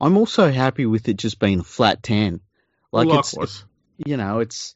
I'm 0.00 0.16
also 0.16 0.50
happy 0.50 0.86
with 0.86 1.08
it 1.08 1.16
just 1.16 1.38
being 1.38 1.60
a 1.60 1.64
flat 1.64 2.02
ten. 2.02 2.40
Like 2.92 3.08
it's, 3.08 3.34
Likewise. 3.34 3.64
you 3.98 4.16
know, 4.16 4.40
it's 4.40 4.74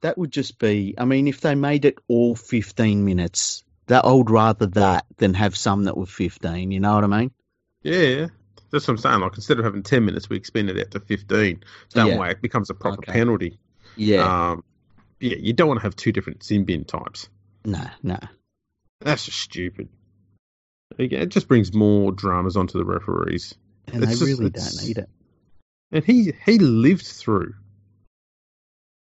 that 0.00 0.18
would 0.18 0.30
just 0.30 0.58
be. 0.58 0.94
I 0.98 1.04
mean, 1.04 1.28
if 1.28 1.40
they 1.40 1.54
made 1.54 1.84
it 1.84 1.98
all 2.08 2.34
fifteen 2.34 3.04
minutes, 3.04 3.64
that 3.86 4.04
I 4.04 4.12
would 4.12 4.30
rather 4.30 4.66
that 4.66 5.06
than 5.16 5.34
have 5.34 5.56
some 5.56 5.84
that 5.84 5.96
were 5.96 6.06
fifteen. 6.06 6.70
You 6.72 6.80
know 6.80 6.94
what 6.94 7.04
I 7.04 7.06
mean? 7.08 7.30
Yeah, 7.82 8.28
that's 8.70 8.86
what 8.86 8.94
I'm 8.94 8.98
saying. 8.98 9.20
Like 9.20 9.34
instead 9.36 9.58
of 9.58 9.64
having 9.64 9.82
ten 9.82 10.04
minutes, 10.04 10.28
we 10.28 10.36
expand 10.36 10.70
it 10.70 10.78
out 10.78 10.90
to 10.92 11.00
fifteen. 11.00 11.62
That 11.94 12.06
Yeah. 12.08 12.18
way, 12.18 12.30
it 12.30 12.40
becomes 12.42 12.70
a 12.70 12.74
proper 12.74 12.98
Okay. 12.98 13.12
penalty. 13.12 13.58
Yeah. 13.96 14.50
Um, 14.50 14.64
yeah, 15.20 15.36
you 15.38 15.52
don't 15.52 15.68
want 15.68 15.80
to 15.80 15.82
have 15.84 15.96
two 15.96 16.12
different 16.12 16.42
sin 16.42 16.64
bin 16.64 16.84
types. 16.84 17.28
no, 17.64 17.84
no. 18.02 18.18
That's 19.00 19.24
just 19.26 19.38
stupid. 19.40 19.88
Again, 20.98 21.22
It 21.22 21.28
just 21.30 21.48
brings 21.48 21.74
more 21.74 22.12
dramas 22.12 22.56
onto 22.56 22.78
the 22.78 22.84
referees. 22.84 23.54
And 23.88 24.02
It's 24.02 24.06
they 24.06 24.12
just- 24.26 24.38
really 24.40 24.50
don't 24.50 24.82
need 24.86 24.98
it. 24.98 25.08
And 25.92 26.04
he 26.04 26.32
he 26.44 26.58
lived 26.58 27.06
through, 27.06 27.54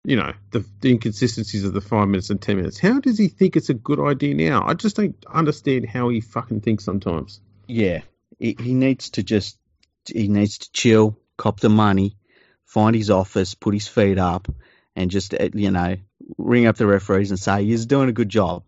you 0.04 0.16
know, 0.16 0.32
the, 0.52 0.64
the 0.80 0.90
inconsistencies 0.92 1.64
of 1.64 1.72
the 1.72 1.80
five 1.80 2.08
minutes 2.08 2.30
and 2.30 2.40
ten 2.40 2.56
minutes. 2.56 2.78
How 2.78 3.00
does 3.00 3.18
he 3.18 3.28
think 3.28 3.56
it's 3.56 3.68
a 3.68 3.74
good 3.74 4.00
idea 4.00 4.34
now? 4.34 4.64
I 4.66 4.74
just 4.74 4.96
don't 4.96 5.14
understand 5.28 5.86
how 5.88 6.08
he 6.08 6.20
fucking 6.20 6.60
thinks 6.62 6.84
sometimes. 6.84 7.40
Yeah, 7.66 8.00
he, 8.40 8.56
he 8.58 8.74
needs 8.74 9.10
to 9.10 9.22
just 9.22 9.58
he 10.06 10.26
needs 10.26 10.58
to 10.58 10.72
chill, 10.72 11.16
cop 11.36 11.60
the 11.60 11.68
money, 11.68 12.16
find 12.64 12.96
his 12.96 13.10
office, 13.10 13.54
put 13.54 13.74
his 13.74 13.86
feet 13.86 14.18
up, 14.18 14.48
and 14.96 15.10
just 15.10 15.34
uh, 15.34 15.50
you 15.54 15.70
know 15.70 15.96
ring 16.38 16.66
up 16.66 16.76
the 16.76 16.86
referees 16.86 17.30
and 17.30 17.38
say 17.38 17.64
he's 17.64 17.86
doing 17.86 18.08
a 18.08 18.12
good 18.12 18.28
job 18.28 18.64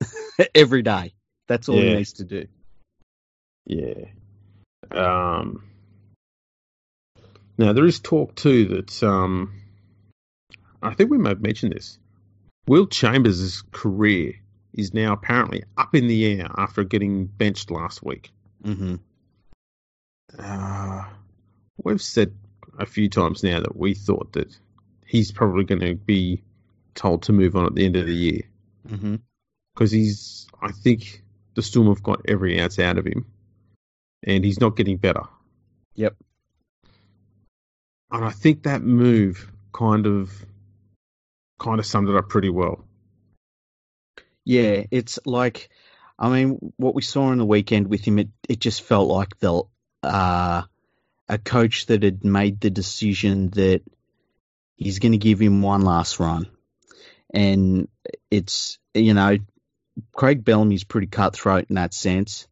every 0.54 0.82
day. 0.82 1.12
That's 1.48 1.68
all 1.68 1.80
he 1.80 1.94
needs 1.94 2.14
to 2.14 2.24
do. 2.24 2.46
Yeah. 3.66 4.04
Um. 4.90 5.64
Now 7.58 7.72
there 7.72 7.86
is 7.86 8.00
talk 8.00 8.34
too 8.36 8.66
that 8.66 9.02
um, 9.02 9.60
I 10.82 10.94
think 10.94 11.10
we 11.10 11.18
may 11.18 11.30
have 11.30 11.42
mentioned 11.42 11.72
this. 11.72 11.98
Will 12.68 12.86
Chambers' 12.86 13.62
career 13.72 14.34
is 14.72 14.92
now 14.92 15.12
apparently 15.12 15.64
up 15.76 15.94
in 15.94 16.06
the 16.06 16.26
air 16.26 16.48
after 16.56 16.84
getting 16.84 17.26
benched 17.26 17.70
last 17.70 18.02
week. 18.02 18.30
hmm 18.62 18.96
Uh, 20.38 21.04
we've 21.82 22.02
said 22.02 22.34
a 22.78 22.86
few 22.86 23.08
times 23.08 23.42
now 23.42 23.60
that 23.60 23.76
we 23.76 23.94
thought 23.94 24.32
that 24.32 24.56
he's 25.06 25.32
probably 25.32 25.64
going 25.64 25.80
to 25.80 25.94
be 25.94 26.42
told 26.94 27.22
to 27.24 27.32
move 27.32 27.56
on 27.56 27.66
at 27.66 27.74
the 27.74 27.84
end 27.84 27.96
of 27.96 28.06
the 28.06 28.14
year 28.14 28.42
because 29.74 29.90
he's. 29.90 30.46
I 30.60 30.72
think 30.72 31.22
the 31.54 31.62
Storm 31.62 31.88
have 31.88 32.02
got 32.02 32.22
every 32.28 32.60
ounce 32.60 32.78
out 32.78 32.98
of 32.98 33.06
him, 33.06 33.26
and 34.22 34.44
he's 34.44 34.60
not 34.60 34.76
getting 34.76 34.96
better. 34.96 35.22
Yep. 35.94 36.16
And 38.10 38.24
I 38.24 38.30
think 38.30 38.62
that 38.64 38.82
move 38.82 39.50
kind 39.72 40.06
of 40.06 40.32
kind 41.58 41.78
of 41.78 41.86
summed 41.86 42.08
it 42.08 42.16
up 42.16 42.28
pretty 42.28 42.50
well. 42.50 42.84
Yeah, 44.44 44.84
it's 44.90 45.18
like, 45.26 45.70
I 46.18 46.28
mean, 46.28 46.72
what 46.76 46.94
we 46.94 47.02
saw 47.02 47.24
on 47.24 47.38
the 47.38 47.44
weekend 47.44 47.88
with 47.88 48.04
him, 48.04 48.18
it, 48.20 48.28
it 48.48 48.60
just 48.60 48.82
felt 48.82 49.08
like 49.08 49.38
the 49.38 49.62
uh, 50.06 50.62
a 51.28 51.38
coach 51.38 51.86
that 51.86 52.02
had 52.02 52.24
made 52.24 52.60
the 52.60 52.70
decision 52.70 53.50
that 53.50 53.82
he's 54.76 54.98
going 54.98 55.12
to 55.12 55.18
give 55.18 55.40
him 55.40 55.62
one 55.62 55.82
last 55.82 56.20
run, 56.20 56.48
and 57.32 57.88
it's 58.30 58.78
you 58.94 59.14
know, 59.14 59.38
Craig 60.12 60.44
Bellamy's 60.44 60.84
pretty 60.84 61.06
cutthroat 61.06 61.66
in 61.68 61.76
that 61.76 61.94
sense. 61.94 62.46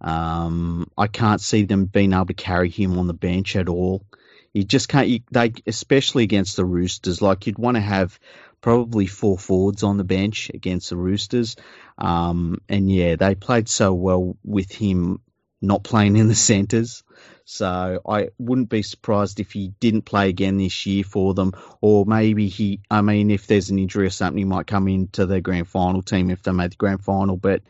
Um, 0.00 0.90
I 0.96 1.06
can't 1.06 1.40
see 1.40 1.64
them 1.64 1.84
being 1.84 2.12
able 2.12 2.26
to 2.26 2.34
carry 2.34 2.70
him 2.70 2.98
on 2.98 3.06
the 3.06 3.14
bench 3.14 3.56
at 3.56 3.68
all. 3.68 4.04
You 4.52 4.64
just 4.64 4.88
can't. 4.88 5.08
You, 5.08 5.20
they, 5.30 5.52
especially 5.66 6.24
against 6.24 6.56
the 6.56 6.64
Roosters, 6.64 7.22
like 7.22 7.46
you'd 7.46 7.58
want 7.58 7.76
to 7.76 7.82
have 7.82 8.18
probably 8.60 9.06
four 9.06 9.38
forwards 9.38 9.82
on 9.82 9.96
the 9.96 10.04
bench 10.04 10.50
against 10.52 10.90
the 10.90 10.96
Roosters. 10.96 11.56
Um, 11.98 12.60
and 12.68 12.90
yeah, 12.90 13.16
they 13.16 13.34
played 13.34 13.68
so 13.68 13.92
well 13.94 14.36
with 14.44 14.72
him 14.72 15.20
not 15.60 15.84
playing 15.84 16.16
in 16.16 16.28
the 16.28 16.34
centres. 16.34 17.02
So 17.44 18.00
I 18.06 18.28
wouldn't 18.38 18.68
be 18.68 18.82
surprised 18.82 19.40
if 19.40 19.50
he 19.50 19.68
didn't 19.80 20.02
play 20.02 20.28
again 20.28 20.56
this 20.56 20.86
year 20.86 21.02
for 21.02 21.34
them, 21.34 21.52
or 21.80 22.06
maybe 22.06 22.48
he. 22.48 22.80
I 22.88 23.02
mean, 23.02 23.30
if 23.30 23.46
there's 23.46 23.70
an 23.70 23.78
injury 23.78 24.06
or 24.06 24.10
something, 24.10 24.38
he 24.38 24.44
might 24.44 24.68
come 24.68 24.86
into 24.86 25.26
the 25.26 25.40
grand 25.40 25.68
final 25.68 26.02
team 26.02 26.30
if 26.30 26.42
they 26.42 26.52
made 26.52 26.72
the 26.72 26.76
grand 26.76 27.02
final. 27.02 27.36
But 27.36 27.62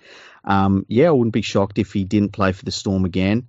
um, 0.44 0.85
yeah, 0.88 1.09
I 1.09 1.12
wouldn't 1.12 1.33
be 1.33 1.42
shocked 1.42 1.79
if 1.79 1.92
he 1.92 2.05
didn't 2.05 2.33
play 2.33 2.53
for 2.53 2.64
the 2.64 2.70
Storm 2.70 3.07
again. 3.07 3.48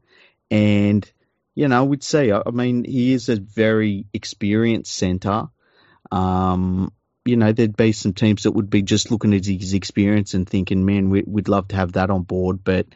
And 0.49 1.09
you 1.53 1.67
know, 1.67 1.83
we'd 1.83 2.03
see. 2.03 2.31
I 2.31 2.49
mean, 2.51 2.85
he 2.85 3.11
is 3.13 3.27
a 3.27 3.35
very 3.35 4.05
experienced 4.13 4.93
centre. 4.93 5.49
Um, 6.11 6.93
you 7.25 7.35
know, 7.35 7.51
there'd 7.51 7.77
be 7.77 7.91
some 7.91 8.13
teams 8.13 8.43
that 8.43 8.51
would 8.51 8.69
be 8.69 8.81
just 8.81 9.11
looking 9.11 9.33
at 9.33 9.45
his 9.45 9.73
experience 9.73 10.33
and 10.33 10.47
thinking, 10.47 10.85
man, 10.85 11.09
we, 11.09 11.23
would 11.25 11.49
love 11.49 11.67
to 11.69 11.75
have 11.75 11.93
that 11.93 12.09
on 12.09 12.23
board. 12.23 12.63
But 12.63 12.87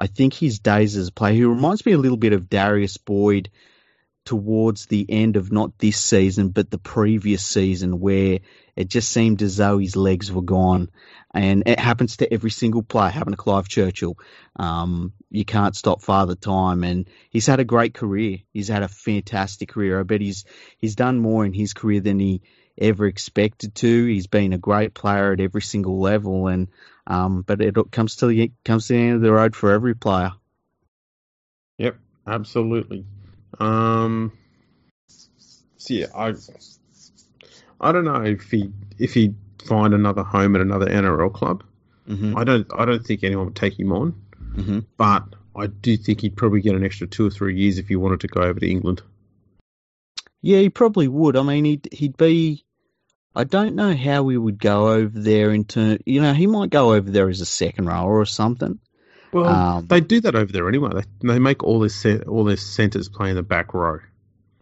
I 0.00 0.06
think 0.06 0.32
his 0.32 0.58
days 0.58 0.96
as 0.96 1.08
a 1.08 1.12
player, 1.12 1.34
he 1.34 1.44
reminds 1.44 1.84
me 1.84 1.92
a 1.92 1.98
little 1.98 2.16
bit 2.16 2.32
of 2.32 2.48
Darius 2.48 2.96
Boyd 2.96 3.50
towards 4.24 4.86
the 4.86 5.04
end 5.08 5.36
of 5.36 5.52
not 5.52 5.78
this 5.78 6.00
season, 6.00 6.48
but 6.48 6.70
the 6.70 6.78
previous 6.78 7.44
season, 7.44 8.00
where 8.00 8.38
it 8.76 8.88
just 8.88 9.10
seemed 9.10 9.42
as 9.42 9.58
though 9.58 9.78
his 9.78 9.96
legs 9.96 10.32
were 10.32 10.42
gone. 10.42 10.90
And 11.32 11.64
it 11.66 11.78
happens 11.78 12.16
to 12.18 12.32
every 12.32 12.50
single 12.50 12.82
player, 12.82 13.10
happened 13.10 13.34
to 13.34 13.42
Clive 13.42 13.68
Churchill. 13.68 14.18
Um, 14.56 15.12
you 15.30 15.44
can't 15.44 15.76
stop 15.76 16.00
Father 16.00 16.34
Time, 16.34 16.82
and 16.82 17.08
he's 17.28 17.46
had 17.46 17.60
a 17.60 17.64
great 17.64 17.92
career. 17.92 18.38
He's 18.52 18.68
had 18.68 18.82
a 18.82 18.88
fantastic 18.88 19.68
career. 19.68 20.00
I 20.00 20.02
bet 20.04 20.20
he's 20.20 20.44
he's 20.78 20.96
done 20.96 21.18
more 21.18 21.44
in 21.44 21.52
his 21.52 21.74
career 21.74 22.00
than 22.00 22.18
he 22.18 22.42
ever 22.78 23.06
expected 23.06 23.74
to. 23.76 24.06
He's 24.06 24.26
been 24.26 24.52
a 24.52 24.58
great 24.58 24.94
player 24.94 25.32
at 25.32 25.40
every 25.40 25.62
single 25.62 26.00
level, 26.00 26.48
and 26.48 26.68
um, 27.10 27.42
but 27.42 27.60
it 27.60 27.74
comes 27.90 28.16
to 28.16 28.26
the 28.28 28.52
comes 28.64 28.86
to 28.86 28.92
the 28.94 28.98
end 29.00 29.16
of 29.16 29.20
the 29.20 29.32
road 29.32 29.56
for 29.56 29.72
every 29.72 29.94
player. 29.94 30.32
Yep, 31.78 31.96
absolutely. 32.26 33.04
Um, 33.58 34.32
so 35.76 35.94
yeah, 35.94 36.06
I 36.14 36.34
I 37.80 37.92
don't 37.92 38.04
know 38.04 38.22
if 38.22 38.50
he 38.50 38.70
if 38.98 39.12
he 39.12 39.34
find 39.64 39.92
another 39.92 40.22
home 40.22 40.54
at 40.54 40.62
another 40.62 40.86
NRL 40.86 41.32
club. 41.34 41.64
Mm-hmm. 42.08 42.36
I 42.36 42.44
don't 42.44 42.66
I 42.76 42.84
don't 42.84 43.04
think 43.04 43.24
anyone 43.24 43.46
would 43.46 43.56
take 43.56 43.78
him 43.78 43.92
on, 43.92 44.14
Mm-hmm. 44.54 44.80
but 44.96 45.24
I 45.56 45.66
do 45.66 45.96
think 45.96 46.20
he'd 46.20 46.36
probably 46.36 46.60
get 46.60 46.74
an 46.74 46.84
extra 46.84 47.06
two 47.06 47.26
or 47.26 47.30
three 47.30 47.56
years 47.56 47.78
if 47.78 47.88
he 47.88 47.96
wanted 47.96 48.20
to 48.20 48.28
go 48.28 48.42
over 48.42 48.60
to 48.60 48.68
England. 48.70 49.02
Yeah, 50.42 50.58
he 50.58 50.70
probably 50.70 51.08
would. 51.08 51.36
I 51.36 51.42
mean, 51.42 51.64
he'd 51.64 51.88
he'd 51.92 52.16
be. 52.16 52.64
I 53.34 53.44
don't 53.44 53.76
know 53.76 53.94
how 53.94 54.24
we 54.24 54.36
would 54.36 54.58
go 54.58 54.88
over 54.88 55.18
there 55.18 55.50
in 55.52 55.64
turn. 55.64 55.98
You 56.04 56.20
know, 56.20 56.32
he 56.32 56.46
might 56.46 56.70
go 56.70 56.94
over 56.94 57.10
there 57.10 57.28
as 57.28 57.40
a 57.40 57.46
second 57.46 57.86
rower 57.86 58.18
or 58.18 58.26
something. 58.26 58.80
Well, 59.32 59.46
Um, 59.46 59.86
they 59.86 60.00
do 60.00 60.20
that 60.22 60.34
over 60.34 60.50
there 60.50 60.68
anyway. 60.68 60.90
They, 60.94 61.28
they 61.28 61.38
make 61.38 61.62
all 61.62 61.78
this 61.78 62.04
all 62.04 62.44
their 62.44 62.56
centers 62.56 63.08
play 63.08 63.30
in 63.30 63.36
the 63.36 63.42
back 63.44 63.72
row. 63.72 64.00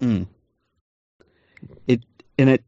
Mm. 0.02 0.26
It 1.86 2.02
and 2.38 2.50
it, 2.50 2.64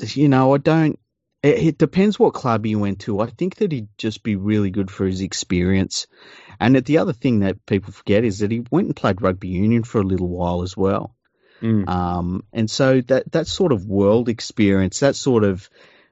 you 0.00 0.28
know, 0.28 0.54
I 0.54 0.58
don't. 0.58 0.98
It, 1.42 1.58
it 1.66 1.78
depends 1.78 2.18
what 2.18 2.34
club 2.34 2.64
he 2.64 2.74
went 2.74 3.00
to. 3.00 3.20
I 3.20 3.26
think 3.26 3.56
that 3.56 3.70
he'd 3.70 3.88
just 3.96 4.24
be 4.24 4.34
really 4.34 4.70
good 4.70 4.90
for 4.90 5.06
his 5.06 5.20
experience. 5.20 6.08
And 6.58 6.76
the 6.76 6.98
other 6.98 7.12
thing 7.12 7.40
that 7.40 7.64
people 7.66 7.92
forget 7.92 8.24
is 8.24 8.40
that 8.40 8.50
he 8.50 8.64
went 8.70 8.88
and 8.88 8.96
played 8.96 9.22
rugby 9.22 9.48
union 9.48 9.84
for 9.84 10.00
a 10.00 10.04
little 10.04 10.28
while 10.28 10.62
as 10.62 10.76
well. 10.76 11.14
Mm. 11.62 11.88
Um, 11.88 12.44
and 12.52 12.70
so 12.70 13.00
that 13.02 13.32
that 13.32 13.46
sort 13.46 13.72
of 13.72 13.86
world 13.86 14.28
experience, 14.28 15.00
that 15.00 15.16
sort 15.16 15.44
of 15.44 15.68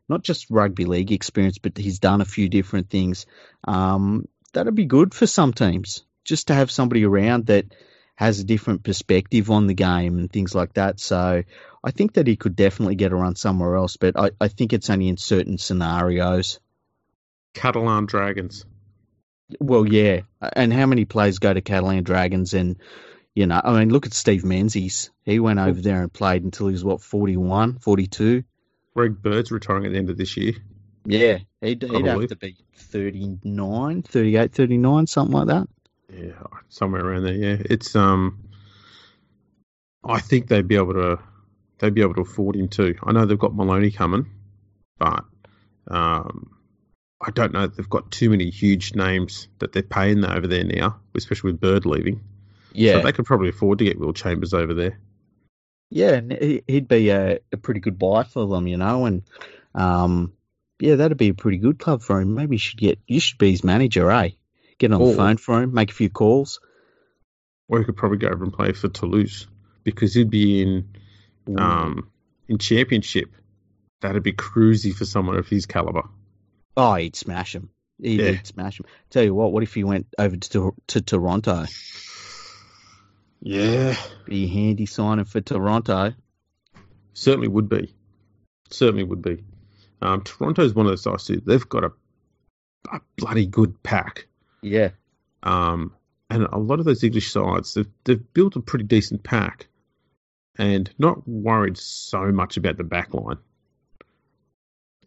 not 0.08 0.22
just 0.22 0.50
rugby 0.50 0.84
league 0.84 1.12
experience, 1.12 1.58
but 1.58 1.76
he's 1.76 1.98
done 1.98 2.20
a 2.20 2.26
few 2.26 2.48
different 2.48 2.90
things. 2.90 3.26
Um, 3.64 4.26
that'd 4.52 4.74
be 4.74 4.84
good 4.84 5.14
for 5.14 5.26
some 5.26 5.52
teams 5.52 6.04
just 6.24 6.48
to 6.48 6.54
have 6.54 6.70
somebody 6.70 7.04
around 7.04 7.46
that 7.46 7.66
has 8.14 8.38
a 8.38 8.44
different 8.44 8.84
perspective 8.84 9.50
on 9.50 9.66
the 9.66 9.74
game 9.74 10.18
and 10.18 10.30
things 10.30 10.54
like 10.54 10.74
that. 10.74 11.00
So 11.00 11.42
I 11.82 11.90
think 11.90 12.14
that 12.14 12.26
he 12.26 12.36
could 12.36 12.54
definitely 12.54 12.94
get 12.94 13.12
around 13.12 13.36
somewhere 13.36 13.74
else, 13.76 13.96
but 13.96 14.18
I, 14.18 14.30
I 14.40 14.48
think 14.48 14.72
it's 14.72 14.90
only 14.90 15.08
in 15.08 15.16
certain 15.16 15.58
scenarios. 15.58 16.60
Catalan 17.54 18.06
Dragons. 18.06 18.64
Well, 19.60 19.86
yeah. 19.86 20.20
And 20.54 20.72
how 20.72 20.86
many 20.86 21.04
players 21.04 21.38
go 21.38 21.52
to 21.52 21.60
Catalan 21.60 22.04
Dragons 22.04 22.54
and 22.54 22.76
you 23.34 23.46
know, 23.46 23.60
I 23.62 23.78
mean, 23.78 23.90
look 23.90 24.06
at 24.06 24.14
Steve 24.14 24.44
Menzies. 24.44 25.10
He 25.24 25.38
went 25.40 25.58
over 25.58 25.80
there 25.80 26.02
and 26.02 26.12
played 26.12 26.44
until 26.44 26.66
he 26.66 26.72
was, 26.72 26.84
what, 26.84 27.00
41, 27.00 27.78
42? 27.78 28.44
Greg 28.94 29.22
Bird's 29.22 29.50
retiring 29.50 29.86
at 29.86 29.92
the 29.92 29.98
end 29.98 30.10
of 30.10 30.18
this 30.18 30.36
year. 30.36 30.52
Yeah, 31.04 31.38
he'd, 31.60 31.82
he'd 31.82 32.06
have 32.06 32.28
to 32.28 32.36
be 32.36 32.56
39, 32.76 34.02
38, 34.02 34.52
39, 34.52 35.06
something 35.06 35.34
like 35.34 35.46
that. 35.48 35.68
Yeah, 36.12 36.32
somewhere 36.68 37.04
around 37.04 37.24
there. 37.24 37.34
Yeah, 37.34 37.56
it's 37.58 37.96
um. 37.96 38.48
I 40.04 40.20
think 40.20 40.48
they'd 40.48 40.68
be 40.68 40.76
able 40.76 40.94
to. 40.94 41.18
They'd 41.78 41.94
be 41.94 42.02
able 42.02 42.14
to 42.14 42.20
afford 42.20 42.54
him 42.54 42.68
too. 42.68 42.96
I 43.02 43.12
know 43.12 43.24
they've 43.24 43.38
got 43.38 43.54
Maloney 43.54 43.90
coming, 43.90 44.26
but 44.98 45.24
um, 45.88 46.50
I 47.20 47.30
don't 47.30 47.52
know. 47.52 47.66
They've 47.66 47.88
got 47.88 48.12
too 48.12 48.30
many 48.30 48.50
huge 48.50 48.94
names 48.94 49.48
that 49.58 49.72
they're 49.72 49.82
paying 49.82 50.24
over 50.24 50.46
there 50.46 50.64
now, 50.64 51.00
especially 51.16 51.52
with 51.52 51.60
Bird 51.60 51.86
leaving. 51.86 52.20
Yeah, 52.74 52.94
So 52.94 53.02
they 53.02 53.12
could 53.12 53.24
probably 53.26 53.48
afford 53.50 53.78
to 53.78 53.84
get 53.84 53.98
Will 53.98 54.12
Chambers 54.12 54.54
over 54.54 54.74
there. 54.74 54.98
yeah, 55.90 56.12
and 56.14 56.32
he- 56.32 56.62
he'd 56.66 56.88
be 56.88 57.10
a, 57.10 57.38
a 57.52 57.56
pretty 57.56 57.80
good 57.80 57.98
buy 57.98 58.22
for 58.24 58.46
them, 58.46 58.66
you 58.66 58.76
know, 58.76 59.04
and 59.06 59.22
um, 59.74 60.32
yeah, 60.80 60.96
that'd 60.96 61.18
be 61.18 61.28
a 61.28 61.34
pretty 61.34 61.58
good 61.58 61.78
club 61.78 62.02
for 62.02 62.20
him. 62.20 62.34
Maybe 62.34 62.56
you 62.56 62.58
should 62.58 62.78
get 62.80 62.98
you 63.06 63.20
should 63.20 63.38
be 63.38 63.50
his 63.50 63.62
manager, 63.64 64.10
eh? 64.10 64.30
Get 64.78 64.92
on 64.92 65.00
the 65.04 65.14
phone 65.14 65.36
for 65.36 65.62
him, 65.62 65.72
make 65.74 65.90
a 65.90 65.94
few 65.94 66.08
calls. 66.10 66.60
Or 67.68 67.78
he 67.78 67.84
could 67.84 67.96
probably 67.96 68.18
go 68.18 68.28
over 68.28 68.42
and 68.44 68.52
play 68.52 68.72
for 68.72 68.88
Toulouse 68.88 69.46
because 69.84 70.14
he'd 70.14 70.30
be 70.30 70.62
in 70.62 70.88
um 71.58 72.08
in 72.48 72.58
championship. 72.58 73.30
That'd 74.00 74.22
be 74.24 74.32
cruisy 74.32 74.92
for 74.94 75.04
someone 75.04 75.36
of 75.36 75.46
his 75.48 75.66
caliber. 75.66 76.02
oh, 76.76 76.94
he'd 76.94 77.14
smash 77.16 77.54
him. 77.54 77.70
He'd, 78.02 78.18
Yeah. 78.20 78.30
he'd 78.32 78.46
smash 78.46 78.80
him. 78.80 78.86
Tell 79.10 79.22
you 79.22 79.34
what, 79.34 79.52
what 79.52 79.62
if 79.62 79.74
he 79.74 79.84
went 79.84 80.06
over 80.18 80.36
to 80.36 80.74
to 80.88 81.00
Toronto? 81.00 81.66
Yeah, 83.44 83.96
Be 84.26 84.44
a 84.44 84.48
handy 84.48 84.86
signing 84.86 85.24
for 85.24 85.40
Toronto. 85.40 86.14
certainly 87.12 87.48
would 87.48 87.68
be. 87.68 87.92
Certainly 88.70 89.02
would 89.04 89.20
be. 89.22 89.42
Um, 90.00 90.22
Toronto's 90.22 90.74
one 90.74 90.86
of 90.86 90.92
those 90.92 91.02
sides 91.02 91.24
too. 91.24 91.42
They've 91.44 91.68
got 91.68 91.82
a, 91.84 91.92
a 92.92 93.00
bloody 93.16 93.46
good 93.46 93.82
pack. 93.82 94.26
Yeah, 94.62 94.90
Um, 95.42 95.92
and 96.30 96.44
a 96.44 96.56
lot 96.58 96.78
of 96.78 96.84
those 96.84 97.02
English 97.02 97.32
sides, 97.32 97.74
they've, 97.74 97.88
they've 98.04 98.32
built 98.32 98.54
a 98.56 98.60
pretty 98.60 98.84
decent 98.84 99.24
pack 99.24 99.66
and 100.56 100.88
not 100.98 101.26
worried 101.26 101.76
so 101.78 102.30
much 102.30 102.56
about 102.56 102.76
the 102.76 102.84
back 102.84 103.12
line. 103.12 103.38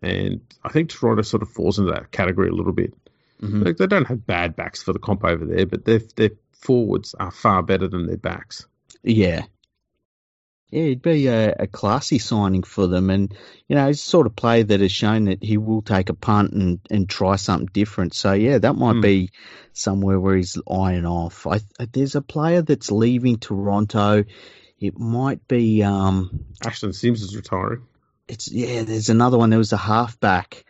And 0.02 0.42
I 0.64 0.70
think 0.70 0.90
Toronto 0.90 1.22
sort 1.22 1.42
of 1.42 1.50
falls 1.50 1.80
into 1.80 1.92
that 1.92 2.12
category 2.12 2.50
a 2.50 2.54
little 2.54 2.74
bit. 2.74 2.94
hmm 3.40 3.64
Like, 3.64 3.78
they 3.78 3.88
don't 3.88 4.08
have 4.08 4.26
bad 4.28 4.56
backs 4.56 4.84
for 4.84 4.94
the 4.94 5.00
comp 5.00 5.24
over 5.24 5.46
there, 5.46 5.66
but 5.66 5.86
their 5.86 6.00
their 6.16 6.32
forwards 6.62 7.16
are 7.20 7.32
far 7.32 7.64
better 7.64 7.88
than 7.88 8.08
their 8.08 8.18
backs. 8.18 8.66
Yeah. 9.04 9.44
Yeah, 10.72 10.84
it'd 10.84 11.02
be 11.04 11.28
a, 11.28 11.54
a 11.60 11.68
classy 11.68 12.18
signing 12.20 12.64
for 12.64 12.88
them. 12.88 13.10
And, 13.10 13.34
you 13.70 13.76
know, 13.76 13.88
he's 13.88 14.02
the 14.04 14.10
sort 14.10 14.28
of 14.28 14.36
player 14.36 14.64
that 14.64 14.80
has 14.82 14.92
shown 14.92 15.26
that 15.26 15.42
he 15.44 15.58
will 15.58 15.82
take 15.84 16.10
a 16.10 16.14
punt 16.16 16.54
and, 16.54 16.80
and 16.90 17.08
try 17.08 17.36
something 17.38 17.70
different. 17.72 18.14
So, 18.16 18.34
yeah, 18.34 18.58
that 18.58 18.74
might 18.76 18.96
Hmm. 18.96 19.02
be 19.02 19.30
somewhere 19.74 20.20
where 20.20 20.36
he's 20.36 20.58
eyeing 20.70 21.06
off. 21.06 21.46
I, 21.48 21.60
there's 21.94 22.16
a 22.16 22.22
player 22.22 22.62
that's 22.64 22.92
leaving 22.92 23.38
Toronto. 23.38 24.26
It 24.80 24.98
might 24.98 25.48
be. 25.48 25.84
Um, 25.84 26.46
Ashton 26.66 26.92
Sims 26.94 27.22
is 27.22 27.36
retiring. 27.36 27.84
it's 28.28 28.52
yeah. 28.52 28.82
There's 28.84 29.10
another 29.10 29.38
one. 29.38 29.52
There 29.52 29.60
was 29.60 29.72
a 29.72 29.78
halfback. 29.78 30.66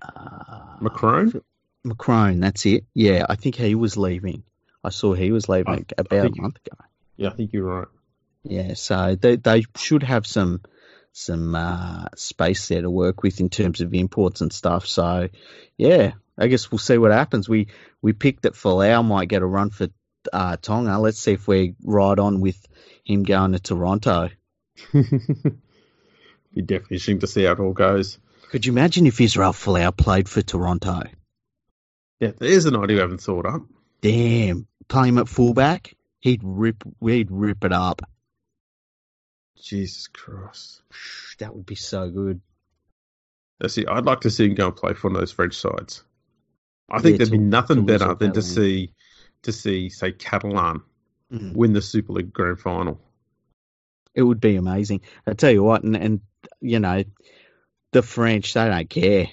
Uh, 0.00 0.78
McCrone? 0.80 1.42
McCrone. 1.86 2.40
That's 2.40 2.64
it. 2.66 2.84
Yeah, 2.94 3.26
I 3.28 3.34
think 3.36 3.56
he 3.56 3.74
was 3.74 3.96
leaving. 3.96 4.44
I 4.84 4.90
saw 4.90 5.14
he 5.14 5.32
was 5.32 5.48
leaving 5.48 5.86
I- 5.90 6.00
about 6.00 6.18
a 6.18 6.22
think- 6.22 6.40
month 6.40 6.58
ago. 6.64 6.76
Yeah, 7.16 7.28
I 7.28 7.32
think 7.32 7.52
you're 7.52 7.64
right. 7.64 7.88
Yeah, 8.42 8.74
so 8.74 9.14
they 9.14 9.36
they 9.36 9.64
should 9.76 10.02
have 10.02 10.26
some 10.26 10.60
some 11.12 11.54
uh, 11.54 12.06
space 12.16 12.68
there 12.68 12.82
to 12.82 12.90
work 12.90 13.22
with 13.22 13.40
in 13.40 13.48
terms 13.48 13.80
of 13.80 13.94
imports 13.94 14.40
and 14.40 14.52
stuff. 14.52 14.86
So 14.86 15.28
yeah, 15.78 16.12
I 16.36 16.48
guess 16.48 16.70
we'll 16.70 16.78
see 16.80 16.98
what 16.98 17.12
happens. 17.12 17.48
We 17.48 17.68
we 18.02 18.12
picked 18.12 18.42
that 18.42 18.54
Folau 18.54 19.04
might 19.04 19.28
get 19.28 19.42
a 19.42 19.46
run 19.46 19.70
for 19.70 19.88
uh, 20.32 20.56
Tonga. 20.60 20.98
Let's 20.98 21.18
see 21.20 21.32
if 21.32 21.46
we're 21.48 21.74
right 21.84 22.18
on 22.18 22.40
with 22.40 22.58
him 23.04 23.22
going 23.22 23.52
to 23.52 23.60
Toronto. 23.60 24.28
Be 24.92 25.02
definitely 26.62 26.96
interesting 26.96 27.20
to 27.20 27.26
see 27.26 27.44
how 27.44 27.52
it 27.52 27.60
all 27.60 27.72
goes. 27.72 28.18
Could 28.50 28.66
you 28.66 28.72
imagine 28.72 29.06
if 29.06 29.20
Israel 29.20 29.52
Folau 29.52 29.96
played 29.96 30.28
for 30.28 30.42
Toronto? 30.42 31.02
Yeah, 32.20 32.32
there's 32.38 32.66
an 32.66 32.76
idea 32.76 32.98
I 32.98 33.00
haven't 33.02 33.20
thought 33.22 33.46
up. 33.46 33.62
Damn, 34.00 34.66
play 34.88 35.08
him 35.08 35.18
at 35.18 35.28
fullback, 35.28 35.94
he'd 36.20 36.40
rip 36.42 36.82
he'd 37.00 37.30
rip 37.30 37.64
it 37.64 37.72
up. 37.72 38.02
Jesus 39.60 40.08
Christ. 40.08 40.82
That 41.38 41.54
would 41.54 41.66
be 41.66 41.74
so 41.74 42.10
good. 42.10 42.40
Now, 43.60 43.68
See, 43.68 43.86
I'd 43.86 44.04
like 44.04 44.20
to 44.22 44.30
see 44.30 44.46
him 44.46 44.54
go 44.54 44.66
and 44.66 44.76
play 44.76 44.94
for 44.94 45.08
one 45.08 45.16
of 45.16 45.20
those 45.22 45.32
French 45.32 45.54
sides. 45.54 46.02
I 46.90 47.00
think 47.00 47.12
Yeah, 47.12 47.18
there'd 47.18 47.30
be 47.30 47.38
nothing 47.38 47.86
better 47.86 48.14
than 48.14 48.32
to 48.32 48.42
see 48.42 48.92
to 49.42 49.52
see, 49.52 49.88
say, 49.90 50.12
Catalan 50.12 50.82
Mm. 51.32 51.54
win 51.54 51.72
the 51.72 51.82
Super 51.82 52.12
League 52.12 52.32
Grand 52.32 52.60
Final. 52.60 53.00
It 54.14 54.22
would 54.22 54.40
be 54.40 54.56
amazing. 54.56 55.00
I 55.26 55.32
tell 55.32 55.50
you 55.50 55.62
what, 55.62 55.82
and, 55.82 55.96
and 55.96 56.20
you 56.60 56.78
know, 56.78 57.02
the 57.92 58.02
French 58.02 58.52
they 58.52 58.68
don't 58.68 58.88
care. 58.88 59.28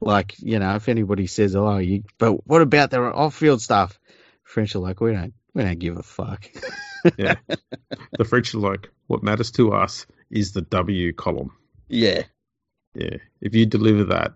Like 0.00 0.34
you 0.38 0.58
know, 0.58 0.76
if 0.76 0.88
anybody 0.88 1.26
says, 1.26 1.56
"Oh, 1.56 1.78
you," 1.78 2.04
but 2.18 2.46
what 2.46 2.62
about 2.62 2.90
their 2.90 3.14
off-field 3.14 3.60
stuff? 3.60 3.98
French 4.46 4.74
are 4.74 4.78
like, 4.78 5.00
we 5.00 5.12
don't, 5.12 5.34
we 5.54 5.62
don't 5.62 5.78
give 5.78 5.98
a 5.98 6.02
fuck. 6.02 6.48
Yeah. 7.16 7.36
the 8.18 8.24
French 8.24 8.52
are 8.54 8.58
like, 8.58 8.90
what 9.06 9.22
matters 9.22 9.52
to 9.52 9.72
us 9.72 10.06
is 10.28 10.50
the 10.52 10.62
W 10.62 11.12
column. 11.12 11.52
yeah, 11.88 12.22
Yeah. 12.94 13.18
If 13.40 13.54
you 13.54 13.64
deliver 13.66 14.04
that, 14.06 14.32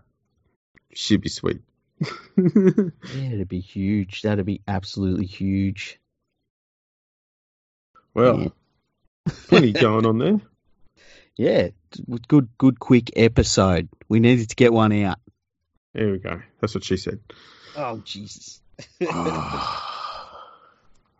should 0.93 1.19
be 1.19 1.27
sweet. 1.27 1.59
yeah, 2.37 2.91
it'd 3.13 3.49
be 3.49 3.59
huge. 3.59 4.21
That'd 4.21 4.45
be 4.45 4.61
absolutely 4.69 5.25
huge. 5.25 5.99
well, 8.13 8.39
Yeah. 8.39 8.47
plenty 9.47 9.73
going 9.73 10.05
on 10.05 10.17
there. 10.19 10.39
Yeah, 11.37 11.69
good, 12.27 12.49
good, 12.57 12.79
quick 12.79 13.11
episode. 13.17 13.89
We 14.07 14.19
needed 14.19 14.49
to 14.49 14.55
get 14.55 14.71
one 14.73 14.91
out. 15.03 15.17
There 15.93 16.11
we 16.11 16.19
go. 16.19 16.41
That's 16.59 16.75
what 16.75 16.83
she 16.83 16.97
said. 16.97 17.19
Oh 17.75 17.97
Jesus. 18.05 18.61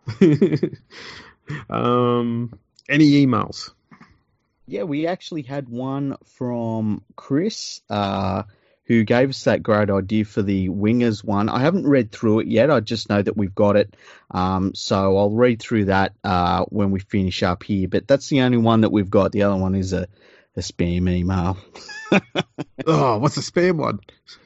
um, 1.70 2.58
any 2.88 3.26
emails? 3.26 3.70
Yeah, 4.66 4.84
we 4.84 5.06
actually 5.06 5.42
had 5.42 5.68
one 5.68 6.16
from 6.24 7.02
Chris, 7.16 7.80
uh, 7.90 8.44
who 8.84 9.04
gave 9.04 9.30
us 9.30 9.44
that 9.44 9.62
great 9.62 9.90
idea 9.90 10.24
for 10.24 10.42
the 10.42 10.68
wingers 10.68 11.22
one. 11.22 11.48
I 11.48 11.60
haven't 11.60 11.86
read 11.86 12.12
through 12.12 12.40
it 12.40 12.46
yet. 12.46 12.70
I 12.70 12.80
just 12.80 13.08
know 13.08 13.22
that 13.22 13.36
we've 13.36 13.54
got 13.54 13.76
it. 13.76 13.96
Um, 14.30 14.74
so 14.74 15.16
I'll 15.16 15.30
read 15.30 15.60
through 15.60 15.86
that 15.86 16.14
uh, 16.24 16.64
when 16.66 16.90
we 16.90 17.00
finish 17.00 17.42
up 17.42 17.62
here. 17.62 17.88
But 17.88 18.06
that's 18.08 18.28
the 18.28 18.42
only 18.42 18.58
one 18.58 18.82
that 18.82 18.92
we've 18.92 19.10
got. 19.10 19.32
The 19.32 19.44
other 19.44 19.56
one 19.56 19.74
is 19.74 19.92
a, 19.92 20.08
a 20.56 20.60
spam 20.60 21.08
email. 21.10 21.56
Oh, 22.86 23.18
what's 23.18 23.36
the 23.36 23.40
spam 23.40 23.76
one? 23.76 24.00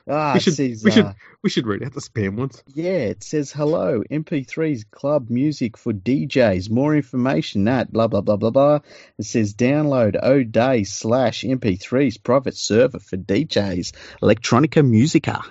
Ah, 0.08 0.32
We 0.34 0.38
it 0.38 0.42
should- 0.42 0.54
says, 0.54 0.84
we 0.84 0.90
should- 0.92 1.04
uh, 1.06 1.12
We 1.42 1.50
should 1.50 1.66
read 1.66 1.82
out 1.82 1.94
the 1.94 2.00
spam 2.00 2.36
ones. 2.36 2.62
Yeah, 2.74 2.90
it 3.10 3.24
says 3.24 3.50
hello, 3.50 4.02
MP3's 4.10 4.84
club 4.84 5.30
music 5.30 5.76
for 5.76 5.92
DJs. 5.92 6.70
More 6.70 6.94
information 6.94 7.66
at 7.66 7.90
blah 7.92 8.06
blah 8.08 8.20
blah 8.20 8.36
blah 8.36 8.50
blah. 8.50 8.80
It 9.18 9.24
says 9.24 9.54
download 9.54 10.22
O'Day 10.22 10.84
slash 10.84 11.42
MP3's 11.42 12.18
private 12.18 12.56
server 12.56 12.98
for 13.00 13.16
DJs, 13.16 13.92
Electronica 14.22 14.86
Musica. 14.86 15.42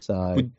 So 0.00 0.34
Would- 0.36 0.52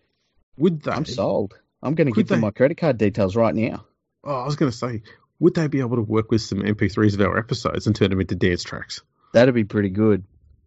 Would 0.58 0.82
they? 0.84 0.91
I'm 0.91 1.06
sold. 1.06 1.56
I'm 1.82 1.95
going 1.95 2.08
to 2.08 2.13
give 2.13 2.28
them 2.28 2.41
my 2.41 2.52
credit 2.52 2.78
card 2.78 2.98
details 2.98 3.36
right 3.36 3.54
now. 3.56 3.86
Oh, 4.24 4.34
I 4.36 4.45
was 4.45 4.56
going 4.56 4.71
to 4.71 4.78
say, 4.78 5.02
would 5.39 5.56
they 5.56 5.67
be 5.67 5.80
able 5.82 5.98
to 5.98 6.02
work 6.04 6.32
with 6.32 6.41
some 6.41 6.60
MP3s 6.60 7.15
of 7.15 7.21
our 7.21 7.38
episodes 7.38 7.86
and 7.88 7.95
turn 7.95 8.12
them 8.12 8.21
into 8.21 8.36
dance 8.36 8.63
tracks? 8.63 9.02
That'd 9.36 9.54
be 9.54 9.65
pretty 9.65 9.89
good. 9.89 10.24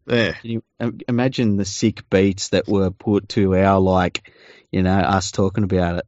Yeah. 0.06 0.32
Can 0.32 0.50
you 0.50 0.62
imagine 1.08 1.56
the 1.56 1.64
sick 1.64 2.08
beats 2.10 2.50
that 2.50 2.68
were 2.68 2.90
put 2.90 3.30
to 3.30 3.56
our 3.56 3.80
like, 3.80 4.30
you 4.70 4.82
know, 4.82 4.94
us 4.98 5.30
talking 5.32 5.64
about 5.64 5.96
it? 6.00 6.06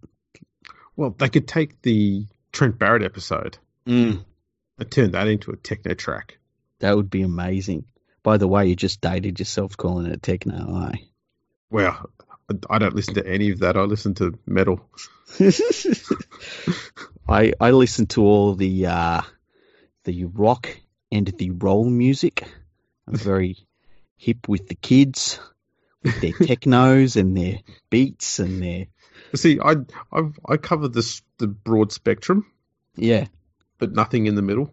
Well, 0.95 1.11
they 1.19 1.31
could 1.31 1.49
take 1.49 1.81
the 1.83 2.27
Trent 2.53 2.79
Barrett 2.79 3.03
episode 3.03 3.57
Mm, 3.87 4.25
and 4.79 4.91
turn 4.91 5.13
that 5.13 5.27
into 5.27 5.53
a 5.53 5.57
techno 5.57 5.95
track. 5.95 6.37
that 6.81 6.95
would 6.97 7.09
be 7.09 7.23
amazing. 7.23 7.87
By 8.23 8.37
the 8.37 8.47
way, 8.47 8.67
you 8.69 8.77
just 8.77 9.01
dated 9.01 9.39
yourself 9.39 9.77
calling 9.79 10.05
it 10.07 10.23
techno, 10.23 10.91
eh? 10.93 10.97
Well, 11.71 12.11
I- 12.51 12.75
I 12.75 12.79
don't 12.79 12.95
listen 12.95 13.15
to 13.15 13.27
any 13.27 13.51
of 13.53 13.61
that. 13.61 13.77
I 13.79 13.83
listen 13.83 14.13
to 14.17 14.39
metal. 14.45 14.81
I 17.29 17.53
I 17.61 17.71
listen 17.71 18.07
to 18.09 18.23
all 18.23 18.55
the 18.55 18.87
uh, 18.87 19.23
the 20.05 20.25
rock 20.25 20.69
and 21.11 21.27
the 21.27 21.51
roll 21.51 21.85
music. 21.85 22.45
I'm 23.07 23.17
very 23.17 23.57
hip 24.17 24.49
with 24.49 24.69
the 24.69 24.75
kids, 24.75 25.41
with 26.03 26.21
their 26.21 26.33
technos 26.33 27.17
and 27.17 27.37
their 27.37 27.61
beats 27.91 28.39
and 28.39 28.63
their 28.63 28.87
See, 29.35 29.61
I 29.61 29.77
I've, 30.13 30.39
I 30.47 30.57
cover 30.57 30.89
this 30.89 31.23
the 31.39 31.47
broad 31.47 31.93
spectrum, 31.93 32.47
yeah. 32.97 33.27
but 33.79 33.93
nothing 33.93 34.27
in 34.27 34.35
the 34.35 34.43
middle. 34.43 34.73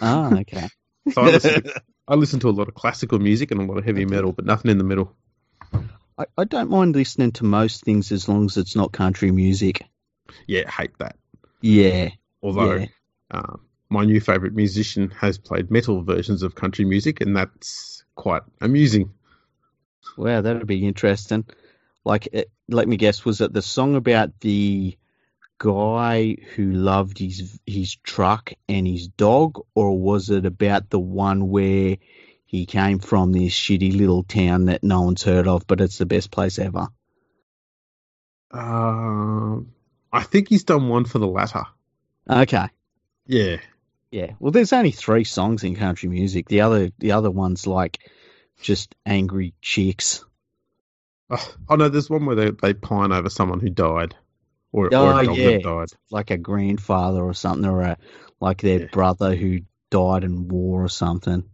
Ah, 0.00 0.32
okay. 0.40 0.68
So 1.12 1.22
I 1.22 1.24
listen, 1.26 1.62
to, 1.62 1.82
I 2.08 2.14
listen 2.14 2.40
to 2.40 2.48
a 2.48 2.52
lot 2.52 2.68
of 2.68 2.74
classical 2.74 3.18
music 3.18 3.50
and 3.50 3.60
a 3.60 3.64
lot 3.64 3.78
of 3.78 3.84
heavy 3.84 4.04
metal, 4.04 4.32
but 4.32 4.44
nothing 4.44 4.70
in 4.70 4.78
the 4.78 4.84
middle. 4.84 5.16
I, 6.18 6.26
I 6.36 6.44
don't 6.44 6.70
mind 6.70 6.94
listening 6.94 7.32
to 7.32 7.44
most 7.44 7.84
things 7.84 8.12
as 8.12 8.28
long 8.28 8.44
as 8.46 8.56
it's 8.56 8.76
not 8.76 8.92
country 8.92 9.30
music. 9.30 9.82
Yeah, 10.46 10.70
hate 10.70 10.96
that. 10.98 11.16
Yeah, 11.60 12.10
Although 12.42 12.74
yeah. 12.74 12.86
um, 13.30 13.60
my 13.90 14.04
new 14.04 14.20
favorite 14.20 14.54
musician 14.54 15.10
has 15.10 15.38
played 15.38 15.70
metal 15.70 16.02
versions 16.02 16.42
of 16.42 16.54
country 16.54 16.84
music, 16.84 17.20
and 17.20 17.36
that's 17.36 18.04
quite 18.14 18.42
amusing. 18.60 19.12
Wow, 20.16 20.40
that'd 20.40 20.66
be 20.66 20.86
interesting. 20.86 21.44
Like, 22.04 22.28
it, 22.32 22.50
let 22.68 22.88
me 22.88 22.96
guess, 22.96 23.24
was 23.24 23.40
it 23.40 23.52
the 23.52 23.62
song 23.62 23.96
about 23.96 24.38
the 24.40 24.96
guy 25.58 26.36
who 26.54 26.72
loved 26.72 27.18
his 27.18 27.60
his 27.66 27.96
truck 27.96 28.52
and 28.68 28.86
his 28.86 29.08
dog, 29.08 29.60
or 29.74 29.98
was 29.98 30.30
it 30.30 30.46
about 30.46 30.88
the 30.90 30.98
one 31.00 31.48
where 31.48 31.98
he 32.46 32.66
came 32.66 32.98
from 32.98 33.32
this 33.32 33.52
shitty 33.52 33.96
little 33.96 34.24
town 34.24 34.66
that 34.66 34.82
no 34.82 35.02
one's 35.02 35.22
heard 35.22 35.46
of, 35.48 35.66
but 35.66 35.80
it's 35.80 35.98
the 35.98 36.06
best 36.06 36.30
place 36.30 36.58
ever? 36.58 36.88
Um, 38.50 39.72
I 40.12 40.22
think 40.22 40.48
he's 40.48 40.64
done 40.64 40.88
one 40.88 41.04
for 41.04 41.18
the 41.18 41.28
latter. 41.28 41.64
Okay, 42.28 42.68
Yeah, 43.26 43.58
yeah. 44.10 44.32
Well, 44.38 44.52
there's 44.52 44.72
only 44.72 44.90
three 44.90 45.24
songs 45.24 45.64
in 45.64 45.76
country 45.76 46.08
music. 46.08 46.48
The 46.48 46.62
other 46.62 46.90
the 46.98 47.12
other 47.12 47.30
one's 47.30 47.66
like 47.66 47.98
just 48.60 48.94
angry 49.06 49.54
chicks. 49.62 50.24
oh, 51.30 51.54
oh 51.68 51.76
no, 51.76 51.88
there's 51.88 52.10
one 52.10 52.26
where 52.26 52.36
they 52.36 52.50
they 52.50 52.74
pine 52.74 53.12
over 53.12 53.30
someone 53.30 53.60
who 53.60 53.70
died, 53.70 54.14
or, 54.72 54.86
or 54.86 54.94
Oh, 54.96 55.16
a 55.18 55.24
dog 55.24 55.36
yeah. 55.36 55.50
that 55.52 55.62
died. 55.62 55.88
like 56.10 56.30
a 56.30 56.38
grandfather 56.38 57.22
or 57.22 57.34
something, 57.34 57.68
or 57.70 57.82
a 57.82 57.98
like 58.40 58.62
their 58.62 58.80
Yeah. 58.80 58.86
brother 58.92 59.34
who 59.36 59.60
died 59.90 60.24
in 60.24 60.48
war 60.48 60.84
or 60.84 60.88
something. 60.88 61.44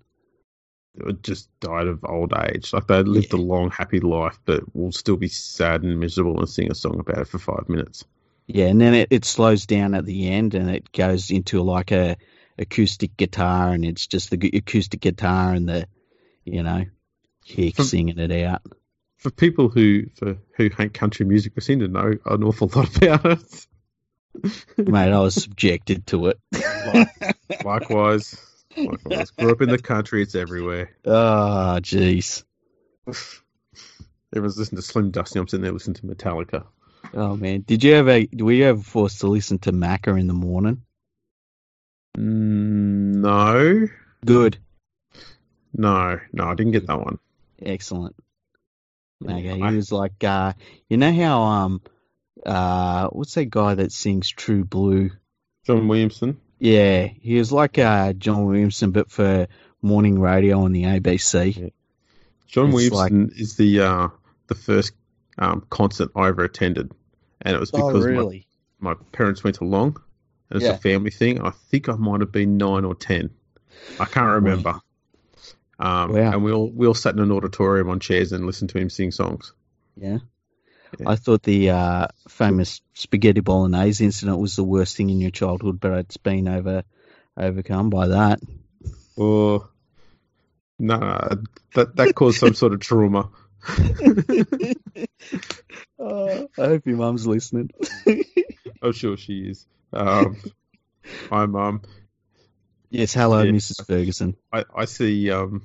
Or 1.05 1.13
just 1.13 1.49
died 1.61 1.89
of 1.89 2.05
old 2.05 2.33
age. 2.35 2.73
Like 2.73 2.87
they 2.87 3.03
lived 3.03 3.33
Yeah. 3.33 3.41
a 3.41 3.43
long, 3.43 3.71
happy 3.71 4.01
life, 4.01 4.39
but 4.47 4.75
will 4.75 4.93
still 4.93 5.17
be 5.17 5.29
sad 5.29 5.83
and 5.83 6.01
miserable 6.01 6.39
and 6.39 6.49
sing 6.49 6.71
a 6.71 6.75
song 6.75 6.99
about 7.01 7.19
it 7.19 7.29
for 7.29 7.39
five 7.39 7.69
minutes. 7.69 8.05
Yeah, 8.47 8.67
and 8.67 8.81
then 8.81 8.95
it, 8.95 9.09
it 9.11 9.25
slows 9.25 9.67
down 9.67 9.95
at 9.95 10.07
the 10.07 10.29
end 10.31 10.55
and 10.55 10.71
it 10.71 10.91
goes 10.93 11.31
into 11.31 11.63
like 11.63 11.93
a 11.93 12.17
acoustic 12.59 13.17
guitar, 13.17 13.73
and 13.73 13.85
it's 13.85 14.07
just 14.07 14.31
the 14.31 14.51
acoustic 14.55 15.01
guitar 15.01 15.53
and 15.53 15.69
the, 15.69 15.87
you 16.45 16.63
know, 16.63 16.85
hick 17.45 17.77
singing 17.77 18.19
it 18.19 18.33
out. 18.45 18.63
For 19.19 19.31
people 19.31 19.69
who 19.69 20.07
for 20.15 20.37
who 20.57 20.71
hate 20.77 20.95
country 20.95 21.27
music, 21.27 21.55
we 21.57 21.63
seem 21.63 21.81
to 21.81 21.89
know 21.89 22.15
an 22.27 22.45
awful 22.45 22.71
lot 22.75 22.97
about 22.97 23.25
it. 23.27 23.67
Mate, 24.77 25.13
I 25.13 25.21
was 25.21 25.35
subjected 25.35 26.07
to 26.09 26.27
it. 26.27 26.39
Likewise, 27.65 28.37
likewise. 28.77 29.31
Grew 29.31 29.51
up 29.51 29.63
in 29.63 29.71
the 29.71 29.79
country; 29.79 30.23
it's 30.23 30.35
everywhere. 30.35 30.91
oh, 31.05 31.79
jeez. 31.81 32.45
Everyone's 34.35 34.59
listening 34.59 34.83
to 34.83 34.87
Slim 34.87 35.11
Dusty. 35.11 35.39
I'm 35.39 35.49
sitting 35.49 35.63
there 35.63 35.73
listening 35.73 35.95
to 35.95 36.03
Metallica. 36.07 36.67
Oh 37.15 37.37
man, 37.37 37.63
did 37.63 37.83
you 37.85 37.95
ever? 37.95 38.21
Were 38.35 38.53
you 38.53 38.65
ever 38.65 38.83
forced 38.83 39.21
to 39.21 39.29
listen 39.29 39.59
to 39.61 39.73
Macca 39.73 40.19
in 40.21 40.27
the 40.27 40.35
morning? 40.35 40.83
Mm, 42.17 43.17
no, 43.17 43.89
Good. 44.25 44.59
no, 45.75 46.19
no. 46.33 46.45
I 46.45 46.55
didn't 46.55 46.73
get 46.73 46.87
that 46.87 46.99
one. 46.99 47.19
Excellent. 47.61 48.17
Okay, 49.25 49.63
I- 49.63 49.71
he 49.71 49.77
was 49.77 49.93
like, 49.93 50.23
uh, 50.25 50.53
you 50.89 50.97
know 50.97 51.13
how 51.13 51.43
um, 51.43 51.83
uh, 52.45 53.09
what's 53.09 53.35
that 53.35 53.51
guy 53.51 53.75
that 53.75 53.93
sings 53.93 54.31
True 54.31 54.65
Blue? 54.65 55.11
John 55.65 55.89
Williamson. 55.89 56.41
Yeah, 56.59 57.07
he 57.07 57.37
was 57.37 57.53
like 57.53 57.79
uh, 57.79 58.13
John 58.15 58.47
Williamson, 58.47 58.91
but 58.93 59.11
for 59.11 59.47
morning 59.83 60.19
radio 60.19 60.61
on 60.63 60.73
the 60.73 60.85
ABC. 60.85 61.71
John 62.47 62.67
It's 62.69 62.75
Williamson 62.75 63.33
is 63.37 63.57
the 63.57 63.81
uh, 63.81 64.09
the 64.47 64.55
first 64.55 64.93
um, 65.39 65.67
concert 65.69 66.11
I 66.17 66.29
ever 66.29 66.45
attended, 66.45 66.93
and 67.43 67.55
it 67.57 67.61
was 67.61 67.71
because 67.71 68.07
my, 68.07 68.93
my 68.95 68.95
parents 69.13 69.45
went 69.45 69.61
along. 69.61 70.01
And 70.51 70.57
it's 70.63 70.65
Yeah. 70.67 70.75
a 70.75 70.79
family 70.79 71.11
thing. 71.11 71.41
I 71.41 71.51
think 71.51 71.89
I 71.89 71.95
might 71.95 72.21
have 72.21 72.33
been 72.33 72.57
nine 72.57 72.85
or 72.85 72.95
ten. 72.95 73.31
I 74.01 74.05
can't 74.05 74.43
remember. 74.45 74.81
Um, 75.79 76.13
Wow. 76.13 76.33
And 76.33 76.45
we 76.45 76.53
all 76.53 76.71
we 76.71 76.87
all 76.87 76.95
sat 76.95 77.15
in 77.15 77.21
an 77.21 77.33
auditorium 77.33 77.91
on 77.91 78.01
chairs 78.01 78.33
and 78.33 78.47
listened 78.47 78.71
to 78.71 78.79
him 78.79 78.89
sing 78.91 79.11
songs. 79.11 79.53
Yeah. 79.97 80.19
Yeah. 80.99 81.11
I 81.11 81.17
thought 81.17 81.43
the 81.43 81.71
uh, 81.71 82.07
famous 82.29 82.81
spaghetti 82.95 83.41
bolognese 83.41 84.03
incident 84.05 84.39
was 84.39 84.55
the 84.57 84.65
worst 84.65 84.97
thing 84.97 85.11
in 85.11 85.21
your 85.21 85.33
childhood, 85.33 85.81
but 85.81 85.93
it's 85.99 86.17
been 86.17 86.47
over 86.49 86.85
overcome 87.37 87.91
by 87.91 88.09
that. 88.09 88.41
Or 89.17 89.69
no, 90.79 90.99
that 91.75 91.97
that 91.97 92.15
caused 92.15 92.39
some 92.39 92.55
sort 92.55 92.73
of 92.73 92.81
trauma. 92.81 93.31
Oh, 95.99 96.49
I 96.59 96.67
hope 96.67 96.87
your 96.87 96.97
mum's 96.99 97.27
listening. 97.27 97.71
I'm 98.83 98.93
sure 98.93 99.17
she 99.17 99.41
is. 99.49 99.67
Um, 99.93 100.37
hi, 101.31 101.47
mum. 101.47 101.83
yes, 102.91 103.15
hello, 103.15 103.43
Yeah. 103.43 103.53
Mrs. 103.53 103.87
Ferguson. 103.87 104.37
I, 104.53 104.65
I 104.75 104.85
see 104.87 105.31
um, 105.31 105.63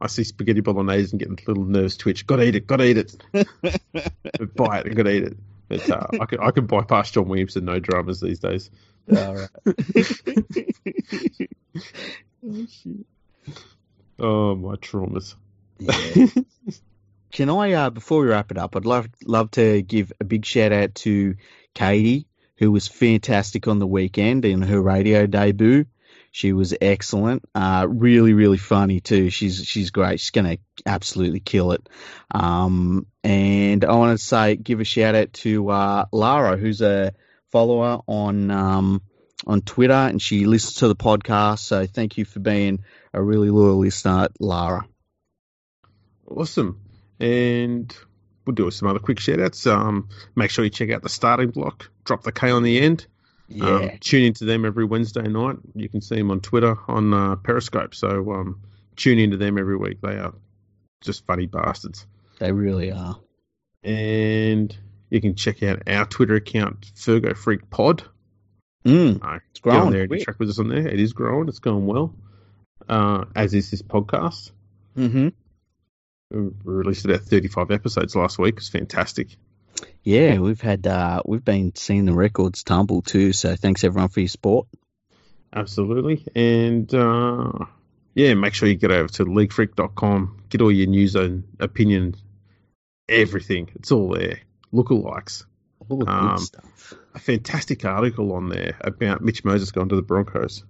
I 0.00 0.08
see 0.08 0.24
spaghetti 0.24 0.60
bolognese 0.60 1.10
and 1.12 1.20
getting 1.20 1.38
a 1.38 1.50
little 1.50 1.64
nerves 1.64 1.96
twitch. 1.96 2.26
Got 2.26 2.36
to 2.36 2.42
eat 2.44 2.56
it. 2.56 2.66
Got 2.66 2.76
to 2.78 2.84
eat 2.84 2.98
it. 2.98 3.16
buy 4.56 4.80
it 4.80 4.86
and 4.86 4.96
got 4.96 5.04
to 5.04 5.10
eat 5.10 5.22
it. 5.24 5.36
But 5.68 5.88
uh, 5.90 6.06
I 6.20 6.24
can 6.26 6.40
I 6.40 6.50
can 6.50 6.66
bypass 6.66 7.10
John 7.12 7.28
Williamson, 7.28 7.64
no 7.64 7.78
dramas 7.78 8.20
these 8.20 8.40
days. 8.40 8.70
All 9.16 9.34
right. 9.36 9.48
oh. 12.44 12.66
Oh 14.18 14.54
my 14.54 14.76
traumas. 14.76 15.34
Yeah. 15.78 16.26
Can 17.32 17.48
I, 17.50 17.72
uh, 17.72 17.90
before 17.90 18.20
we 18.20 18.28
wrap 18.28 18.50
it 18.52 18.58
up, 18.58 18.76
I'd 18.76 18.84
love 18.84 19.08
love 19.24 19.50
to 19.52 19.82
give 19.82 20.12
a 20.20 20.24
big 20.24 20.44
shout 20.44 20.70
out 20.70 20.94
to 20.96 21.34
Katie, 21.74 22.26
who 22.62 22.70
was 22.70 22.86
fantastic 22.86 23.66
on 23.66 23.80
the 23.80 23.86
weekend 23.88 24.44
in 24.44 24.62
her 24.62 24.80
radio 24.80 25.26
debut. 25.26 25.84
She 26.30 26.52
was 26.52 26.72
excellent, 26.80 27.42
uh, 27.56 27.88
really, 27.90 28.34
really 28.34 28.56
funny 28.56 29.00
too. 29.00 29.30
She's 29.30 29.64
she's 29.66 29.90
great. 29.90 30.20
She's 30.20 30.30
gonna 30.30 30.58
absolutely 30.86 31.40
kill 31.40 31.72
it. 31.72 31.88
Um, 32.32 33.06
and 33.24 33.84
I 33.84 33.92
want 33.96 34.16
to 34.16 34.24
say, 34.24 34.54
give 34.54 34.78
a 34.78 34.84
shout 34.84 35.16
out 35.16 35.32
to 35.32 35.70
uh, 35.70 36.04
Lara, 36.12 36.56
who's 36.56 36.82
a 36.82 37.14
follower 37.50 37.98
on 38.06 38.52
um, 38.52 39.02
on 39.44 39.62
Twitter, 39.62 39.92
and 39.92 40.22
she 40.22 40.46
listens 40.46 40.74
to 40.76 40.88
the 40.88 40.94
podcast. 40.94 41.58
So 41.58 41.84
thank 41.88 42.16
you 42.16 42.24
for 42.24 42.38
being 42.38 42.84
a 43.12 43.20
really 43.20 43.50
loyal 43.50 43.78
listener, 43.78 44.28
Lara. 44.38 44.86
Awesome. 46.28 46.80
And 47.18 47.92
we'll 48.46 48.54
do 48.54 48.70
some 48.70 48.88
other 48.88 48.98
quick 48.98 49.20
shout 49.20 49.40
outs. 49.40 49.66
Um, 49.66 50.08
make 50.34 50.50
sure 50.50 50.64
you 50.64 50.70
check 50.70 50.90
out 50.90 51.02
the 51.02 51.08
starting 51.08 51.50
block. 51.50 51.90
Drop 52.04 52.22
the 52.22 52.32
K 52.32 52.50
on 52.50 52.62
the 52.62 52.80
end. 52.80 53.06
Yeah. 53.48 53.66
Um, 53.66 53.90
tune 54.00 54.22
into 54.24 54.44
them 54.44 54.64
every 54.64 54.84
Wednesday 54.84 55.22
night. 55.22 55.56
You 55.74 55.88
can 55.88 56.00
see 56.00 56.16
them 56.16 56.30
on 56.30 56.40
Twitter, 56.40 56.76
on 56.88 57.12
uh, 57.12 57.36
Periscope. 57.36 57.94
So 57.94 58.32
um, 58.32 58.60
tune 58.96 59.18
into 59.18 59.36
them 59.36 59.58
every 59.58 59.76
week. 59.76 60.00
They 60.00 60.16
are 60.16 60.32
just 61.02 61.26
funny 61.26 61.46
bastards. 61.46 62.06
They 62.38 62.50
really 62.52 62.92
are. 62.92 63.18
And 63.84 64.76
you 65.10 65.20
can 65.20 65.34
check 65.34 65.62
out 65.62 65.82
our 65.86 66.06
Twitter 66.06 66.36
account, 66.36 66.80
Fergo 66.96 67.36
Freak 67.36 67.68
Pod. 67.70 68.04
Mm, 68.86 69.22
Uh, 69.22 69.38
it's 69.50 69.60
growing. 69.60 69.90
there 69.90 70.02
and 70.04 70.20
track 70.22 70.38
with 70.38 70.48
us 70.48 70.58
on 70.58 70.68
there. 70.68 70.86
It 70.88 70.98
is 70.98 71.12
growing. 71.12 71.48
It's 71.48 71.58
going 71.58 71.86
well. 71.86 72.14
Uh, 72.88 73.24
as 73.36 73.54
is 73.54 73.70
this 73.70 73.82
podcast. 73.82 74.50
hmm 74.96 75.24
We 75.24 75.32
released 76.32 77.04
about 77.04 77.20
35 77.20 77.70
episodes 77.70 78.16
last 78.16 78.38
week. 78.38 78.56
It's 78.58 78.68
fantastic. 78.68 79.36
Yeah, 80.02 80.38
we've 80.38 80.60
had 80.60 80.86
uh, 80.86 81.22
we've 81.24 81.44
been 81.44 81.74
seeing 81.74 82.04
the 82.06 82.12
records 82.12 82.62
tumble 82.64 83.02
too. 83.02 83.32
So 83.32 83.56
thanks 83.56 83.84
everyone 83.84 84.08
for 84.08 84.20
your 84.20 84.28
support. 84.28 84.66
Absolutely. 85.54 86.24
And 86.34 86.92
uh, 86.94 87.66
yeah, 88.14 88.34
make 88.34 88.54
sure 88.54 88.68
you 88.68 88.74
get 88.76 88.90
over 88.90 89.08
to 89.14 89.24
leaguefreak.com, 89.24 90.44
get 90.48 90.60
all 90.60 90.72
your 90.72 90.86
news 90.88 91.14
and 91.14 91.44
opinion, 91.60 92.14
everything. 93.08 93.70
It's 93.76 93.92
all 93.92 94.10
there. 94.14 94.40
Lookalikes. 94.72 95.44
All 95.88 95.98
the 95.98 96.06
good 96.06 96.12
Um, 96.12 96.38
stuff. 96.38 96.94
A 97.14 97.18
fantastic 97.18 97.84
article 97.84 98.32
on 98.32 98.48
there 98.48 98.76
about 98.80 99.20
Mitch 99.22 99.44
Moses 99.44 99.70
going 99.72 99.90
to 99.90 99.96
the 99.96 100.02
Broncos. 100.02 100.64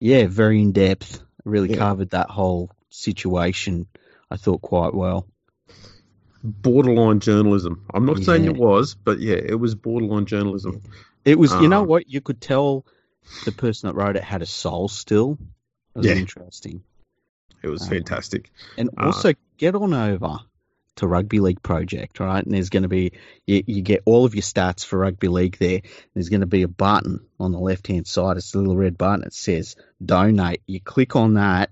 Yeah, 0.00 0.26
very 0.28 0.60
in 0.60 0.72
depth. 0.72 1.20
Really 1.44 1.70
Yeah. 1.70 1.76
covered 1.78 2.10
that 2.10 2.30
whole 2.30 2.70
situation. 2.90 3.86
I 4.32 4.36
thought 4.36 4.62
quite 4.62 4.94
well. 4.94 5.26
Borderline 6.42 7.20
journalism. 7.20 7.84
I'm 7.94 8.04
not 8.06 8.18
saying 8.24 8.46
it 8.46 8.56
was, 8.56 8.94
but 8.94 9.20
yeah, 9.20 9.36
it 9.36 9.54
was 9.60 9.74
borderline 9.74 10.26
journalism. 10.26 10.82
It 11.24 11.38
was, 11.38 11.52
you 11.62 11.68
know 11.68 11.82
Um, 11.82 11.88
what? 11.88 12.08
You 12.08 12.20
could 12.20 12.40
tell 12.40 12.84
the 13.44 13.52
person 13.52 13.88
that 13.88 13.94
wrote 13.94 14.16
it 14.16 14.24
had 14.24 14.42
a 14.42 14.46
soul 14.46 14.88
still. 14.88 15.38
It 15.94 15.98
was 15.98 16.06
Yeah. 16.06 16.14
interesting. 16.14 16.82
It 17.62 17.68
was 17.68 17.82
Um, 17.82 17.88
fantastic. 17.90 18.50
And 18.76 18.90
Uh, 18.96 19.06
also 19.06 19.34
get 19.56 19.76
on 19.76 19.94
over 19.94 20.38
to 20.96 21.06
Rugby 21.06 21.38
League 21.40 21.62
Project, 21.62 22.18
right? 22.18 22.44
And 22.44 22.52
there's 22.52 22.70
going 22.70 22.82
to 22.82 22.88
be 22.88 23.12
you, 23.46 23.62
you 23.66 23.82
get 23.82 24.02
all 24.04 24.24
of 24.24 24.34
your 24.34 24.42
stats 24.42 24.84
for 24.84 24.98
Rugby 24.98 25.28
League 25.28 25.58
there. 25.58 25.82
There's 26.14 26.28
going 26.28 26.40
to 26.40 26.46
be 26.46 26.62
a 26.62 26.68
button 26.68 27.20
on 27.38 27.52
the 27.52 27.60
left 27.60 27.86
hand 27.86 28.06
side. 28.06 28.36
It's 28.36 28.52
a 28.54 28.58
little 28.58 28.76
red 28.76 28.98
button. 28.98 29.20
that 29.20 29.32
says 29.32 29.76
donate. 30.04 30.62
You 30.66 30.80
click 30.80 31.14
on 31.14 31.34
that, 31.34 31.70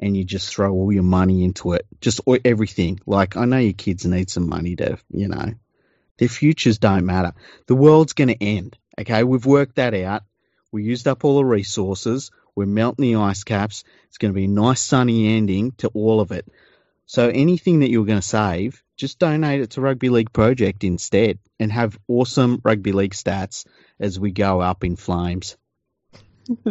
and 0.00 0.16
you 0.16 0.24
just 0.24 0.54
throw 0.54 0.72
all 0.72 0.92
your 0.92 1.02
money 1.02 1.44
into 1.44 1.72
it. 1.72 1.86
Just 2.00 2.20
everything. 2.44 3.00
Like 3.06 3.36
I 3.36 3.44
know 3.44 3.58
your 3.58 3.72
kids 3.72 4.04
need 4.04 4.30
some 4.30 4.48
money 4.48 4.76
to, 4.76 4.98
you 5.10 5.28
know, 5.28 5.54
their 6.18 6.28
futures 6.28 6.78
don't 6.78 7.06
matter. 7.06 7.34
The 7.66 7.74
world's 7.74 8.12
going 8.12 8.28
to 8.28 8.42
end. 8.42 8.76
Okay, 8.98 9.24
we've 9.24 9.46
worked 9.46 9.76
that 9.76 9.94
out. 9.94 10.22
We 10.72 10.82
used 10.84 11.06
up 11.08 11.24
all 11.24 11.36
the 11.36 11.44
resources. 11.44 12.30
We're 12.54 12.66
melting 12.66 13.04
the 13.04 13.16
ice 13.16 13.44
caps. 13.44 13.84
It's 14.08 14.18
going 14.18 14.32
to 14.32 14.36
be 14.36 14.44
a 14.44 14.48
nice 14.48 14.80
sunny 14.80 15.36
ending 15.36 15.72
to 15.78 15.88
all 15.88 16.20
of 16.20 16.32
it. 16.32 16.46
So 17.06 17.28
anything 17.28 17.80
that 17.80 17.90
you're 17.90 18.06
going 18.06 18.20
to 18.20 18.26
save, 18.26 18.82
just 18.96 19.18
donate 19.18 19.60
it 19.60 19.70
to 19.72 19.80
Rugby 19.80 20.08
League 20.08 20.32
Project 20.32 20.82
instead 20.82 21.38
and 21.60 21.70
have 21.70 21.98
awesome 22.08 22.60
rugby 22.64 22.92
league 22.92 23.14
stats 23.14 23.66
as 24.00 24.18
we 24.18 24.32
go 24.32 24.60
up 24.60 24.84
in 24.84 24.96
flames. 24.96 25.56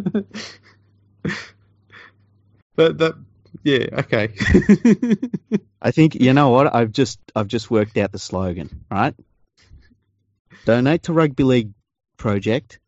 That 2.76 2.97
that 2.97 3.15
yeah 3.63 3.88
okay. 3.99 4.34
I 5.82 5.91
think 5.91 6.15
you 6.15 6.34
know 6.34 6.49
what 6.49 6.73
I've 6.76 6.91
just 6.91 7.19
I've 7.36 7.47
just 7.47 7.71
worked 7.71 7.97
out 7.97 8.11
the 8.11 8.19
slogan, 8.19 8.84
right? 8.91 9.13
Donate 10.65 11.03
to 11.03 11.13
Rugby 11.13 11.43
League 11.43 11.71
Project, 12.17 12.80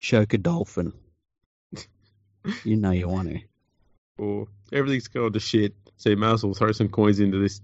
choke 0.00 0.34
a 0.34 0.38
dolphin. 0.38 0.92
You 2.64 2.76
know 2.76 2.90
you 2.92 3.08
want 3.08 3.28
to. 3.30 3.40
or 4.18 4.46
everything's 4.72 5.08
going 5.08 5.32
to 5.32 5.40
shit, 5.40 5.74
so 5.96 6.10
you 6.10 6.16
may 6.16 6.32
as 6.32 6.44
well 6.44 6.54
throw 6.54 6.72
some 6.72 6.88
coins 6.88 7.20
into 7.20 7.38
this 7.38 7.60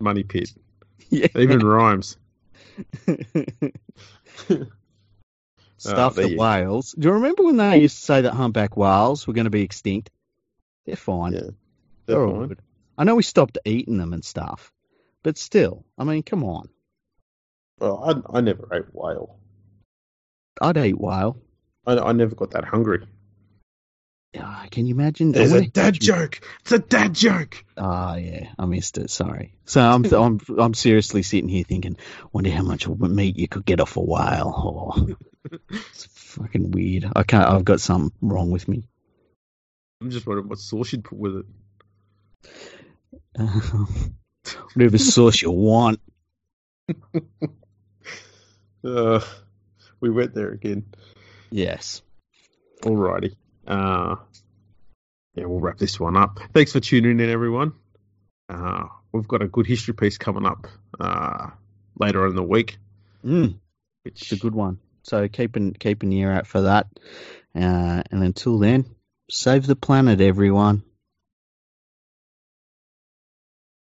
money 0.00 0.22
pit. 0.22 0.52
Yeah. 1.08 1.26
It 1.26 1.36
even 1.36 1.60
rhymes. 1.64 2.16
Stuff 5.78 5.88
ah, 5.88 6.08
there 6.08 6.24
the 6.24 6.30
you- 6.30 6.36
whales. 6.36 6.96
Do 6.98 7.06
you 7.08 7.14
remember 7.14 7.44
when 7.44 7.58
they 7.58 7.78
used 7.78 7.98
to 7.98 8.02
say 8.02 8.20
that 8.22 8.32
humpback 8.32 8.76
whales 8.76 9.24
were 9.24 9.32
going 9.34 9.44
to 9.44 9.50
be 9.50 9.62
extinct? 9.62 10.10
They're 10.86 10.96
fine. 10.96 11.32
Yeah, 11.32 11.40
They're 11.40 11.52
They're 12.06 12.24
all 12.24 12.38
fine. 12.38 12.48
good. 12.48 12.58
I 12.98 13.04
know 13.04 13.16
we 13.16 13.22
stopped 13.22 13.58
eating 13.64 13.98
them 13.98 14.12
and 14.12 14.24
stuff, 14.24 14.72
but 15.22 15.36
still, 15.36 15.84
I 15.98 16.04
mean, 16.04 16.22
come 16.22 16.44
on. 16.44 16.68
Well, 17.78 18.24
I, 18.32 18.38
I 18.38 18.40
never 18.40 18.68
ate 18.72 18.86
whale. 18.92 19.38
I'd 20.62 20.78
eat 20.78 20.98
whale. 20.98 21.42
I, 21.86 21.98
I 21.98 22.12
never 22.12 22.34
got 22.34 22.52
that 22.52 22.64
hungry. 22.64 23.06
Ah, 24.38 24.66
can 24.70 24.86
you 24.86 24.94
imagine? 24.94 25.30
I 25.30 25.32
There's 25.32 25.52
a 25.52 25.66
dad 25.66 25.98
joke. 25.98 26.40
It's 26.60 26.72
a 26.72 26.78
dad 26.78 27.14
joke. 27.14 27.64
Ah, 27.76 28.16
yeah, 28.16 28.48
I 28.58 28.66
missed 28.66 28.98
it. 28.98 29.10
Sorry. 29.10 29.54
So 29.64 29.80
I'm 29.80 30.04
I'm 30.12 30.40
I'm 30.58 30.74
seriously 30.74 31.22
sitting 31.22 31.48
here 31.48 31.64
thinking, 31.64 31.96
wonder 32.32 32.50
how 32.50 32.62
much 32.62 32.86
meat 32.88 33.38
you 33.38 33.48
could 33.48 33.64
get 33.64 33.80
off 33.80 33.96
a 33.96 34.00
whale. 34.00 34.52
Oh, 34.56 35.08
it's 35.70 36.06
fucking 36.06 36.70
weird. 36.70 37.10
I 37.14 37.22
can't. 37.22 37.48
I've 37.48 37.64
got 37.64 37.80
something 37.80 38.12
wrong 38.20 38.50
with 38.50 38.68
me. 38.68 38.88
I'm 40.00 40.10
just 40.10 40.26
wondering 40.26 40.48
what 40.48 40.58
sauce 40.58 40.92
you'd 40.92 41.04
put 41.04 41.18
with 41.18 41.36
it. 41.36 41.46
Whatever 44.74 44.98
sauce 44.98 45.42
you 45.42 45.50
want. 45.50 46.00
Uh, 48.84 49.20
we 50.00 50.10
went 50.10 50.32
there 50.32 50.50
again. 50.50 50.86
Yes. 51.50 52.02
Alrighty. 52.82 53.34
Uh, 53.66 54.16
yeah, 55.34 55.44
we'll 55.44 55.60
wrap 55.60 55.78
this 55.78 55.98
one 55.98 56.16
up. 56.16 56.38
Thanks 56.54 56.72
for 56.72 56.80
tuning 56.80 57.18
in, 57.18 57.28
everyone. 57.28 57.72
Uh, 58.48 58.84
we've 59.12 59.26
got 59.26 59.42
a 59.42 59.48
good 59.48 59.66
history 59.66 59.94
piece 59.94 60.18
coming 60.18 60.46
up 60.46 60.68
uh, 61.00 61.48
later 61.98 62.22
on 62.22 62.30
in 62.30 62.36
the 62.36 62.42
week. 62.42 62.78
Mm, 63.24 63.58
which 64.04 64.22
it's 64.22 64.32
a 64.32 64.36
good 64.36 64.54
one. 64.54 64.78
So 65.02 65.26
keep 65.28 65.56
an, 65.56 65.72
keep 65.72 66.02
an 66.02 66.12
ear 66.12 66.32
out 66.32 66.46
for 66.46 66.62
that. 66.62 66.86
Uh, 67.54 68.02
and 68.10 68.22
until 68.22 68.58
then, 68.58 68.95
save 69.30 69.66
the 69.66 69.76
planet, 69.76 70.20
everyone. 70.20 70.82